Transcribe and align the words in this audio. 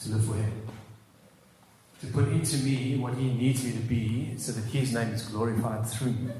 to 0.00 0.10
live 0.10 0.24
for 0.24 0.34
Him. 0.34 0.52
To 2.00 2.06
put 2.08 2.28
into 2.28 2.58
me 2.58 2.96
what 2.98 3.14
He 3.14 3.32
needs 3.32 3.64
me 3.64 3.72
to 3.72 3.78
be 3.78 4.34
so 4.36 4.52
that 4.52 4.64
His 4.70 4.92
name 4.92 5.08
is 5.08 5.22
glorified 5.22 5.86
through 5.86 6.12
me. 6.12 6.32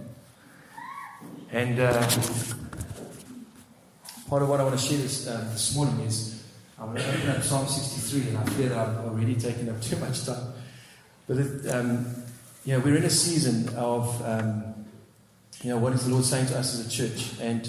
And 1.51 1.81
uh, 1.81 2.01
part 4.29 4.43
of 4.43 4.49
what 4.49 4.61
I 4.61 4.65
want 4.65 4.79
to 4.79 4.85
share 4.87 4.99
this, 4.99 5.27
uh, 5.27 5.49
this 5.53 5.75
morning 5.77 6.01
is 6.01 6.45
I 6.79 6.85
want 6.85 6.99
to 6.99 7.09
open 7.09 7.31
up 7.31 7.43
Psalm 7.43 7.67
63, 7.67 8.29
and 8.29 8.39
I 8.39 8.45
fear 8.51 8.69
that 8.69 8.79
I've 8.79 8.97
already 9.07 9.35
taken 9.37 9.69
up 9.69 9.81
too 9.83 9.97
much 9.97 10.27
time. 10.27 10.53
But 11.27 11.39
it, 11.39 11.69
um, 11.71 12.07
you 12.65 12.73
know, 12.73 12.81
we're 12.81 12.97
in 12.97 13.05
a 13.05 13.11
season 13.11 13.75
of, 13.77 14.23
um, 14.25 14.75
you 15.63 15.71
know, 15.71 15.79
what 15.79 15.93
is 15.93 16.05
the 16.05 16.11
Lord 16.11 16.25
saying 16.25 16.47
to 16.49 16.59
us 16.59 16.79
as 16.79 16.87
a 16.87 16.91
church? 16.91 17.41
And 17.41 17.69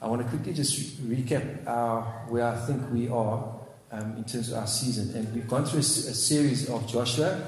I 0.00 0.08
want 0.08 0.22
to 0.22 0.28
quickly 0.28 0.52
just 0.52 1.02
recap 1.02 1.66
our, 1.66 2.02
where 2.28 2.46
I 2.46 2.56
think 2.56 2.82
we 2.92 3.08
are 3.08 3.55
um, 3.96 4.16
in 4.16 4.24
terms 4.24 4.50
of 4.50 4.58
our 4.58 4.66
season. 4.66 5.16
And 5.16 5.34
we've 5.34 5.48
gone 5.48 5.64
through 5.64 5.78
a, 5.78 5.80
a 5.80 6.14
series 6.14 6.68
of 6.68 6.86
Joshua, 6.86 7.40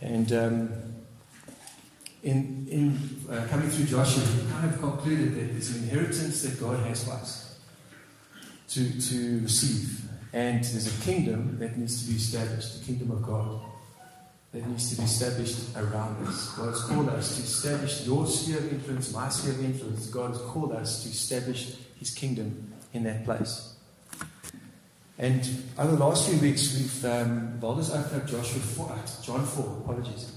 and 0.00 0.32
um, 0.32 0.72
in, 2.22 2.66
in 2.70 3.20
uh, 3.30 3.46
coming 3.48 3.68
through 3.70 3.86
Joshua, 3.86 4.22
we 4.22 4.50
kind 4.50 4.70
of 4.70 4.80
concluded 4.80 5.34
that 5.34 5.52
there's 5.52 5.70
an 5.76 5.84
inheritance 5.84 6.42
that 6.42 6.60
God 6.60 6.84
has 6.86 7.04
for 7.04 7.12
us 7.12 7.58
to, 8.70 9.00
to 9.00 9.40
receive. 9.40 10.02
And 10.32 10.62
there's 10.62 10.86
a 10.86 11.04
kingdom 11.04 11.58
that 11.58 11.76
needs 11.76 12.02
to 12.04 12.10
be 12.10 12.16
established, 12.16 12.80
the 12.80 12.86
kingdom 12.86 13.10
of 13.10 13.22
God 13.22 13.60
that 14.52 14.66
needs 14.66 14.90
to 14.90 14.96
be 14.96 15.04
established 15.04 15.76
around 15.76 16.26
us. 16.26 16.50
God 16.56 16.68
has 16.70 16.82
called 16.82 17.08
us 17.08 17.36
to 17.36 17.42
establish 17.42 18.06
your 18.06 18.26
sphere 18.26 18.58
of 18.58 18.72
influence, 18.72 19.12
my 19.12 19.28
sphere 19.28 19.52
of 19.54 19.64
influence. 19.64 20.06
God 20.06 20.30
has 20.30 20.40
called 20.40 20.72
us 20.72 21.04
to 21.04 21.08
establish 21.08 21.76
His 21.98 22.10
kingdom 22.10 22.72
in 22.92 23.04
that 23.04 23.24
place. 23.24 23.69
And 25.20 25.46
over 25.78 25.96
the 25.96 26.02
last 26.02 26.30
few 26.30 26.40
weeks, 26.40 26.74
we've 26.78 27.04
um, 27.04 27.60
Walder's 27.60 27.90
opened 27.90 28.22
up 28.22 28.26
Joshua 28.26 28.58
4, 28.58 28.90
uh, 28.90 29.22
John 29.22 29.44
4, 29.44 29.82
apologies. 29.84 30.32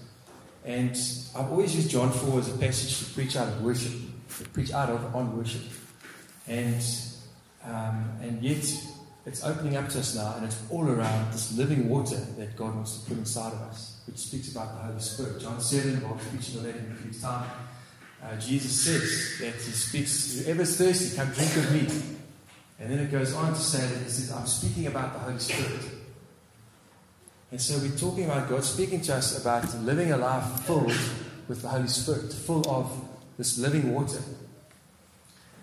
And 0.66 0.90
I've 1.38 1.50
always 1.52 1.74
used 1.74 1.90
John 1.90 2.12
4 2.12 2.40
as 2.40 2.54
a 2.54 2.58
passage 2.58 3.00
to 3.00 3.14
preach 3.14 3.38
out 3.38 3.48
of 3.48 3.64
worship, 3.64 3.94
preach 4.52 4.74
out 4.74 4.90
of 4.90 5.16
on 5.16 5.38
worship. 5.38 5.62
And, 6.50 6.84
um, 7.64 8.12
and 8.22 8.44
yet, 8.44 8.66
it's 9.26 9.46
opening 9.46 9.78
up 9.78 9.88
to 9.88 10.00
us 10.00 10.16
now, 10.16 10.34
and 10.36 10.44
it's 10.44 10.62
all 10.70 10.86
around 10.86 11.32
this 11.32 11.58
living 11.58 11.88
water 11.88 12.18
that 12.38 12.58
God 12.58 12.76
wants 12.76 12.98
to 12.98 13.08
put 13.08 13.18
inside 13.18 13.54
of 13.54 13.62
us, 13.62 14.02
which 14.06 14.18
speaks 14.18 14.52
about 14.52 14.74
the 14.76 14.84
Holy 14.84 15.00
Spirit. 15.00 15.40
John 15.40 15.62
7, 15.62 16.04
I'll 16.06 16.16
be 16.16 16.24
preaching 16.26 16.60
on 16.60 16.66
that 16.66 16.76
in 16.76 16.92
a 16.92 16.96
few 16.96 17.22
time. 17.22 17.50
Uh, 18.22 18.36
Jesus 18.36 18.82
says 18.84 19.40
that 19.40 19.62
He 19.62 19.72
speaks, 19.72 20.44
whoever's 20.44 20.78
thirsty, 20.78 21.16
come 21.16 21.30
drink 21.32 21.56
of 21.56 21.72
me. 21.72 22.18
And 22.84 22.92
then 22.92 23.00
it 23.00 23.12
goes 23.12 23.34
on 23.34 23.54
to 23.54 23.60
say 23.60 23.80
that 23.80 24.04
He 24.04 24.10
says, 24.10 24.30
I'm 24.30 24.46
speaking 24.46 24.88
about 24.88 25.14
the 25.14 25.20
Holy 25.20 25.40
Spirit. 25.40 25.86
And 27.50 27.62
so 27.62 27.80
we're 27.80 27.96
talking 27.96 28.26
about 28.26 28.50
God 28.50 28.62
speaking 28.62 29.00
to 29.04 29.16
us 29.16 29.40
about 29.40 29.74
living 29.84 30.12
a 30.12 30.18
life 30.18 30.66
filled 30.66 30.92
with 31.48 31.62
the 31.62 31.70
Holy 31.70 31.88
Spirit, 31.88 32.34
full 32.34 32.70
of 32.70 32.92
this 33.38 33.58
living 33.58 33.94
water. 33.94 34.20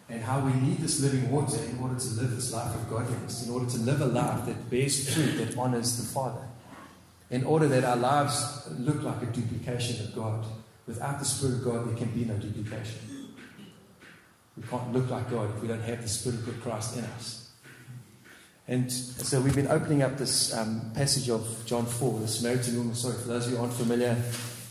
And 0.09 0.23
how 0.23 0.41
we 0.41 0.55
need 0.55 0.79
this 0.79 1.01
living 1.01 1.31
water 1.31 1.63
in 1.63 1.79
order 1.83 2.01
to 2.01 2.09
live 2.09 2.31
this 2.31 2.55
life 2.55 2.75
of 2.75 2.89
godliness, 2.89 3.47
in 3.47 3.53
order 3.53 3.71
to 3.71 3.79
live 3.81 4.01
a 4.01 4.07
life 4.07 4.47
that 4.47 4.71
bears 4.71 5.13
fruit, 5.13 5.45
that 5.45 5.59
honors 5.59 5.99
the 5.99 6.11
Father. 6.11 6.47
In 7.29 7.45
order 7.45 7.69
that 7.69 7.85
our 7.85 7.97
lives 7.97 8.67
look 8.79 9.03
like 9.03 9.23
a 9.23 9.27
duplication 9.27 10.07
of 10.07 10.15
God. 10.15 10.47
Without 10.87 11.19
the 11.19 11.27
Spirit 11.27 11.57
of 11.57 11.65
God, 11.65 11.87
there 11.87 11.97
can 11.97 12.09
be 12.13 12.25
no 12.25 12.35
duplication. 12.37 13.20
We 14.57 14.63
can't 14.65 14.93
look 14.93 15.11
like 15.11 15.31
God 15.31 15.51
if 15.55 15.63
we 15.63 15.69
don't 15.69 15.83
have 15.83 16.03
the 16.03 16.09
Spirit 16.09 16.47
of 16.47 16.61
Christ 16.63 16.97
in 16.97 17.05
us. 17.05 17.41
And 18.69 18.91
so 18.93 19.41
we've 19.41 19.55
been 19.55 19.67
opening 19.69 20.03
up 20.03 20.17
this 20.17 20.57
um, 20.57 20.93
passage 20.95 21.29
of 21.29 21.45
John 21.67 21.87
4, 21.87 22.21
the 22.21 22.29
Samaritan 22.29 22.79
woman. 22.79 22.95
Sorry, 22.95 23.17
for 23.17 23.29
those 23.29 23.47
of 23.47 23.53
you 23.53 23.57
who 23.57 23.65
aren't 23.65 23.75
familiar, 23.75 24.17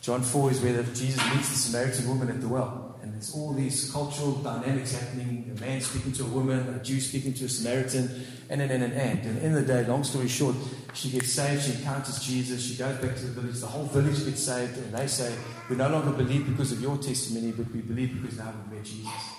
John 0.02 0.22
4 0.22 0.52
is 0.52 0.62
where 0.62 0.82
Jesus 0.84 1.22
meets 1.36 1.50
the 1.50 1.56
Samaritan 1.56 2.08
woman 2.08 2.30
at 2.30 2.40
the 2.40 2.48
well. 2.48 2.98
And 3.02 3.14
there's 3.14 3.36
all 3.36 3.54
these 3.54 3.92
cultural 3.92 4.34
dynamics 4.36 4.98
happening 4.98 5.52
a 5.56 5.60
man 5.60 5.82
speaking 5.82 6.14
to 6.14 6.24
a 6.24 6.28
woman, 6.28 6.60
a 6.74 6.84
Jew 6.84 7.02
speaking 7.02 7.34
to 7.34 7.46
a 7.46 7.50
Samaritan, 7.50 8.26
and 8.50 8.62
and 8.62 8.72
and 8.72 8.84
and. 8.84 8.94
And, 8.94 9.26
and 9.26 9.38
in 9.40 9.54
the 9.54 9.62
day, 9.64 9.86
long 9.86 10.04
story 10.04 10.28
short, 10.28 10.56
she 10.94 11.10
gets 11.10 11.34
saved, 11.34 11.64
she 11.64 11.74
encounters 11.74 12.24
Jesus, 12.24 12.64
she 12.64 12.76
goes 12.76 12.98
back 13.00 13.16
to 13.16 13.26
the 13.26 13.42
village, 13.42 13.60
the 13.60 13.68
whole 13.68 13.86
village 13.86 14.24
gets 14.24 14.44
saved, 14.44 14.78
and 14.78 14.94
they 14.94 15.08
say, 15.08 15.36
We 15.70 15.76
no 15.76 15.90
longer 15.90 16.12
believe 16.12 16.48
because 16.48 16.72
of 16.72 16.82
your 16.82 16.98
testimony, 16.98 17.52
but 17.52 17.70
we 17.74 17.82
believe 17.82 18.22
because 18.22 18.38
now 18.38 18.54
we've 18.56 18.78
met 18.78 18.86
Jesus. 18.86 19.39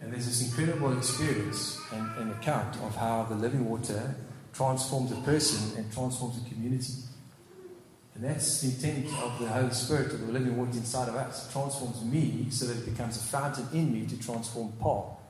And 0.00 0.12
there's 0.12 0.26
this 0.26 0.48
incredible 0.48 0.96
experience 0.96 1.80
and, 1.92 2.08
and 2.18 2.30
account 2.32 2.76
of 2.76 2.94
how 2.94 3.24
the 3.24 3.34
living 3.34 3.68
water 3.68 4.14
transforms 4.52 5.12
a 5.12 5.16
person 5.22 5.76
and 5.76 5.92
transforms 5.92 6.40
a 6.44 6.48
community. 6.48 6.92
And 8.14 8.24
that's 8.24 8.60
the 8.60 8.68
intent 8.68 9.06
of 9.22 9.38
the 9.38 9.48
Holy 9.48 9.70
Spirit, 9.70 10.12
of 10.12 10.26
the 10.26 10.32
living 10.32 10.56
water 10.56 10.72
inside 10.72 11.08
of 11.08 11.14
us. 11.14 11.48
It 11.48 11.52
transforms 11.52 12.04
me 12.04 12.46
so 12.50 12.66
that 12.66 12.78
it 12.78 12.90
becomes 12.90 13.16
a 13.16 13.20
fountain 13.20 13.68
in 13.72 13.92
me 13.92 14.06
to 14.06 14.20
transform 14.20 14.72
Paarl, 14.80 15.20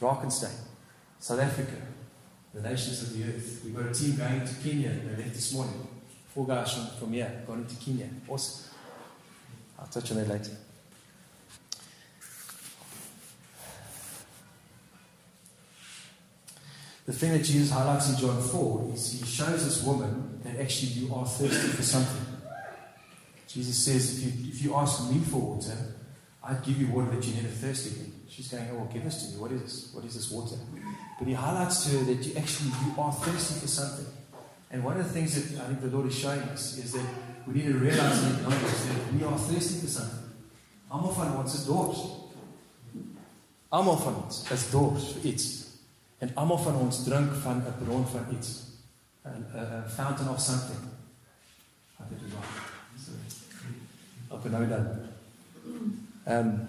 Drakenstein, 0.00 0.54
South 1.20 1.40
Africa, 1.40 1.76
the 2.54 2.60
nations 2.60 3.02
of 3.02 3.16
the 3.16 3.24
earth. 3.24 3.62
We've 3.64 3.74
got 3.74 3.86
a 3.86 3.94
team 3.94 4.16
going 4.16 4.44
to 4.44 4.54
Kenya. 4.62 4.90
They 4.90 5.22
left 5.22 5.34
this 5.34 5.54
morning. 5.54 5.86
Four 6.34 6.46
guys 6.46 6.72
from, 6.72 6.86
from 6.98 7.12
here 7.12 7.42
gone 7.46 7.60
into 7.60 7.76
Kenya. 7.76 8.08
Awesome. 8.26 8.70
I'll 9.78 9.86
touch 9.86 10.10
on 10.10 10.16
that 10.18 10.28
later. 10.28 10.56
The 17.04 17.12
thing 17.12 17.32
that 17.32 17.42
Jesus 17.44 17.70
highlights 17.70 18.10
in 18.10 18.16
John 18.16 18.40
4 18.40 18.90
is 18.94 19.20
he 19.20 19.26
shows 19.26 19.64
this 19.64 19.82
woman 19.82 20.40
that 20.44 20.60
actually 20.60 20.92
you 20.92 21.14
are 21.14 21.26
thirsty 21.26 21.68
for 21.68 21.82
something. 21.82 22.26
Jesus 23.48 23.84
says, 23.84 24.18
if 24.18 24.24
you, 24.24 24.48
if 24.50 24.62
you 24.62 24.74
ask 24.74 25.10
me 25.10 25.18
for 25.18 25.56
water, 25.56 25.76
I'd 26.44 26.62
give 26.62 26.80
you 26.80 26.88
water 26.88 27.10
that 27.14 27.26
you 27.26 27.34
never 27.34 27.48
thirst 27.48 27.92
again. 27.92 28.12
She's 28.28 28.48
going, 28.48 28.66
oh, 28.72 28.76
well, 28.76 28.90
give 28.92 29.04
this 29.04 29.26
to 29.26 29.32
me. 29.34 29.40
What 29.40 29.52
is 29.52 29.62
this? 29.62 29.90
What 29.92 30.04
is 30.04 30.14
this 30.14 30.30
water? 30.30 30.56
But 31.18 31.28
he 31.28 31.34
highlights 31.34 31.84
to 31.84 31.98
her 31.98 32.04
that 32.04 32.26
you 32.26 32.36
actually 32.36 32.70
you 32.70 33.00
are 33.00 33.12
thirsty 33.12 33.60
for 33.60 33.66
something. 33.66 34.06
And 34.70 34.82
one 34.82 34.98
of 34.98 35.04
the 35.04 35.12
things 35.12 35.34
that 35.34 35.60
I 35.62 35.66
think 35.66 35.82
the 35.82 35.88
Lord 35.88 36.06
is 36.06 36.18
showing 36.18 36.40
us 36.40 36.78
is 36.78 36.92
that 36.92 37.04
we 37.46 37.54
need 37.54 37.66
to 37.66 37.74
realize 37.78 38.22
and 38.22 38.36
acknowledge 38.36 38.62
that 38.62 39.12
we 39.12 39.24
are 39.24 39.38
thirsty 39.38 39.80
for 39.80 39.86
something. 39.86 40.18
Almal 40.90 41.14
van 41.14 41.36
ons 41.36 41.54
is 41.54 41.66
dors. 41.66 41.96
Almal 43.72 43.96
van 43.96 44.14
ons 44.14 44.50
is 44.50 44.70
dors 44.70 45.12
vir 45.12 45.28
iets. 45.28 45.61
En 46.22 46.30
almal 46.34 46.58
van 46.58 46.74
ons 46.74 47.04
drink 47.04 47.32
van 47.42 47.56
'n 47.56 47.84
bron 47.84 48.06
van 48.06 48.24
iets. 48.30 48.48
'n 49.26 49.44
'n 49.54 49.90
fountain 49.90 50.28
of 50.28 50.40
something. 50.40 50.78
Wat 51.96 52.08
dit 52.08 52.18
is. 52.26 53.34
Op 54.28 54.44
'n 54.44 54.50
nou 54.50 54.68
dan. 54.68 54.86
Um 56.26 56.60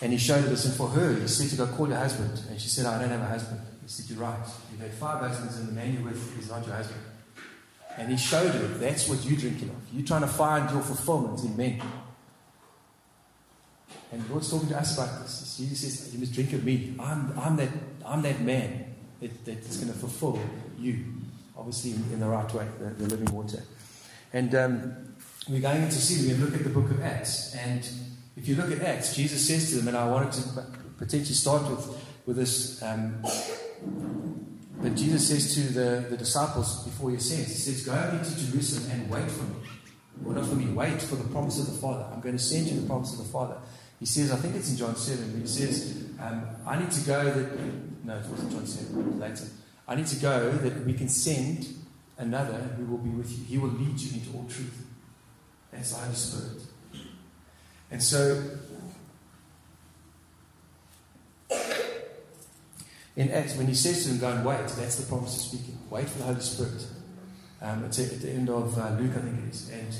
and 0.00 0.10
he 0.12 0.18
showed 0.18 0.52
us 0.52 0.64
and 0.64 0.74
for 0.74 0.90
her 0.90 1.14
he 1.20 1.28
said 1.28 1.48
to 1.48 1.56
go 1.56 1.76
call 1.76 1.88
your 1.88 2.02
husband 2.02 2.42
and 2.50 2.60
she 2.60 2.68
said 2.68 2.84
I 2.86 2.98
don't 2.98 3.10
have 3.10 3.24
a 3.28 3.32
husband. 3.32 3.60
He 3.84 3.88
said 3.88 4.04
you're 4.08 4.26
right. 4.28 4.48
You've 4.70 4.80
had 4.80 4.94
five 4.98 5.28
husbands 5.28 5.56
and 5.56 5.68
the 5.68 5.74
man 5.74 5.92
you're 5.92 6.08
with 6.10 6.38
is 6.38 6.48
not 6.48 6.66
your 6.66 6.76
husband. 6.76 7.02
And 7.98 8.08
he 8.08 8.16
showed 8.16 8.52
her 8.54 8.68
that's 8.78 9.06
what 9.08 9.24
you're 9.24 9.38
drinking 9.38 9.68
of. 9.68 9.80
You're 9.92 10.06
trying 10.06 10.26
to 10.30 10.34
find 10.44 10.70
your 10.70 10.82
fulfillment 10.82 11.44
in 11.44 11.56
men. 11.56 11.80
And 14.12 14.22
the 14.22 14.30
Lord's 14.30 14.50
talking 14.50 14.68
to 14.68 14.78
us 14.78 14.96
about 14.96 15.22
this. 15.22 15.56
Jesus 15.56 15.80
says, 15.80 16.12
You 16.12 16.20
must 16.20 16.34
drink 16.34 16.52
of 16.52 16.64
me. 16.64 16.94
I'm, 17.00 17.36
I'm, 17.38 17.56
that, 17.56 17.70
I'm 18.04 18.20
that 18.22 18.40
man 18.42 18.94
that, 19.20 19.44
that's 19.44 19.78
going 19.78 19.92
to 19.92 19.98
fulfill 19.98 20.38
you, 20.78 21.04
obviously, 21.56 21.92
in, 21.92 22.04
in 22.12 22.20
the 22.20 22.28
right 22.28 22.52
way, 22.52 22.68
the, 22.78 22.90
the 22.90 23.16
living 23.16 23.34
water. 23.34 23.62
And 24.34 24.54
um, 24.54 25.14
we're 25.48 25.60
going 25.60 25.82
into 25.82 25.94
see, 25.94 26.28
we're 26.28 26.36
going 26.36 26.40
to 26.40 26.52
look 26.52 26.60
at 26.60 26.64
the 26.64 26.80
book 26.80 26.90
of 26.90 27.02
Acts. 27.02 27.54
And 27.54 27.88
if 28.36 28.46
you 28.46 28.54
look 28.56 28.70
at 28.70 28.82
Acts, 28.82 29.16
Jesus 29.16 29.46
says 29.48 29.70
to 29.70 29.76
them, 29.76 29.88
and 29.88 29.96
I 29.96 30.06
wanted 30.06 30.32
to 30.32 30.66
potentially 30.98 31.34
start 31.34 31.68
with, 31.70 32.04
with 32.26 32.36
this. 32.36 32.82
Um, 32.82 33.22
but 34.82 34.94
Jesus 34.94 35.28
says 35.28 35.54
to 35.54 35.60
the, 35.72 36.06
the 36.10 36.16
disciples 36.18 36.84
before 36.84 37.10
he 37.10 37.16
ascends, 37.16 37.48
He 37.48 37.54
says, 37.54 37.86
Go 37.86 37.94
into 37.94 38.50
Jerusalem 38.50 38.90
and 38.90 39.10
wait 39.10 39.30
for 39.30 39.44
me. 39.44 39.56
Well, 40.20 40.34
not 40.34 40.46
for 40.46 40.54
me, 40.54 40.66
wait 40.66 41.00
for 41.00 41.16
the 41.16 41.28
promise 41.28 41.58
of 41.60 41.66
the 41.66 41.78
Father. 41.78 42.06
I'm 42.12 42.20
going 42.20 42.36
to 42.36 42.42
send 42.42 42.66
you 42.66 42.80
the 42.80 42.86
promise 42.86 43.12
of 43.12 43.18
the 43.18 43.32
Father. 43.32 43.56
He 44.02 44.06
says, 44.06 44.32
I 44.32 44.36
think 44.36 44.56
it's 44.56 44.68
in 44.68 44.76
John 44.76 44.96
7, 44.96 45.40
he 45.40 45.46
says, 45.46 46.08
um, 46.20 46.44
I 46.66 46.76
need 46.76 46.90
to 46.90 47.06
go 47.06 47.22
that, 47.22 47.56
no, 48.02 48.16
it 48.16 48.26
wasn't 48.26 48.50
John 48.50 48.66
7, 48.66 49.20
later. 49.20 49.44
I 49.86 49.94
need 49.94 50.08
to 50.08 50.16
go 50.16 50.50
that 50.50 50.84
we 50.84 50.94
can 50.94 51.08
send 51.08 51.68
another 52.18 52.54
who 52.76 52.86
will 52.86 52.98
be 52.98 53.10
with 53.10 53.30
you. 53.30 53.44
He 53.44 53.58
will 53.58 53.68
lead 53.68 54.00
you 54.00 54.14
into 54.14 54.36
all 54.36 54.44
truth. 54.48 54.86
That's 55.70 55.92
the 55.92 55.98
Holy 56.00 56.14
Spirit. 56.16 56.62
And 57.92 58.02
so, 58.02 58.42
in 63.14 63.30
Acts, 63.30 63.54
when 63.54 63.68
he 63.68 63.74
says 63.74 64.02
to 64.02 64.08
them, 64.08 64.18
go 64.18 64.32
and 64.32 64.44
wait, 64.44 64.66
that's 64.66 64.96
the 64.96 65.06
promise 65.06 65.32
he's 65.32 65.60
speaking. 65.60 65.78
Wait 65.90 66.08
for 66.08 66.18
the 66.18 66.24
Holy 66.24 66.40
Spirit. 66.40 66.88
Um, 67.60 67.84
it's 67.84 68.00
at 68.00 68.20
the 68.20 68.30
end 68.30 68.50
of 68.50 68.76
uh, 68.76 68.96
Luke, 68.98 69.12
I 69.16 69.20
think 69.20 69.44
it 69.44 69.52
is. 69.52 69.70
And, 69.70 69.94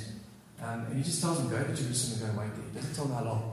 um, 0.61 0.87
and 0.87 0.97
he 0.97 1.05
just 1.05 1.23
tells 1.23 1.39
them, 1.39 1.49
go 1.49 1.63
to 1.63 1.73
Jerusalem 1.73 2.15
and 2.15 2.21
go 2.21 2.43
and 2.43 2.51
wait 2.51 2.57
there. 2.57 2.69
He 2.73 2.79
doesn't 2.81 2.95
tell 2.97 3.05
them 3.05 3.15
how 3.15 3.25
long. 3.25 3.52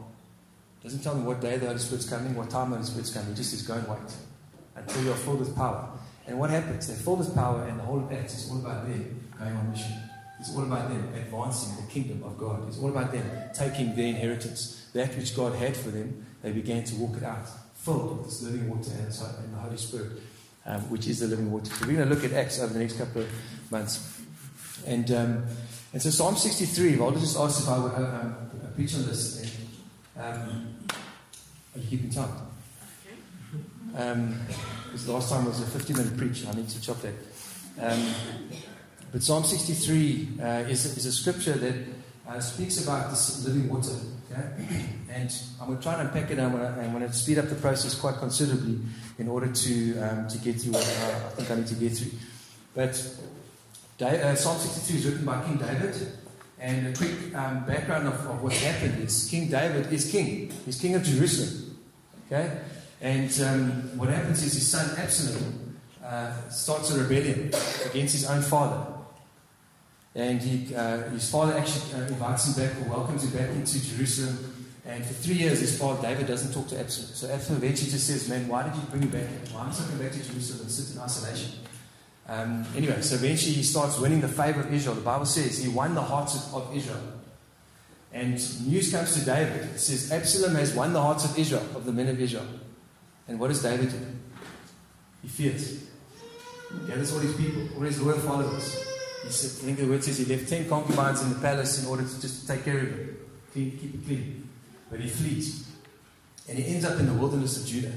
Doesn't 0.84 1.04
tell 1.04 1.16
me 1.16 1.24
what 1.24 1.42
day 1.42 1.58
the 1.58 1.68
Holy 1.68 1.78
Spirit's 1.78 2.10
coming, 2.10 2.36
what 2.36 2.50
time 2.50 2.70
the 2.70 2.78
Holy 2.78 2.88
Spirit's 2.88 3.14
coming. 3.14 3.30
He 3.30 3.36
just 3.36 3.52
says, 3.52 3.64
go 3.64 3.74
and 3.74 3.88
wait 3.88 4.14
until 4.76 5.04
you're 5.04 5.16
filled 5.16 5.40
with 5.40 5.56
power. 5.56 5.90
And 6.26 6.40
what 6.40 6.50
happens? 6.50 6.88
They're 6.88 6.96
filled 6.96 7.20
with 7.20 7.36
power, 7.36 7.66
and 7.66 7.78
the 7.78 7.84
whole 7.84 8.00
of 8.00 8.12
Acts 8.14 8.38
is 8.38 8.52
all 8.52 8.60
about 8.60 8.88
them 8.88 9.30
going 9.38 9.56
on 9.56 9.72
mission. 9.72 9.94
It's 10.40 10.56
all 10.56 10.64
about 10.64 10.88
them 10.88 11.10
advancing 11.16 11.76
the 11.86 11.92
kingdom 11.92 12.24
of 12.24 12.38
God. 12.38 12.66
It's 12.68 12.80
all 12.80 12.90
about 12.90 13.12
them 13.12 13.30
taking 13.54 13.94
their 13.94 14.08
inheritance, 14.08 14.88
that 14.94 15.16
which 15.18 15.36
God 15.36 15.56
had 15.56 15.76
for 15.76 15.90
them. 15.90 16.26
They 16.42 16.54
began 16.54 16.86
to 16.86 16.96
walk 16.96 17.18
it 17.18 17.24
out, 17.24 17.46
filled 17.76 18.20
with 18.20 18.28
this 18.28 18.42
living 18.44 18.70
water 18.70 18.92
and 18.92 19.54
the 19.54 19.58
Holy 19.58 19.76
Spirit, 19.76 20.12
um, 20.66 20.82
which 20.90 21.08
is 21.08 21.20
the 21.20 21.28
living 21.28 21.52
water. 21.52 21.66
So 21.66 21.88
we're 21.88 21.98
going 21.98 22.08
to 22.08 22.16
look 22.16 22.24
at 22.24 22.32
Acts 22.32 22.62
over 22.62 22.72
the 22.72 22.80
next 22.80 22.98
couple 22.98 23.24
of 23.24 23.30
months. 23.70 24.22
And, 24.88 25.12
um, 25.12 25.46
and 25.92 26.02
so 26.02 26.10
Psalm 26.10 26.38
63, 26.38 27.02
I'll 27.02 27.12
just 27.12 27.38
ask 27.38 27.62
if 27.62 27.68
I 27.68 27.80
would 27.80 27.92
uh, 27.92 28.20
um, 28.22 28.36
preach 28.76 28.96
on 28.96 29.06
this. 29.08 29.49
Um, 30.20 30.76
are 31.74 31.80
you 31.80 31.88
keeping 31.88 32.10
time? 32.10 32.30
Um, 33.96 34.38
because 34.86 35.06
the 35.06 35.14
last 35.14 35.32
time 35.32 35.46
was 35.46 35.62
a 35.62 35.66
50 35.66 35.94
minute 35.94 36.18
preach. 36.18 36.42
and 36.42 36.50
I 36.50 36.56
need 36.56 36.68
to 36.70 36.82
chop 36.82 36.98
that. 37.02 37.14
Um, 37.80 38.14
but 39.14 39.24
Psalm 39.24 39.46
63 39.46 40.30
uh, 40.42 40.46
is, 40.68 40.98
is 40.98 41.06
a 41.06 41.12
scripture 41.14 41.54
that 41.54 41.76
uh, 42.28 42.40
speaks 42.42 42.84
about 42.84 43.12
this 43.12 43.46
living 43.46 43.70
water. 43.70 43.94
Okay? 44.32 44.86
And 45.10 45.34
I'm 45.60 45.68
going 45.68 45.78
to 45.80 45.84
try 45.84 45.94
and 45.94 46.08
unpack 46.08 46.30
it 46.30 46.38
and 46.38 46.56
I'm 46.56 46.92
going 46.92 47.08
to, 47.08 47.12
speed 47.12 47.40
up 47.40 47.50
the 47.50 47.56
process 47.56 47.96
quite 47.96 48.18
considerably 48.18 48.78
in 49.18 49.28
order 49.28 49.48
to, 49.48 50.00
um, 50.00 50.28
to 50.28 50.38
get 50.38 50.62
through 50.62 50.74
what 50.74 50.84
uh, 50.84 51.28
I 51.28 51.30
think 51.32 51.50
I 51.50 51.56
need 51.56 51.68
to 51.68 51.76
get 51.76 51.94
through. 51.94 52.12
But 52.76 52.92
uh, 54.02 54.36
Psalm 54.36 54.60
63 54.60 54.98
is 55.00 55.06
written 55.08 55.26
by 55.26 55.44
King 55.46 55.58
David. 55.58 55.96
And 56.60 56.88
a 56.88 56.94
quick 56.94 57.34
um, 57.36 57.66
background 57.66 58.08
of, 58.08 58.14
of 58.28 58.44
what 58.44 58.54
happened 58.54 59.02
is 59.02 59.30
King 59.30 59.50
David 59.50 59.92
is 59.94 60.12
king. 60.12 60.52
He's 60.66 60.80
king 60.80 60.96
of 60.96 61.04
Jerusalem. 61.04 61.78
Okay? 62.28 62.60
And 63.02 63.42
um, 63.42 63.98
what 63.98 64.10
happens 64.10 64.44
is 64.44 64.54
his 64.54 64.68
son 64.68 64.98
Absalom 64.98 65.78
uh, 66.04 66.50
starts 66.50 66.92
a 66.92 67.02
rebellion 67.02 67.48
against 67.86 68.14
his 68.14 68.30
own 68.30 68.42
father. 68.42 68.94
And 70.16 70.42
he, 70.42 70.76
uh, 70.76 71.10
his 71.10 71.30
father 71.32 71.58
actually 71.58 71.94
uh, 71.94 72.08
invites 72.08 72.48
him 72.48 72.66
back 72.66 72.76
or 72.82 72.90
welcomes 72.90 73.24
him 73.24 73.40
back 73.40 73.50
into 73.52 73.80
Jerusalem. 73.96 74.68
And 74.86 75.06
for 75.06 75.14
three 75.14 75.36
years, 75.36 75.60
his 75.60 75.78
father 75.78 76.02
David 76.02 76.28
doesn't 76.28 76.52
talk 76.52 76.68
to 76.70 76.80
Absalom. 76.80 77.14
So 77.14 77.30
Absalom 77.32 77.64
eventually 77.64 77.92
just 77.92 78.08
says, 78.08 78.28
Man, 78.28 78.48
why 78.48 78.64
did 78.64 78.76
you 78.76 78.82
bring 78.90 79.02
me 79.02 79.08
back? 79.08 79.30
Why 79.54 79.62
am 79.62 79.70
I 79.70 79.74
coming 79.74 80.00
back 80.00 80.12
to 80.12 80.18
Jerusalem 80.18 80.62
and 80.62 80.72
sit 80.72 80.96
in 80.96 81.02
isolation? 81.02 81.52
Um, 82.30 82.64
anyway, 82.76 83.02
so 83.02 83.16
eventually 83.16 83.54
he 83.54 83.64
starts 83.64 83.98
winning 83.98 84.22
the 84.22 84.28
favor 84.28 84.62
of 84.62 84.72
Israel. 84.72 84.96
The 84.96 85.02
Bible 85.02 85.26
says 85.26 85.58
he 85.58 85.68
won 85.68 85.96
the 85.96 86.02
hearts 86.02 86.36
of, 86.36 86.54
of 86.54 86.76
Israel. 86.76 87.02
And 88.14 88.34
news 88.68 88.92
comes 88.92 89.16
to 89.16 89.26
David. 89.26 89.64
It 89.74 89.80
says 89.80 90.12
Absalom 90.12 90.54
has 90.56 90.76
won 90.76 90.94
the 90.94 91.02
hearts 91.02 91.26
of 91.26 91.38
Israel, 91.38 91.66
of 91.76 91.86
the 91.86 91.92
men 91.92 92.08
of 92.08 92.22
Israel. 92.22 92.46
And 93.28 93.40
what 93.40 93.48
does 93.48 93.64
David 93.64 93.90
do? 93.90 93.98
He 95.24 95.28
fears. 95.28 95.86
He 96.72 96.88
gathers 96.88 97.14
all 97.14 97.20
his 97.20 97.36
people, 97.36 97.68
all 97.76 97.82
his 97.82 98.00
loyal 98.00 98.20
followers. 98.20 98.76
He 99.24 99.32
said, 99.32 99.64
I 99.64 99.66
think 99.66 99.80
the 99.80 99.88
word 99.88 100.04
says 100.04 100.20
he 100.20 100.26
left 100.26 100.48
10 100.48 100.70
concubines 100.70 101.24
in 101.24 101.30
the 101.34 101.40
palace 101.40 101.84
in 101.84 101.90
order 101.90 102.04
to 102.04 102.22
just 102.22 102.48
take 102.48 102.64
care 102.64 102.78
of 102.78 102.90
them, 102.90 103.18
keep 103.54 103.84
it 103.84 104.06
clean. 104.06 104.50
But 104.90 105.00
he 105.00 105.10
flees. 105.10 105.68
And 106.48 106.60
he 106.60 106.76
ends 106.76 106.86
up 106.86 107.00
in 107.00 107.08
the 107.08 107.14
wilderness 107.14 107.62
of 107.62 107.68
Judah. 107.68 107.94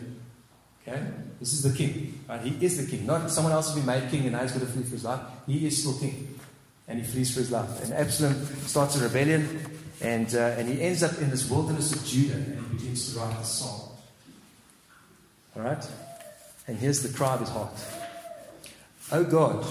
Okay? 0.87 1.03
This 1.43 1.55
is 1.55 1.63
the 1.63 1.77
king. 1.77 2.21
Right? 2.29 2.41
He 2.41 2.65
is 2.65 2.77
the 2.77 2.89
king. 2.89 3.05
Not 3.05 3.29
someone 3.29 3.53
else 3.53 3.67
has 3.67 3.75
been 3.75 3.85
made 3.85 4.09
king 4.13 4.23
and 4.23 4.31
now 4.31 4.43
he's 4.43 4.53
got 4.53 4.61
to 4.61 4.67
flee 4.67 4.85
for 4.85 4.91
his 4.91 5.03
life. 5.03 5.19
He 5.45 5.67
is 5.67 5.77
still 5.81 5.99
king. 5.99 6.39
And 6.87 7.01
he 7.01 7.05
flees 7.05 7.35
for 7.35 7.41
his 7.41 7.51
life. 7.51 7.83
And 7.83 7.93
Absalom 7.93 8.47
starts 8.65 8.95
a 8.95 9.03
rebellion. 9.03 9.67
And, 10.01 10.33
uh, 10.37 10.55
and 10.57 10.69
he 10.69 10.81
ends 10.81 11.03
up 11.03 11.19
in 11.19 11.31
this 11.31 11.51
wilderness 11.51 11.93
of 11.93 12.07
Judah. 12.07 12.35
And 12.35 12.65
he 12.65 12.77
begins 12.77 13.13
to 13.13 13.19
write 13.19 13.37
the 13.37 13.43
song. 13.43 13.89
All 15.57 15.63
right? 15.63 15.85
And 16.69 16.79
here's 16.79 17.03
the 17.03 17.13
cry 17.13 17.35
of 17.35 17.41
his 17.41 17.49
heart 17.49 17.73
Oh 19.11 19.25
God, 19.25 19.67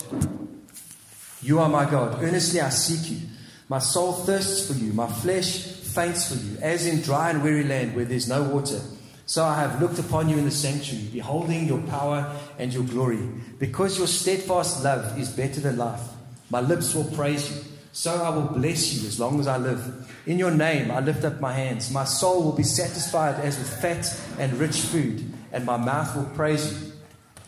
you 1.42 1.60
are 1.60 1.70
my 1.70 1.90
God. 1.90 2.22
Earnestly 2.22 2.60
I 2.60 2.68
seek 2.68 3.18
you. 3.18 3.28
My 3.70 3.80
soul 3.80 4.12
thirsts 4.12 4.68
for 4.68 4.78
you. 4.78 4.92
My 4.92 5.08
flesh 5.08 5.68
faints 5.68 6.28
for 6.28 6.36
you, 6.36 6.58
as 6.62 6.86
in 6.86 7.02
dry 7.02 7.30
and 7.30 7.42
weary 7.42 7.64
land 7.64 7.96
where 7.96 8.04
there's 8.04 8.28
no 8.28 8.44
water. 8.44 8.82
So 9.32 9.46
I 9.46 9.62
have 9.62 9.82
looked 9.82 9.98
upon 9.98 10.28
you 10.28 10.38
in 10.38 10.44
the 10.44 10.52
sanctuary, 10.52 11.06
beholding 11.06 11.66
your 11.66 11.82
power 11.84 12.36
and 12.60 12.74
your 12.74 12.84
glory. 12.84 13.30
Because 13.60 13.98
your 13.98 14.08
steadfast 14.08 14.84
love 14.84 15.18
is 15.18 15.30
better 15.30 15.62
than 15.62 15.78
life, 15.78 16.02
my 16.50 16.60
lips 16.60 16.94
will 16.94 17.06
praise 17.06 17.50
you. 17.50 17.64
So 17.94 18.14
I 18.14 18.28
will 18.28 18.50
bless 18.60 18.94
you 18.94 19.08
as 19.08 19.22
long 19.22 19.40
as 19.40 19.48
I 19.48 19.56
live. 19.56 20.14
In 20.26 20.38
your 20.38 20.52
name 20.52 20.92
I 20.92 21.00
lift 21.00 21.24
up 21.24 21.40
my 21.40 21.54
hands. 21.54 21.92
My 21.92 22.04
soul 22.04 22.44
will 22.44 22.52
be 22.52 22.64
satisfied 22.64 23.36
as 23.36 23.58
with 23.58 23.70
fat 23.82 24.14
and 24.38 24.52
rich 24.56 24.82
food, 24.82 25.24
and 25.54 25.64
my 25.66 25.78
mouth 25.78 26.14
will 26.14 26.30
praise 26.36 26.70
you 26.70 26.92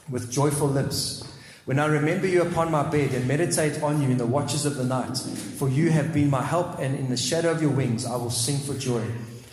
with 0.09 0.31
joyful 0.31 0.69
lips. 0.69 1.21
When 1.65 1.79
I 1.79 1.87
remember 1.87 2.27
you 2.27 2.43
upon 2.43 2.71
my 2.71 2.89
bed 2.89 3.13
and 3.13 3.27
meditate 3.27 3.83
on 3.83 4.01
you 4.01 4.07
in 4.07 4.17
the 4.17 4.25
watches 4.25 4.65
of 4.65 4.77
the 4.77 4.85
night, 4.85 5.17
for 5.17 5.67
you 5.67 5.91
have 5.91 6.13
been 6.13 6.29
my 6.29 6.43
help, 6.43 6.79
and 6.79 6.97
in 6.97 7.09
the 7.09 7.17
shadow 7.17 7.51
of 7.51 7.61
your 7.61 7.71
wings 7.71 8.05
I 8.05 8.15
will 8.15 8.29
sing 8.29 8.59
for 8.59 8.73
joy. 8.79 9.03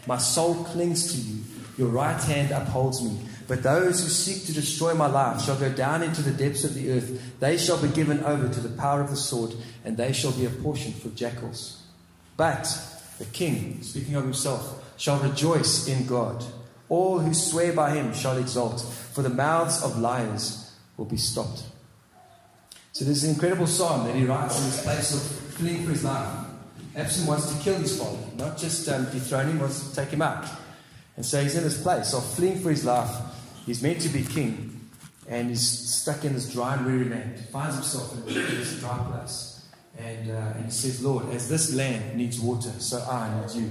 My 0.06 0.18
soul 0.18 0.54
clings 0.62 1.12
to 1.12 1.20
you 1.20 1.39
your 1.80 1.88
right 1.88 2.22
hand 2.22 2.52
upholds 2.52 3.02
me. 3.02 3.18
But 3.48 3.62
those 3.62 4.02
who 4.02 4.08
seek 4.10 4.44
to 4.46 4.52
destroy 4.52 4.94
my 4.94 5.06
life 5.06 5.42
shall 5.42 5.58
go 5.58 5.72
down 5.72 6.02
into 6.02 6.22
the 6.22 6.30
depths 6.30 6.62
of 6.62 6.74
the 6.74 6.92
earth. 6.92 7.40
They 7.40 7.56
shall 7.56 7.80
be 7.80 7.88
given 7.88 8.22
over 8.22 8.48
to 8.48 8.60
the 8.60 8.76
power 8.76 9.00
of 9.00 9.10
the 9.10 9.16
sword, 9.16 9.54
and 9.84 9.96
they 9.96 10.12
shall 10.12 10.32
be 10.32 10.44
a 10.44 10.50
portion 10.50 10.92
for 10.92 11.08
jackals. 11.08 11.82
But 12.36 12.68
the 13.18 13.24
king, 13.24 13.82
speaking 13.82 14.14
of 14.14 14.24
himself, 14.24 14.94
shall 14.98 15.18
rejoice 15.18 15.88
in 15.88 16.06
God. 16.06 16.44
All 16.90 17.18
who 17.18 17.32
swear 17.32 17.72
by 17.72 17.94
him 17.94 18.12
shall 18.12 18.36
exult, 18.36 18.82
for 18.82 19.22
the 19.22 19.30
mouths 19.30 19.82
of 19.82 19.98
liars 19.98 20.72
will 20.96 21.06
be 21.06 21.16
stopped. 21.16 21.62
So 22.92 23.06
there's 23.06 23.24
an 23.24 23.30
incredible 23.30 23.66
psalm 23.66 24.06
that 24.06 24.14
he 24.14 24.24
writes 24.24 24.58
in 24.58 24.64
this 24.66 24.82
place 24.82 25.14
of 25.14 25.22
fleeing 25.54 25.84
for 25.84 25.92
his 25.92 26.04
life. 26.04 26.46
Absalom 26.94 27.28
wants 27.28 27.54
to 27.54 27.62
kill 27.62 27.78
his 27.78 27.98
father, 27.98 28.18
not 28.36 28.58
just 28.58 28.88
um, 28.88 29.04
dethrone 29.06 29.48
him, 29.48 29.60
wants 29.60 29.88
to 29.88 29.96
take 29.96 30.10
him 30.10 30.22
out. 30.22 30.44
And 31.20 31.26
so 31.26 31.42
he's 31.42 31.54
in 31.54 31.64
this 31.64 31.82
place 31.82 32.14
of 32.14 32.24
fleeing 32.24 32.60
for 32.60 32.70
his 32.70 32.82
life. 32.82 33.14
He's 33.66 33.82
meant 33.82 34.00
to 34.00 34.08
be 34.08 34.22
king, 34.22 34.88
and 35.28 35.50
he's 35.50 35.60
stuck 35.60 36.24
in 36.24 36.32
this 36.32 36.50
dry 36.50 36.76
and 36.76 36.86
weary 36.86 37.10
land. 37.10 37.36
He 37.36 37.42
finds 37.42 37.74
himself 37.74 38.16
in 38.26 38.32
this 38.32 38.80
dry 38.80 38.96
place. 39.10 39.66
And, 39.98 40.30
uh, 40.30 40.54
and 40.56 40.64
he 40.64 40.70
says, 40.70 41.04
Lord, 41.04 41.28
as 41.28 41.46
this 41.46 41.74
land 41.74 42.16
needs 42.16 42.40
water, 42.40 42.70
so 42.78 43.02
I 43.02 43.38
need 43.38 43.50
you. 43.54 43.70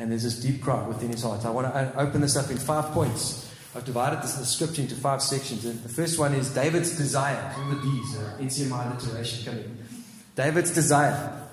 And 0.00 0.10
there's 0.10 0.24
this 0.24 0.40
deep 0.40 0.60
cry 0.60 0.84
within 0.84 1.12
his 1.12 1.22
heart. 1.22 1.44
I 1.44 1.50
want 1.50 1.72
to 1.72 1.96
open 1.96 2.22
this 2.22 2.36
up 2.36 2.50
in 2.50 2.56
five 2.56 2.86
points. 2.86 3.48
I've 3.76 3.84
divided 3.84 4.22
this, 4.24 4.34
the 4.34 4.44
scripture 4.44 4.82
into 4.82 4.96
five 4.96 5.22
sections. 5.22 5.64
And 5.64 5.80
the 5.80 5.88
first 5.88 6.18
one 6.18 6.34
is 6.34 6.52
David's 6.52 6.98
desire. 6.98 7.54
All 7.56 7.70
the 7.70 7.80
D's, 7.80 8.16
uh, 8.18 8.38
NCMI 8.40 8.90
alliteration 8.90 9.44
coming. 9.44 9.78
David's 10.34 10.74
desire. 10.74 11.45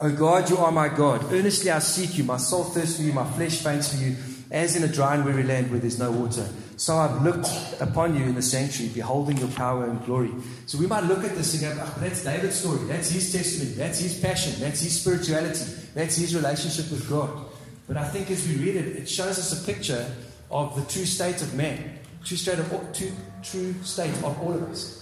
O 0.00 0.12
God, 0.12 0.48
you 0.48 0.58
are 0.58 0.70
my 0.70 0.88
God. 0.88 1.32
Earnestly 1.32 1.72
I 1.72 1.80
seek 1.80 2.18
you. 2.18 2.24
My 2.24 2.36
soul 2.36 2.62
thirsts 2.62 2.98
for 2.98 3.02
you. 3.02 3.12
My 3.12 3.28
flesh 3.32 3.58
faints 3.58 3.92
for 3.92 4.00
you, 4.00 4.14
as 4.48 4.76
in 4.76 4.84
a 4.84 4.88
dry 4.88 5.16
and 5.16 5.24
weary 5.24 5.42
land 5.42 5.72
where 5.72 5.80
there's 5.80 5.98
no 5.98 6.12
water. 6.12 6.46
So 6.76 6.96
I've 6.96 7.20
looked 7.22 7.48
upon 7.80 8.16
you 8.16 8.22
in 8.22 8.36
the 8.36 8.42
sanctuary, 8.42 8.92
beholding 8.94 9.38
your 9.38 9.48
power 9.48 9.86
and 9.86 10.04
glory. 10.04 10.30
So 10.66 10.78
we 10.78 10.86
might 10.86 11.02
look 11.02 11.24
at 11.24 11.34
this 11.34 11.60
and 11.60 11.76
go, 11.76 11.82
oh, 11.84 11.94
that's 11.98 12.22
David's 12.22 12.60
story. 12.60 12.78
That's 12.84 13.10
his 13.10 13.32
testimony. 13.32 13.72
That's 13.72 13.98
his 13.98 14.20
passion. 14.20 14.52
That's 14.60 14.80
his 14.80 15.00
spirituality. 15.00 15.64
That's 15.94 16.14
his 16.14 16.32
relationship 16.32 16.92
with 16.92 17.10
God. 17.10 17.46
But 17.88 17.96
I 17.96 18.06
think 18.06 18.30
as 18.30 18.46
we 18.46 18.54
read 18.54 18.76
it, 18.76 18.96
it 18.98 19.08
shows 19.08 19.36
us 19.36 19.60
a 19.60 19.66
picture 19.66 20.06
of 20.48 20.76
the 20.76 20.92
true 20.92 21.06
state 21.06 21.42
of 21.42 21.54
man, 21.54 21.98
true 22.22 22.36
state 22.36 22.60
of 22.60 22.68
true, 22.92 23.10
true 23.42 23.74
state 23.82 24.14
of 24.14 24.40
all 24.40 24.54
of 24.54 24.62
us 24.70 24.97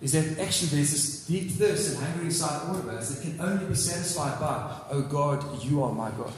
is 0.00 0.12
that 0.12 0.38
actually 0.42 0.68
there's 0.68 0.92
this 0.92 1.26
deep 1.26 1.50
thirst 1.50 1.90
and 1.90 2.02
hunger 2.02 2.24
inside 2.24 2.66
all 2.66 2.76
of 2.76 2.88
us 2.88 3.14
that 3.14 3.22
can 3.22 3.40
only 3.40 3.66
be 3.66 3.74
satisfied 3.74 4.40
by, 4.40 4.80
oh 4.90 5.02
God, 5.02 5.62
you 5.62 5.82
are 5.82 5.92
my 5.92 6.10
God. 6.12 6.32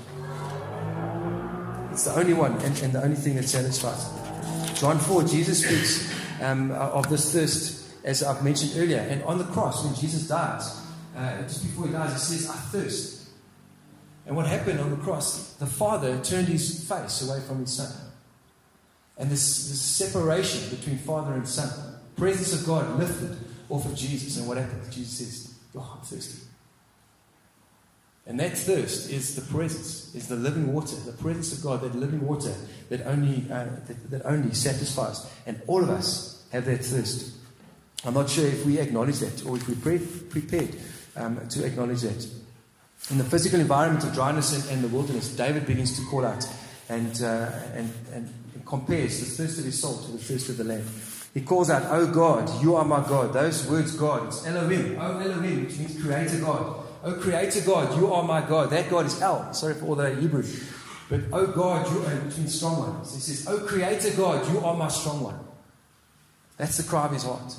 It's 1.93 2.05
the 2.05 2.19
only 2.19 2.33
one 2.33 2.53
and, 2.63 2.83
and 2.83 2.93
the 2.93 3.03
only 3.03 3.17
thing 3.17 3.37
that 3.37 3.45
satisfies. 3.45 4.11
John 4.81 4.99
4, 4.99 5.25
Jesus 5.25 5.65
speaks 5.65 6.13
um, 6.43 6.73
of 6.73 7.09
this 7.09 7.33
thirst, 7.33 7.95
as 8.05 8.25
I've 8.25 8.43
mentioned 8.43 8.73
earlier. 8.77 8.99
And 8.99 9.23
on 9.25 9.39
the 9.39 9.45
cross, 9.45 9.85
when 9.85 9.95
Jesus 9.95 10.27
dies, 10.27 10.81
uh, 11.17 11.43
just 11.43 11.63
before 11.63 11.87
he 11.87 11.93
dies, 11.93 12.13
he 12.13 12.37
says, 12.37 12.51
I 12.51 12.55
thirst. 12.55 13.29
And 14.27 14.35
what 14.35 14.47
happened 14.47 14.81
on 14.81 14.91
the 14.91 14.97
cross? 14.97 15.55
The 15.55 15.67
Father 15.67 16.19
turned 16.25 16.49
his 16.49 16.89
face 16.89 17.29
away 17.29 17.41
from 17.47 17.61
his 17.61 17.73
Son. 17.75 17.93
And 19.19 19.31
this, 19.31 19.69
this 19.69 19.81
separation 19.81 20.69
between 20.71 20.99
Father 20.99 21.35
and 21.35 21.47
Son, 21.47 21.71
presence 22.17 22.61
of 22.61 22.67
God 22.67 22.99
lifted 22.99 23.37
off 23.69 23.87
of 23.87 23.97
Jesus. 23.97 24.39
And 24.39 24.49
what 24.49 24.57
happens? 24.59 24.95
Jesus 24.95 25.19
says, 25.19 25.55
Oh, 25.75 25.97
I'm 25.99 26.05
thirsty. 26.05 26.49
And 28.27 28.39
that 28.39 28.57
thirst 28.57 29.11
is 29.11 29.35
the 29.35 29.43
presence, 29.53 30.15
is 30.15 30.29
the 30.29 30.37
living 30.37 30.73
water, 30.73 30.95
the 30.97 31.13
presence 31.13 31.53
of 31.57 31.63
God, 31.63 31.81
that 31.81 31.95
living 31.95 32.25
water 32.27 32.55
that 32.89 33.05
only, 33.07 33.51
uh, 33.51 33.65
that, 33.87 34.11
that 34.11 34.23
only 34.25 34.55
satisfies. 34.55 35.29
And 35.45 35.61
all 35.67 35.83
of 35.83 35.91
us 35.91 36.47
have 36.53 36.65
that 36.67 36.85
thirst. 36.85 37.33
I'm 38.05 38.15
not 38.15 38.31
sure 38.31 38.47
if 38.47 38.65
we 38.65 38.79
acknowledge 38.79 39.19
that 39.21 39.45
or 39.45 39.57
if 39.57 39.69
we're 39.69 39.99
prepared 40.31 40.77
um, 41.17 41.49
to 41.49 41.65
acknowledge 41.65 42.03
that. 42.03 42.29
In 43.11 43.19
the 43.19 43.25
physical 43.25 43.59
environment 43.59 44.05
of 44.05 44.15
dryness 44.15 44.55
and, 44.55 44.73
and 44.73 44.85
the 44.85 44.95
wilderness, 44.95 45.35
David 45.35 45.67
begins 45.67 45.99
to 45.99 46.07
call 46.07 46.25
out 46.25 46.47
and, 46.89 47.23
uh, 47.23 47.51
and, 47.75 47.93
and 48.13 48.33
compares 48.65 49.19
the 49.19 49.27
thirst 49.27 49.59
of 49.59 49.65
his 49.65 49.81
soul 49.81 49.99
to 49.99 50.13
the 50.13 50.19
thirst 50.19 50.49
of 50.49 50.59
the 50.59 50.65
land. 50.65 50.85
He 51.35 51.41
calls 51.41 51.71
out, 51.71 51.85
Oh 51.89 52.07
God, 52.07 52.63
you 52.63 52.77
are 52.77 52.85
my 52.85 53.01
God. 53.01 53.33
Those 53.33 53.67
words, 53.67 53.97
God, 53.97 54.29
it's 54.29 54.47
Elohim. 54.47 54.99
Oh 55.01 55.19
Elohim, 55.19 55.65
which 55.65 55.79
means 55.79 56.03
creator 56.03 56.39
God. 56.41 56.85
Oh 57.03 57.15
creator 57.15 57.63
God, 57.63 57.99
you 57.99 58.13
are 58.13 58.23
my 58.23 58.47
God. 58.47 58.71
That 58.71 58.91
God 58.91 59.07
is 59.07 59.21
El. 59.21 59.53
Sorry 59.55 59.75
for 59.75 59.87
all 59.87 59.95
the 59.95 60.15
Hebrew. 60.15 60.45
But 61.09 61.21
oh 61.33 61.47
God, 61.47 61.91
you 61.91 62.01
are, 62.01 62.17
which 62.27 62.37
means 62.37 62.55
strong 62.55 62.79
one. 62.79 63.05
So 63.05 63.15
he 63.15 63.21
says, 63.21 63.49
Oh 63.49 63.61
creator 63.61 64.15
God, 64.15 64.51
you 64.53 64.61
are 64.61 64.75
my 64.75 64.89
strong 64.89 65.23
one. 65.23 65.39
That's 66.59 66.77
the 66.77 66.83
cry 66.83 67.07
of 67.07 67.13
his 67.13 67.25
heart. 67.25 67.57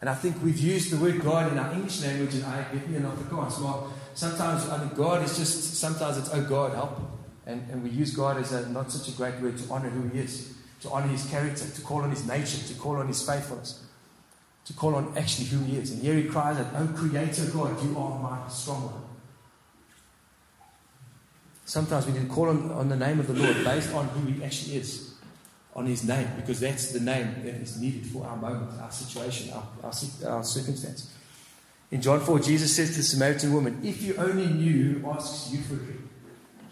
And 0.00 0.10
I 0.10 0.14
think 0.14 0.42
we've 0.42 0.58
used 0.58 0.92
the 0.92 0.96
word 0.96 1.22
God 1.22 1.52
in 1.52 1.58
our 1.58 1.72
English 1.72 2.02
language 2.02 2.34
and 2.34 2.44
I 2.44 2.64
get 2.72 2.88
me 2.88 2.96
an 2.96 3.04
Afrikaans. 3.04 3.60
Well, 3.60 3.92
sometimes 4.14 4.68
I 4.68 4.84
mean 4.84 4.94
God 4.96 5.22
is 5.22 5.36
just 5.38 5.74
sometimes 5.74 6.18
it's 6.18 6.30
oh 6.34 6.42
God, 6.42 6.74
help. 6.74 7.00
And, 7.46 7.64
and 7.70 7.82
we 7.82 7.90
use 7.90 8.14
God 8.14 8.38
as 8.38 8.52
a, 8.52 8.68
not 8.68 8.90
such 8.92 9.08
a 9.08 9.16
great 9.16 9.40
word 9.40 9.56
to 9.56 9.72
honor 9.72 9.88
who 9.88 10.08
he 10.08 10.18
is 10.18 10.57
to 10.80 10.90
honor 10.90 11.08
his 11.08 11.26
character, 11.26 11.64
to 11.68 11.80
call 11.82 12.02
on 12.02 12.10
his 12.10 12.26
nature, 12.26 12.58
to 12.66 12.74
call 12.74 12.96
on 12.96 13.08
his 13.08 13.26
faithfulness, 13.26 13.84
to 14.64 14.72
call 14.72 14.94
on 14.94 15.16
actually 15.16 15.46
who 15.46 15.64
he 15.64 15.76
is. 15.76 15.92
And 15.92 16.02
here 16.02 16.14
he 16.14 16.24
cries 16.24 16.58
out, 16.58 16.66
Oh, 16.74 16.86
Creator 16.94 17.46
God, 17.46 17.82
you 17.82 17.98
are 17.98 18.18
my 18.18 18.48
strong 18.48 18.82
one. 18.82 19.02
Sometimes 21.64 22.06
we 22.06 22.12
need 22.12 22.28
to 22.28 22.34
call 22.34 22.48
on, 22.48 22.70
on 22.70 22.88
the 22.88 22.96
name 22.96 23.20
of 23.20 23.26
the 23.26 23.34
Lord 23.34 23.62
based 23.64 23.92
on 23.92 24.08
who 24.08 24.30
he 24.32 24.42
actually 24.42 24.76
is, 24.76 25.14
on 25.74 25.86
his 25.86 26.02
name, 26.04 26.28
because 26.36 26.60
that's 26.60 26.92
the 26.92 27.00
name 27.00 27.42
that 27.44 27.54
is 27.56 27.78
needed 27.80 28.06
for 28.06 28.26
our 28.26 28.36
moment, 28.36 28.80
our 28.80 28.90
situation, 28.90 29.52
our, 29.52 29.66
our, 29.82 29.92
our 30.32 30.44
circumstance. 30.44 31.12
In 31.90 32.02
John 32.02 32.20
4, 32.20 32.38
Jesus 32.40 32.74
says 32.74 32.90
to 32.90 32.96
the 32.98 33.02
Samaritan 33.02 33.52
woman, 33.52 33.80
If 33.82 34.02
you 34.02 34.14
only 34.16 34.46
knew 34.46 34.98
who 34.98 35.10
asks 35.10 35.52
you 35.52 35.60
for 35.62 35.74
a 35.74 35.78
drink, 35.78 36.00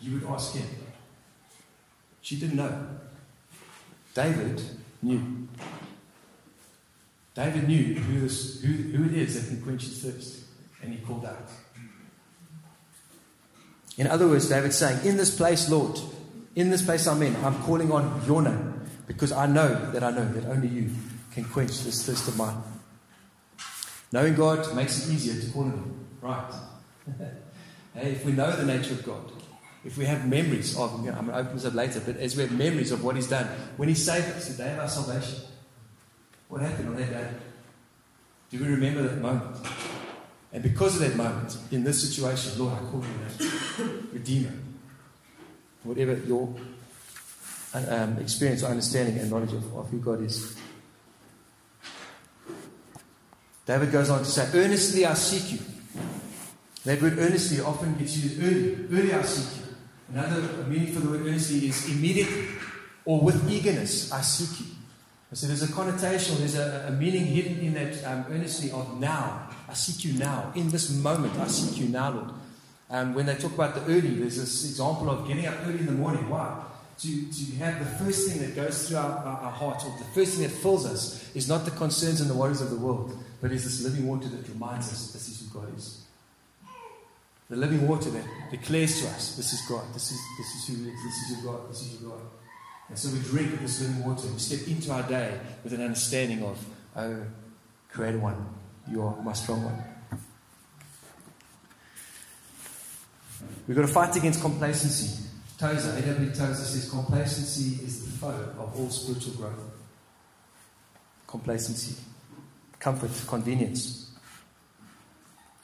you 0.01 0.15
would 0.15 0.25
ask 0.25 0.55
him. 0.55 0.67
She 2.21 2.37
didn't 2.37 2.57
know. 2.57 2.89
David 4.17 4.63
knew. 5.03 5.47
David 7.35 7.69
knew 7.69 7.95
who, 7.97 8.21
this, 8.21 8.63
who, 8.63 8.73
who 8.73 9.05
it 9.05 9.13
is 9.13 9.39
that 9.39 9.49
can 9.49 9.63
quench 9.63 9.83
his 9.83 10.03
thirst, 10.03 10.45
and 10.83 10.91
he 10.91 11.05
called 11.05 11.27
out. 11.27 11.51
In 13.99 14.07
other 14.07 14.27
words, 14.27 14.49
David's 14.49 14.79
saying, 14.79 15.05
In 15.05 15.19
this 15.19 15.37
place, 15.37 15.69
Lord, 15.69 16.01
in 16.55 16.71
this 16.71 16.83
place 16.83 17.07
I'm 17.07 17.21
in, 17.21 17.37
I'm 17.45 17.63
calling 17.65 17.93
on 17.93 18.23
your 18.27 18.41
name 18.41 18.89
because 19.07 19.33
I 19.33 19.45
know 19.45 19.91
that 19.93 20.03
I 20.03 20.11
know 20.11 20.27
that 20.33 20.47
only 20.47 20.69
you 20.69 20.91
can 21.33 21.45
quench 21.45 21.83
this 21.83 22.07
thirst 22.07 22.27
of 22.27 22.39
mine. 22.39 22.57
Knowing 24.13 24.35
God 24.35 24.75
makes 24.75 25.07
it 25.07 25.13
easier 25.13 25.39
to 25.39 25.51
call 25.53 25.65
on 25.65 25.73
Him. 25.73 26.07
Right. 26.23 26.53
hey, 27.95 28.13
if 28.13 28.25
we 28.25 28.33
know 28.33 28.51
the 28.51 28.65
nature 28.65 28.95
of 28.95 29.05
God, 29.05 29.31
if 29.87 29.97
we 29.97 30.05
have 30.05 30.27
memories 30.27 30.77
of, 30.77 31.05
you 31.05 31.13
know, 31.13 31.17
I'm 31.17 31.27
going 31.27 31.39
to 31.39 31.45
open 31.45 31.55
this 31.55 31.65
up 31.65 31.75
later, 31.75 32.01
but 32.05 32.17
as 32.17 32.37
we 32.37 32.43
have 32.43 32.53
memories 32.53 32.91
of 32.91 33.05
what 33.05 33.15
He's 33.15 33.29
done, 33.29 33.47
when 33.77 33.89
He 33.89 33.95
saved 33.95 34.29
us, 34.35 34.49
the 34.49 34.63
day 34.63 34.73
of 34.73 34.81
our 34.81 34.89
salvation, 34.89 35.41
what 36.49 36.61
happened 36.61 36.89
on 36.89 36.97
that 36.97 37.11
day? 37.11 37.29
Do 38.51 38.59
we 38.59 38.67
remember 38.67 39.03
that 39.03 39.21
moment? 39.21 39.57
And 40.53 40.63
because 40.63 41.01
of 41.01 41.03
that 41.03 41.17
moment, 41.17 41.57
in 41.71 41.85
this 41.85 42.09
situation, 42.09 42.59
Lord, 42.59 42.75
I 42.75 42.79
call 42.91 43.01
you 43.01 43.47
that 43.47 44.13
Redeemer. 44.13 44.53
Whatever 45.85 46.15
your 46.27 46.53
um, 47.75 48.19
experience 48.19 48.65
understanding 48.65 49.19
and 49.19 49.31
knowledge 49.31 49.53
of, 49.53 49.77
of 49.77 49.89
who 49.89 49.99
God 49.99 50.23
is. 50.23 50.57
David 53.67 53.93
goes 53.93 54.11
on 54.11 54.21
to 54.21 54.25
say, 54.25 54.49
Earnestly 54.55 55.05
I 55.05 55.15
seek 55.15 55.53
you. 55.53 55.59
That 56.85 57.03
word 57.03 57.19
earnestly 57.19 57.61
often 57.61 57.95
gets 57.97 58.17
used 58.17 58.43
early. 58.43 58.87
Early 58.93 59.13
I 59.13 59.23
seek 59.23 59.61
you. 59.61 59.66
Another 60.13 60.41
meaning 60.65 60.93
for 60.93 61.01
the 61.01 61.11
word 61.11 61.23
earnestly 61.23 61.69
is 61.69 61.89
immediately 61.89 62.47
or 63.05 63.21
with 63.21 63.51
eagerness, 63.51 64.13
I 64.13 64.21
seek 64.21 64.61
you. 64.61 64.73
So 65.33 65.47
there's 65.47 65.63
a 65.63 65.73
connotation, 65.73 66.39
there's 66.39 66.57
a, 66.57 66.87
a 66.89 66.93
meaning 66.93 67.25
hidden 67.25 67.59
in 67.59 67.75
that 67.75 68.05
um, 68.05 68.25
earnestly 68.31 68.71
of 68.71 69.01
now. 69.01 69.49
I 69.69 69.75
seek 69.75 70.05
you 70.05 70.19
now. 70.19 70.53
In 70.55 70.71
this 70.71 70.91
moment, 70.91 71.39
I 71.39 71.47
seek 71.49 71.79
you 71.79 71.89
now, 71.89 72.13
Lord. 72.13 72.31
Um, 72.89 73.15
when 73.15 73.27
they 73.27 73.35
talk 73.35 73.53
about 73.53 73.75
the 73.75 73.83
early, 73.83 74.15
there's 74.15 74.37
this 74.37 74.65
example 74.65 75.11
of 75.11 75.27
getting 75.27 75.47
up 75.47 75.55
early 75.67 75.81
in 75.81 75.87
the 75.87 75.93
morning. 75.93 76.29
Why? 76.29 76.63
To, 77.01 77.09
to 77.09 77.57
have 77.57 77.81
the 77.81 78.05
first 78.05 78.31
thing 78.31 78.41
that 78.41 78.55
goes 78.55 78.89
through 78.89 78.99
our, 78.99 79.11
our, 79.11 79.41
our 79.41 79.51
heart, 79.51 79.85
or 79.85 79.95
the 79.99 80.05
first 80.15 80.35
thing 80.35 80.45
that 80.45 80.55
fills 80.55 80.87
us, 80.87 81.31
is 81.35 81.49
not 81.49 81.65
the 81.65 81.73
concerns 81.73 82.21
and 82.21 82.31
the 82.31 82.35
worries 82.35 82.63
of 82.63 82.71
the 82.71 82.77
world, 82.77 83.19
but 83.43 83.53
is 83.53 83.65
this 83.65 83.83
living 83.83 84.07
water 84.07 84.29
that 84.29 84.49
reminds 84.49 84.91
us 84.93 85.09
that 85.09 85.19
this 85.19 85.29
is 85.29 85.41
who 85.41 85.61
God 85.61 85.77
is. 85.77 86.06
The 87.49 87.57
living 87.57 87.87
water 87.87 88.11
that 88.11 88.25
declares 88.51 89.01
to 89.01 89.09
us, 89.09 89.37
this 89.37 89.53
is 89.53 89.61
God, 89.69 89.85
this 89.95 90.11
is, 90.11 90.21
this 90.37 90.55
is 90.55 90.67
who 90.67 90.89
is, 90.89 91.03
this 91.05 91.31
is 91.31 91.45
your 91.45 91.53
God, 91.53 91.71
this 91.71 91.83
is 91.83 92.01
your 92.01 92.11
God. 92.11 92.21
And 92.89 92.99
so 92.99 93.09
we 93.11 93.21
drink 93.21 93.53
of 93.55 93.63
this 93.63 93.81
living 93.81 94.05
water. 94.05 94.29
We 94.29 94.39
step 94.39 94.67
into 94.67 94.93
our 94.93 95.03
day 95.03 95.39
with 95.63 95.73
an 95.73 95.83
understanding 95.83 96.43
of, 96.43 96.65
oh, 96.97 97.23
Creator 97.91 98.19
One, 98.19 98.47
you 98.91 99.03
are 99.03 99.17
my 99.23 99.33
strong 99.33 99.65
one. 99.65 99.85
We've 103.67 103.77
got 103.77 103.83
to 103.83 103.93
fight 103.93 104.17
against 104.17 104.41
complacency. 104.41 105.25
Tozer, 105.59 105.97
A.W. 105.97 106.31
Tozer 106.31 106.55
says 106.55 106.91
complacency 106.91 107.85
is 107.85 108.05
the 108.05 108.19
foe 108.19 108.53
of 108.59 108.79
all 108.79 108.91
spiritual 108.91 109.35
growth. 109.35 109.59
Complacency, 111.27 111.97
comfort, 112.79 113.11
convenience. 113.27 114.06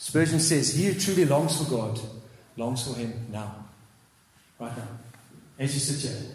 Spurgeon 0.03 0.41
says, 0.41 0.75
He 0.75 0.87
who 0.87 0.99
truly 0.99 1.25
longs 1.25 1.57
for 1.59 1.71
God 1.71 2.01
longs 2.57 2.85
for 2.89 2.99
Him 2.99 3.25
now. 3.31 3.55
Right 4.59 4.77
now. 4.77 4.89
As 5.57 5.73
you 5.73 5.79
sit 5.79 6.11
here, 6.11 6.29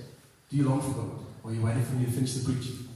do 0.50 0.56
you 0.56 0.70
long 0.70 0.82
for 0.82 0.92
God? 0.92 1.10
Or 1.44 1.52
are 1.52 1.54
you 1.54 1.62
waiting 1.62 1.84
for 1.84 1.96
me 1.96 2.06
to 2.06 2.12
finish 2.12 2.36
the 2.36 2.46
preaching? 2.46 2.88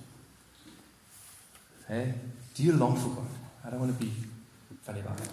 Hey? 1.89 2.13
Do 2.55 2.63
you 2.63 2.71
long 2.71 2.95
for 2.95 3.09
God? 3.09 3.27
I 3.65 3.69
don't 3.69 3.81
want 3.81 3.99
to 3.99 4.05
be 4.05 4.13
funny 4.81 5.01
about 5.01 5.17
that. 5.17 5.29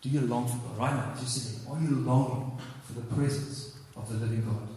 Do 0.00 0.08
you 0.08 0.22
long 0.22 0.48
for 0.48 0.56
God? 0.56 0.78
Right 0.78 0.94
now, 0.94 1.12
as 1.14 1.20
you 1.20 1.28
sit 1.28 1.60
here, 1.60 1.70
are 1.70 1.82
you 1.82 1.94
longing 1.96 2.58
for 2.86 2.94
the 2.94 3.14
presence 3.14 3.76
of 3.94 4.08
the 4.08 4.14
living 4.24 4.42
God? 4.42 4.68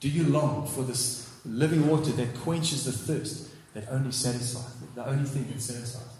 Do 0.00 0.10
you 0.10 0.24
long 0.24 0.66
for 0.66 0.82
this 0.82 1.32
living 1.46 1.88
water 1.88 2.12
that 2.12 2.34
quenches 2.40 2.84
the 2.84 2.92
thirst 2.92 3.48
that 3.72 3.88
only 3.90 4.12
satisfies, 4.12 4.74
the 4.94 5.06
only 5.08 5.24
thing 5.24 5.50
that 5.50 5.62
satisfies? 5.62 6.15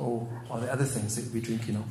Or 0.00 0.26
are 0.50 0.60
there 0.60 0.72
other 0.72 0.84
things 0.84 1.16
that 1.16 1.32
we're 1.32 1.42
drinking 1.42 1.76
of? 1.76 1.84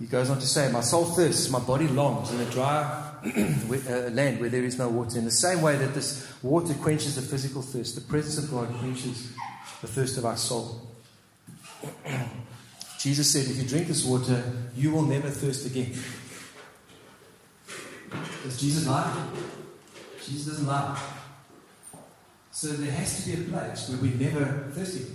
He 0.00 0.06
goes 0.06 0.28
on 0.28 0.40
to 0.40 0.46
say, 0.46 0.70
My 0.72 0.80
soul 0.80 1.04
thirsts, 1.04 1.48
my 1.48 1.60
body 1.60 1.86
longs 1.86 2.32
in 2.32 2.40
a 2.40 2.50
dry 2.50 2.82
uh, 3.24 4.10
land 4.10 4.40
where 4.40 4.50
there 4.50 4.64
is 4.64 4.76
no 4.76 4.88
water. 4.88 5.18
In 5.18 5.24
the 5.24 5.30
same 5.30 5.62
way 5.62 5.76
that 5.76 5.94
this 5.94 6.26
water 6.42 6.74
quenches 6.74 7.14
the 7.14 7.22
physical 7.22 7.62
thirst, 7.62 7.94
the 7.94 8.00
presence 8.00 8.38
of 8.44 8.50
God 8.50 8.68
quenches 8.80 9.32
the 9.80 9.86
thirst 9.86 10.18
of 10.18 10.26
our 10.26 10.36
soul. 10.36 10.88
Jesus 12.98 13.30
said, 13.30 13.44
If 13.44 13.56
you 13.56 13.68
drink 13.68 13.86
this 13.86 14.04
water, 14.04 14.42
you 14.76 14.90
will 14.90 15.02
never 15.02 15.30
thirst 15.30 15.66
again. 15.66 15.94
Does 18.42 18.60
Jesus 18.60 18.86
lie? 18.86 19.28
Jesus 20.24 20.46
doesn't 20.46 20.66
lie. 20.66 20.98
So 22.54 22.68
there 22.68 22.92
has 22.92 23.24
to 23.24 23.30
be 23.30 23.42
a 23.42 23.48
place 23.48 23.88
where 23.88 23.98
we're 23.98 24.14
never 24.14 24.70
thirsty. 24.70 25.06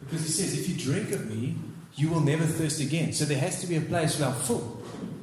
Because 0.00 0.22
he 0.22 0.32
says, 0.32 0.58
if 0.58 0.68
you 0.68 0.74
drink 0.76 1.12
of 1.12 1.30
me, 1.30 1.54
you 1.94 2.10
will 2.10 2.20
never 2.20 2.44
thirst 2.44 2.80
again. 2.80 3.12
So 3.12 3.24
there 3.24 3.38
has 3.38 3.60
to 3.60 3.68
be 3.68 3.76
a 3.76 3.80
place 3.80 4.18
where 4.18 4.28
I'm 4.28 4.34
full. 4.34 4.82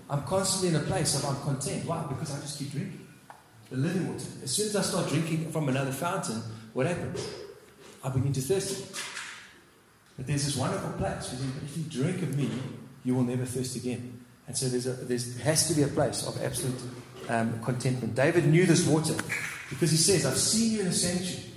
I'm 0.10 0.24
constantly 0.24 0.70
in 0.70 0.82
a 0.82 0.88
place 0.88 1.22
of 1.22 1.26
I'm 1.26 1.36
content. 1.42 1.86
Why? 1.86 2.06
Because 2.08 2.34
I 2.34 2.40
just 2.40 2.58
keep 2.58 2.72
drinking. 2.72 3.06
The 3.70 3.76
living 3.76 4.08
water. 4.08 4.26
As 4.42 4.52
soon 4.52 4.68
as 4.68 4.76
I 4.78 4.82
start 4.84 5.10
drinking 5.10 5.52
from 5.52 5.68
another 5.68 5.92
fountain, 5.92 6.42
what 6.72 6.88
happens? 6.88 7.28
I 8.02 8.10
begin 8.10 8.32
to 8.32 8.42
thirst. 8.42 8.96
But 10.16 10.26
there's 10.28 10.46
this 10.46 10.56
wonderful 10.56 10.92
place. 10.94 11.34
where 11.34 11.66
If 11.66 11.76
you 11.76 11.84
drink 11.84 12.22
of 12.22 12.38
me, 12.38 12.50
you 13.04 13.16
will 13.16 13.24
never 13.24 13.44
thirst 13.44 13.76
again. 13.76 14.24
And 14.48 14.58
so 14.58 14.70
there's 14.70 14.88
a, 14.88 14.94
there's, 14.94 15.36
there 15.36 15.44
has 15.44 15.68
to 15.68 15.74
be 15.74 15.84
a 15.84 15.88
place 15.88 16.26
of 16.26 16.42
absolute 16.42 16.80
um, 17.28 17.62
contentment. 17.62 18.16
David 18.16 18.48
knew 18.48 18.66
this 18.66 18.88
water. 18.88 19.16
Because 19.70 19.92
he 19.92 19.98
says, 19.98 20.26
I've 20.26 20.38
seen 20.38 20.74
you 20.74 20.80
in 20.80 20.86
the 20.86 20.94
sanctuary. 20.94 21.50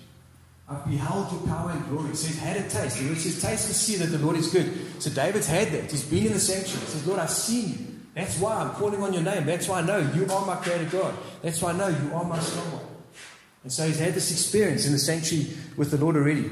I've 0.68 0.84
beheld 0.84 1.30
your 1.30 1.42
power 1.42 1.70
and 1.70 1.86
glory. 1.88 2.08
He 2.10 2.16
says, 2.16 2.38
had 2.38 2.56
a 2.56 2.68
taste. 2.68 2.98
He 2.98 3.14
says, 3.14 3.40
taste 3.40 3.66
and 3.66 3.74
see 3.76 3.96
that 3.96 4.06
the 4.06 4.18
Lord 4.18 4.36
is 4.36 4.48
good. 4.48 4.72
So 5.00 5.10
David's 5.10 5.46
had 5.46 5.70
that. 5.72 5.90
He's 5.90 6.04
been 6.04 6.26
in 6.26 6.32
the 6.32 6.40
sanctuary. 6.40 6.80
He 6.80 6.90
says, 6.92 7.06
Lord, 7.06 7.20
I've 7.20 7.30
seen 7.30 7.68
you. 7.68 7.86
That's 8.14 8.38
why 8.40 8.54
I'm 8.54 8.70
calling 8.70 9.02
on 9.02 9.12
your 9.12 9.22
name. 9.22 9.44
That's 9.44 9.68
why 9.68 9.80
I 9.80 9.82
know 9.82 9.98
you 9.98 10.26
are 10.26 10.46
my 10.46 10.56
creator 10.56 10.86
God. 10.86 11.14
That's 11.42 11.60
why 11.60 11.72
I 11.72 11.76
know 11.76 11.88
you 11.88 12.14
are 12.14 12.24
my 12.24 12.38
strong 12.40 12.72
one. 12.72 12.84
And 13.62 13.70
so 13.70 13.86
he's 13.86 13.98
had 13.98 14.14
this 14.14 14.30
experience 14.30 14.86
in 14.86 14.92
the 14.92 14.98
sanctuary 14.98 15.50
with 15.76 15.90
the 15.90 15.98
Lord 15.98 16.16
already. 16.16 16.50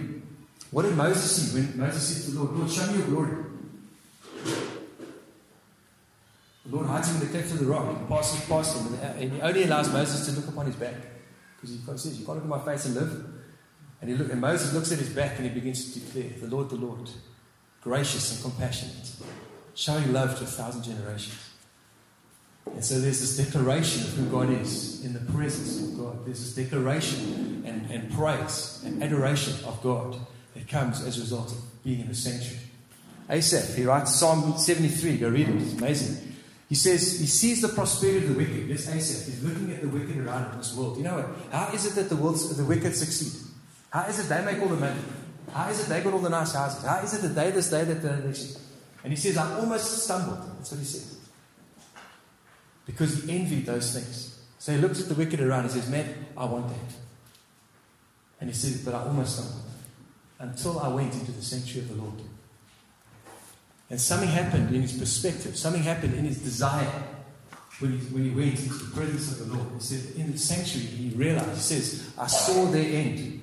What 0.70 0.82
did 0.82 0.94
Moses 0.96 1.52
see 1.52 1.58
when 1.58 1.78
Moses 1.78 2.06
said 2.06 2.25
to 2.25 2.30
the 2.32 2.40
Lord, 2.42 2.56
Lord, 2.56 2.70
show 2.70 2.87
me 2.87 2.99
your 2.99 3.06
glory? 3.06 3.44
The 6.66 6.76
Lord 6.76 6.87
hides 6.87 7.08
him 7.08 7.16
in 7.16 7.20
the 7.20 7.26
cleft 7.26 7.52
of 7.52 7.58
the 7.61 7.66
rock 7.66 7.96
and 7.96 8.08
passes 8.08 8.44
past 8.46 8.76
him. 8.76 8.94
And 8.94 9.32
he 9.32 9.40
only 9.40 9.64
allows 9.64 9.92
Moses 9.92 10.26
to 10.26 10.32
look 10.38 10.49
upon 10.49 10.66
his 10.66 10.76
back. 10.76 10.94
Because 11.71 12.04
he 12.04 12.11
says, 12.11 12.21
You 12.21 12.26
can't 12.26 12.44
look 12.44 12.44
at 12.44 12.66
my 12.66 12.73
face 12.73 12.87
and 12.87 12.94
live. 12.94 13.26
And, 14.00 14.11
he 14.11 14.16
look, 14.16 14.30
and 14.30 14.40
Moses 14.40 14.73
looks 14.73 14.92
at 14.92 14.99
his 14.99 15.11
back 15.11 15.38
and 15.38 15.49
he 15.49 15.52
begins 15.52 15.92
to 15.92 16.00
declare, 16.00 16.30
The 16.40 16.54
Lord, 16.54 16.71
the 16.71 16.76
Lord, 16.76 17.09
gracious 17.80 18.35
and 18.35 18.42
compassionate, 18.42 19.11
showing 19.75 20.12
love 20.12 20.37
to 20.38 20.44
a 20.44 20.47
thousand 20.47 20.83
generations. 20.83 21.50
And 22.66 22.85
so 22.85 22.99
there's 23.00 23.21
this 23.21 23.37
declaration 23.37 24.02
of 24.02 24.09
who 24.14 24.25
God 24.26 24.50
is 24.50 25.04
in 25.04 25.12
the 25.12 25.33
presence 25.33 25.83
of 25.83 25.99
God. 25.99 26.25
There's 26.25 26.40
this 26.40 26.64
declaration 26.64 27.62
and, 27.66 27.90
and 27.90 28.12
praise 28.12 28.83
and 28.85 29.02
adoration 29.02 29.64
of 29.64 29.83
God 29.83 30.18
that 30.54 30.68
comes 30.68 31.04
as 31.04 31.18
a 31.18 31.21
result 31.21 31.52
of 31.52 31.85
being 31.85 32.00
in 32.00 32.09
the 32.09 32.14
sanctuary. 32.14 32.61
Asaph, 33.28 33.75
he 33.75 33.85
writes 33.85 34.14
Psalm 34.14 34.56
73, 34.56 35.18
go 35.18 35.28
read 35.28 35.49
it, 35.49 35.56
it's 35.56 35.75
amazing. 35.75 36.33
He 36.68 36.75
says 36.75 37.21
he 37.21 37.26
sees 37.26 37.61
the 37.61 37.68
prosperity 37.68 38.26
of 38.26 38.33
the 38.33 38.38
wicked. 38.38 38.68
This 38.68 38.88
Asaph 38.88 39.28
is 39.28 39.44
looking 39.44 39.71
at 39.73 39.83
the 39.83 39.88
wicked 39.88 40.16
around 40.16 40.52
in 40.52 40.59
this 40.59 40.75
world. 40.75 40.97
You 40.97 41.04
know 41.04 41.16
what? 41.16 41.52
How 41.52 41.73
is 41.73 41.87
it 41.87 41.94
that 41.97 42.09
the, 42.09 42.16
the 42.16 42.64
wicked 42.64 42.97
succeed? 42.97 43.40
How 43.90 44.02
is 44.06 44.18
it 44.18 44.28
they 44.28 44.44
make 44.44 44.61
all 44.61 44.68
the 44.68 44.76
money? 44.76 45.00
How 45.52 45.68
is 45.68 45.80
it 45.80 45.88
they 45.88 46.02
got 46.02 46.14
all 46.14 46.21
the 46.21 46.30
nice 46.30 46.52
houses? 46.54 46.85
How 46.85 47.00
is 47.00 47.14
it 47.14 47.23
that 47.23 47.35
they 47.35 47.50
this 47.50 47.71
day 47.71 47.85
that 47.85 48.02
they 48.02 48.59
And 49.04 49.12
he 49.12 49.16
says, 49.16 49.37
I 49.37 49.59
almost 49.59 50.04
stumbled. 50.04 50.38
That's 50.56 50.71
what 50.73 50.80
he 50.80 50.87
says. 50.87 51.18
Because 52.87 53.23
he 53.23 53.38
envied 53.38 53.66
those 53.66 53.92
things. 53.92 54.42
So 54.59 54.73
he 54.73 54.78
looks 54.78 55.00
at 55.00 55.09
the 55.09 55.14
wicked 55.14 55.40
around 55.40 55.64
and 55.64 55.71
says, 55.71 55.88
Man, 55.88 56.26
I 56.37 56.47
want 56.47 56.68
that. 56.68 56.97
And 58.40 58.50
he 58.50 58.56
says, 58.56 58.83
But 58.85 58.94
I 58.94 59.04
almost 59.04 59.37
stumbled. 59.37 59.62
Until 60.38 60.80
I 60.80 60.88
went 60.88 61.14
into 61.14 61.33
the 61.33 61.42
sanctuary 61.42 61.88
of 61.88 61.97
the 61.97 62.02
Lord. 62.02 62.21
And 63.94 64.00
something 64.00 64.28
happened 64.28 64.74
in 64.74 64.82
his 64.82 64.98
perspective, 64.98 65.56
something 65.56 65.84
happened 65.84 66.14
in 66.14 66.24
his 66.24 66.38
desire 66.38 66.90
when 67.78 67.96
he, 67.96 67.98
when 68.12 68.24
he 68.24 68.30
went 68.30 68.58
into 68.58 68.74
the 68.74 68.92
presence 68.92 69.30
of 69.40 69.46
the 69.46 69.54
Lord. 69.54 69.68
He 69.74 69.80
said, 69.82 70.16
In 70.16 70.32
the 70.32 70.36
sanctuary, 70.36 70.88
he 70.88 71.10
realized, 71.10 71.50
he 71.50 71.60
says, 71.60 72.10
I 72.18 72.26
saw 72.26 72.64
their 72.72 72.82
end. 72.82 73.40